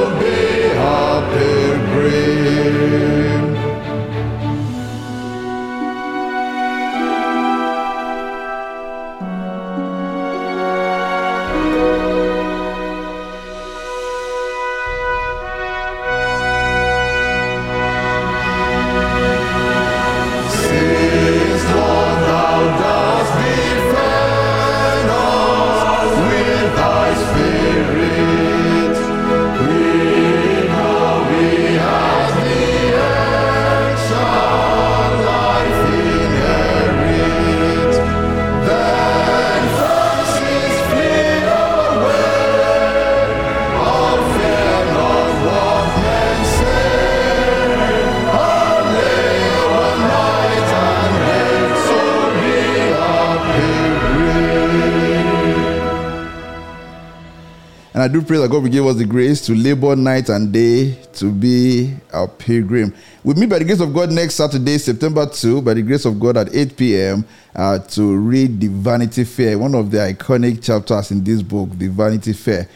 [58.11, 61.31] do pray that God will give us the grace to labor night and day to
[61.31, 62.93] be a pilgrim.
[63.23, 66.19] We meet by the grace of God next Saturday, September 2, by the grace of
[66.19, 67.25] God at 8 p.m.
[67.55, 71.87] Uh, to read the Vanity Fair, one of the iconic chapters in this book, the
[71.87, 72.67] Vanity Fair.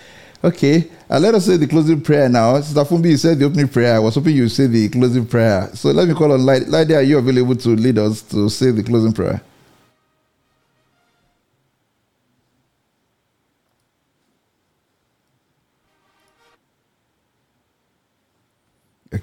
[0.44, 2.60] Okay, uh, let us say the closing prayer now.
[2.62, 3.96] Sister Fumbi, you said the opening prayer.
[3.96, 5.70] I was hoping you say the closing prayer.
[5.74, 6.68] So let me call on Lydia.
[6.70, 9.42] Lydia, are you available to lead us to say the closing prayer?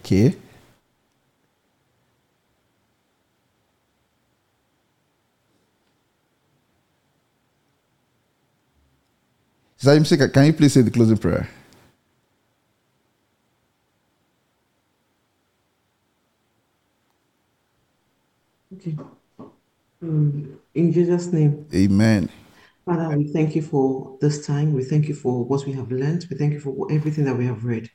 [0.04, 0.34] Okay.
[9.76, 11.48] Sister can you please say the closing prayer?
[18.74, 18.96] Okay.
[20.02, 21.66] Um, in Jesus' name.
[21.72, 22.28] Amen.
[22.84, 24.72] Father, we thank you for this time.
[24.72, 26.26] We thank you for what we have learned.
[26.28, 27.88] We thank you for everything that we have read.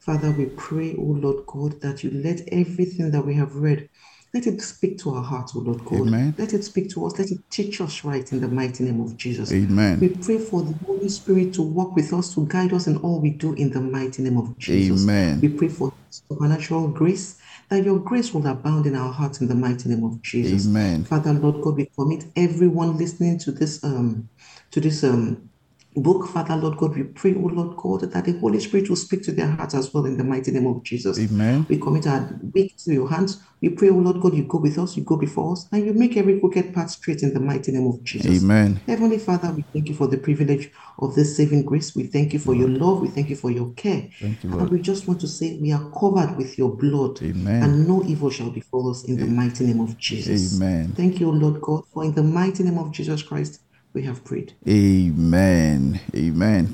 [0.00, 3.88] Father, we pray, O Lord God, that you let everything that we have read,
[4.32, 6.08] let it speak to our hearts, O Lord God.
[6.08, 6.34] Amen.
[6.38, 7.18] Let it speak to us.
[7.18, 9.52] Let it teach us right in the mighty name of Jesus.
[9.52, 9.98] Amen.
[10.00, 13.20] We pray for the Holy Spirit to walk with us, to guide us in all
[13.20, 15.04] we do in the mighty name of Jesus.
[15.04, 15.40] Amen.
[15.40, 17.38] We pray for supernatural grace,
[17.70, 20.66] that your grace will abound in our hearts in the mighty name of Jesus.
[20.66, 21.04] Amen.
[21.04, 24.28] Father, Lord God, we commit everyone listening to this um
[24.70, 25.50] to this um
[25.96, 29.22] book, Father, Lord God, we pray, oh Lord God, that the Holy Spirit will speak
[29.24, 31.18] to their hearts as well in the mighty name of Jesus.
[31.18, 31.66] Amen.
[31.68, 33.42] We commit our week to your hands.
[33.62, 35.94] We pray, oh Lord God, you go with us, you go before us, and you
[35.94, 38.42] make every crooked path straight in the mighty name of Jesus.
[38.42, 38.80] Amen.
[38.86, 41.94] Heavenly Father, we thank you for the privilege of this saving grace.
[41.96, 43.00] We thank you for your love.
[43.00, 44.08] We thank you for your care.
[44.20, 47.62] Thank you, And we just want to say we are covered with your blood, Amen.
[47.62, 50.60] and no evil shall befall us in the mighty name of Jesus.
[50.60, 50.94] Amen.
[50.94, 53.60] Thank you, Lord God, for in the mighty name of Jesus Christ
[53.96, 54.52] we have prayed.
[54.68, 55.98] Amen.
[56.14, 56.64] Amen.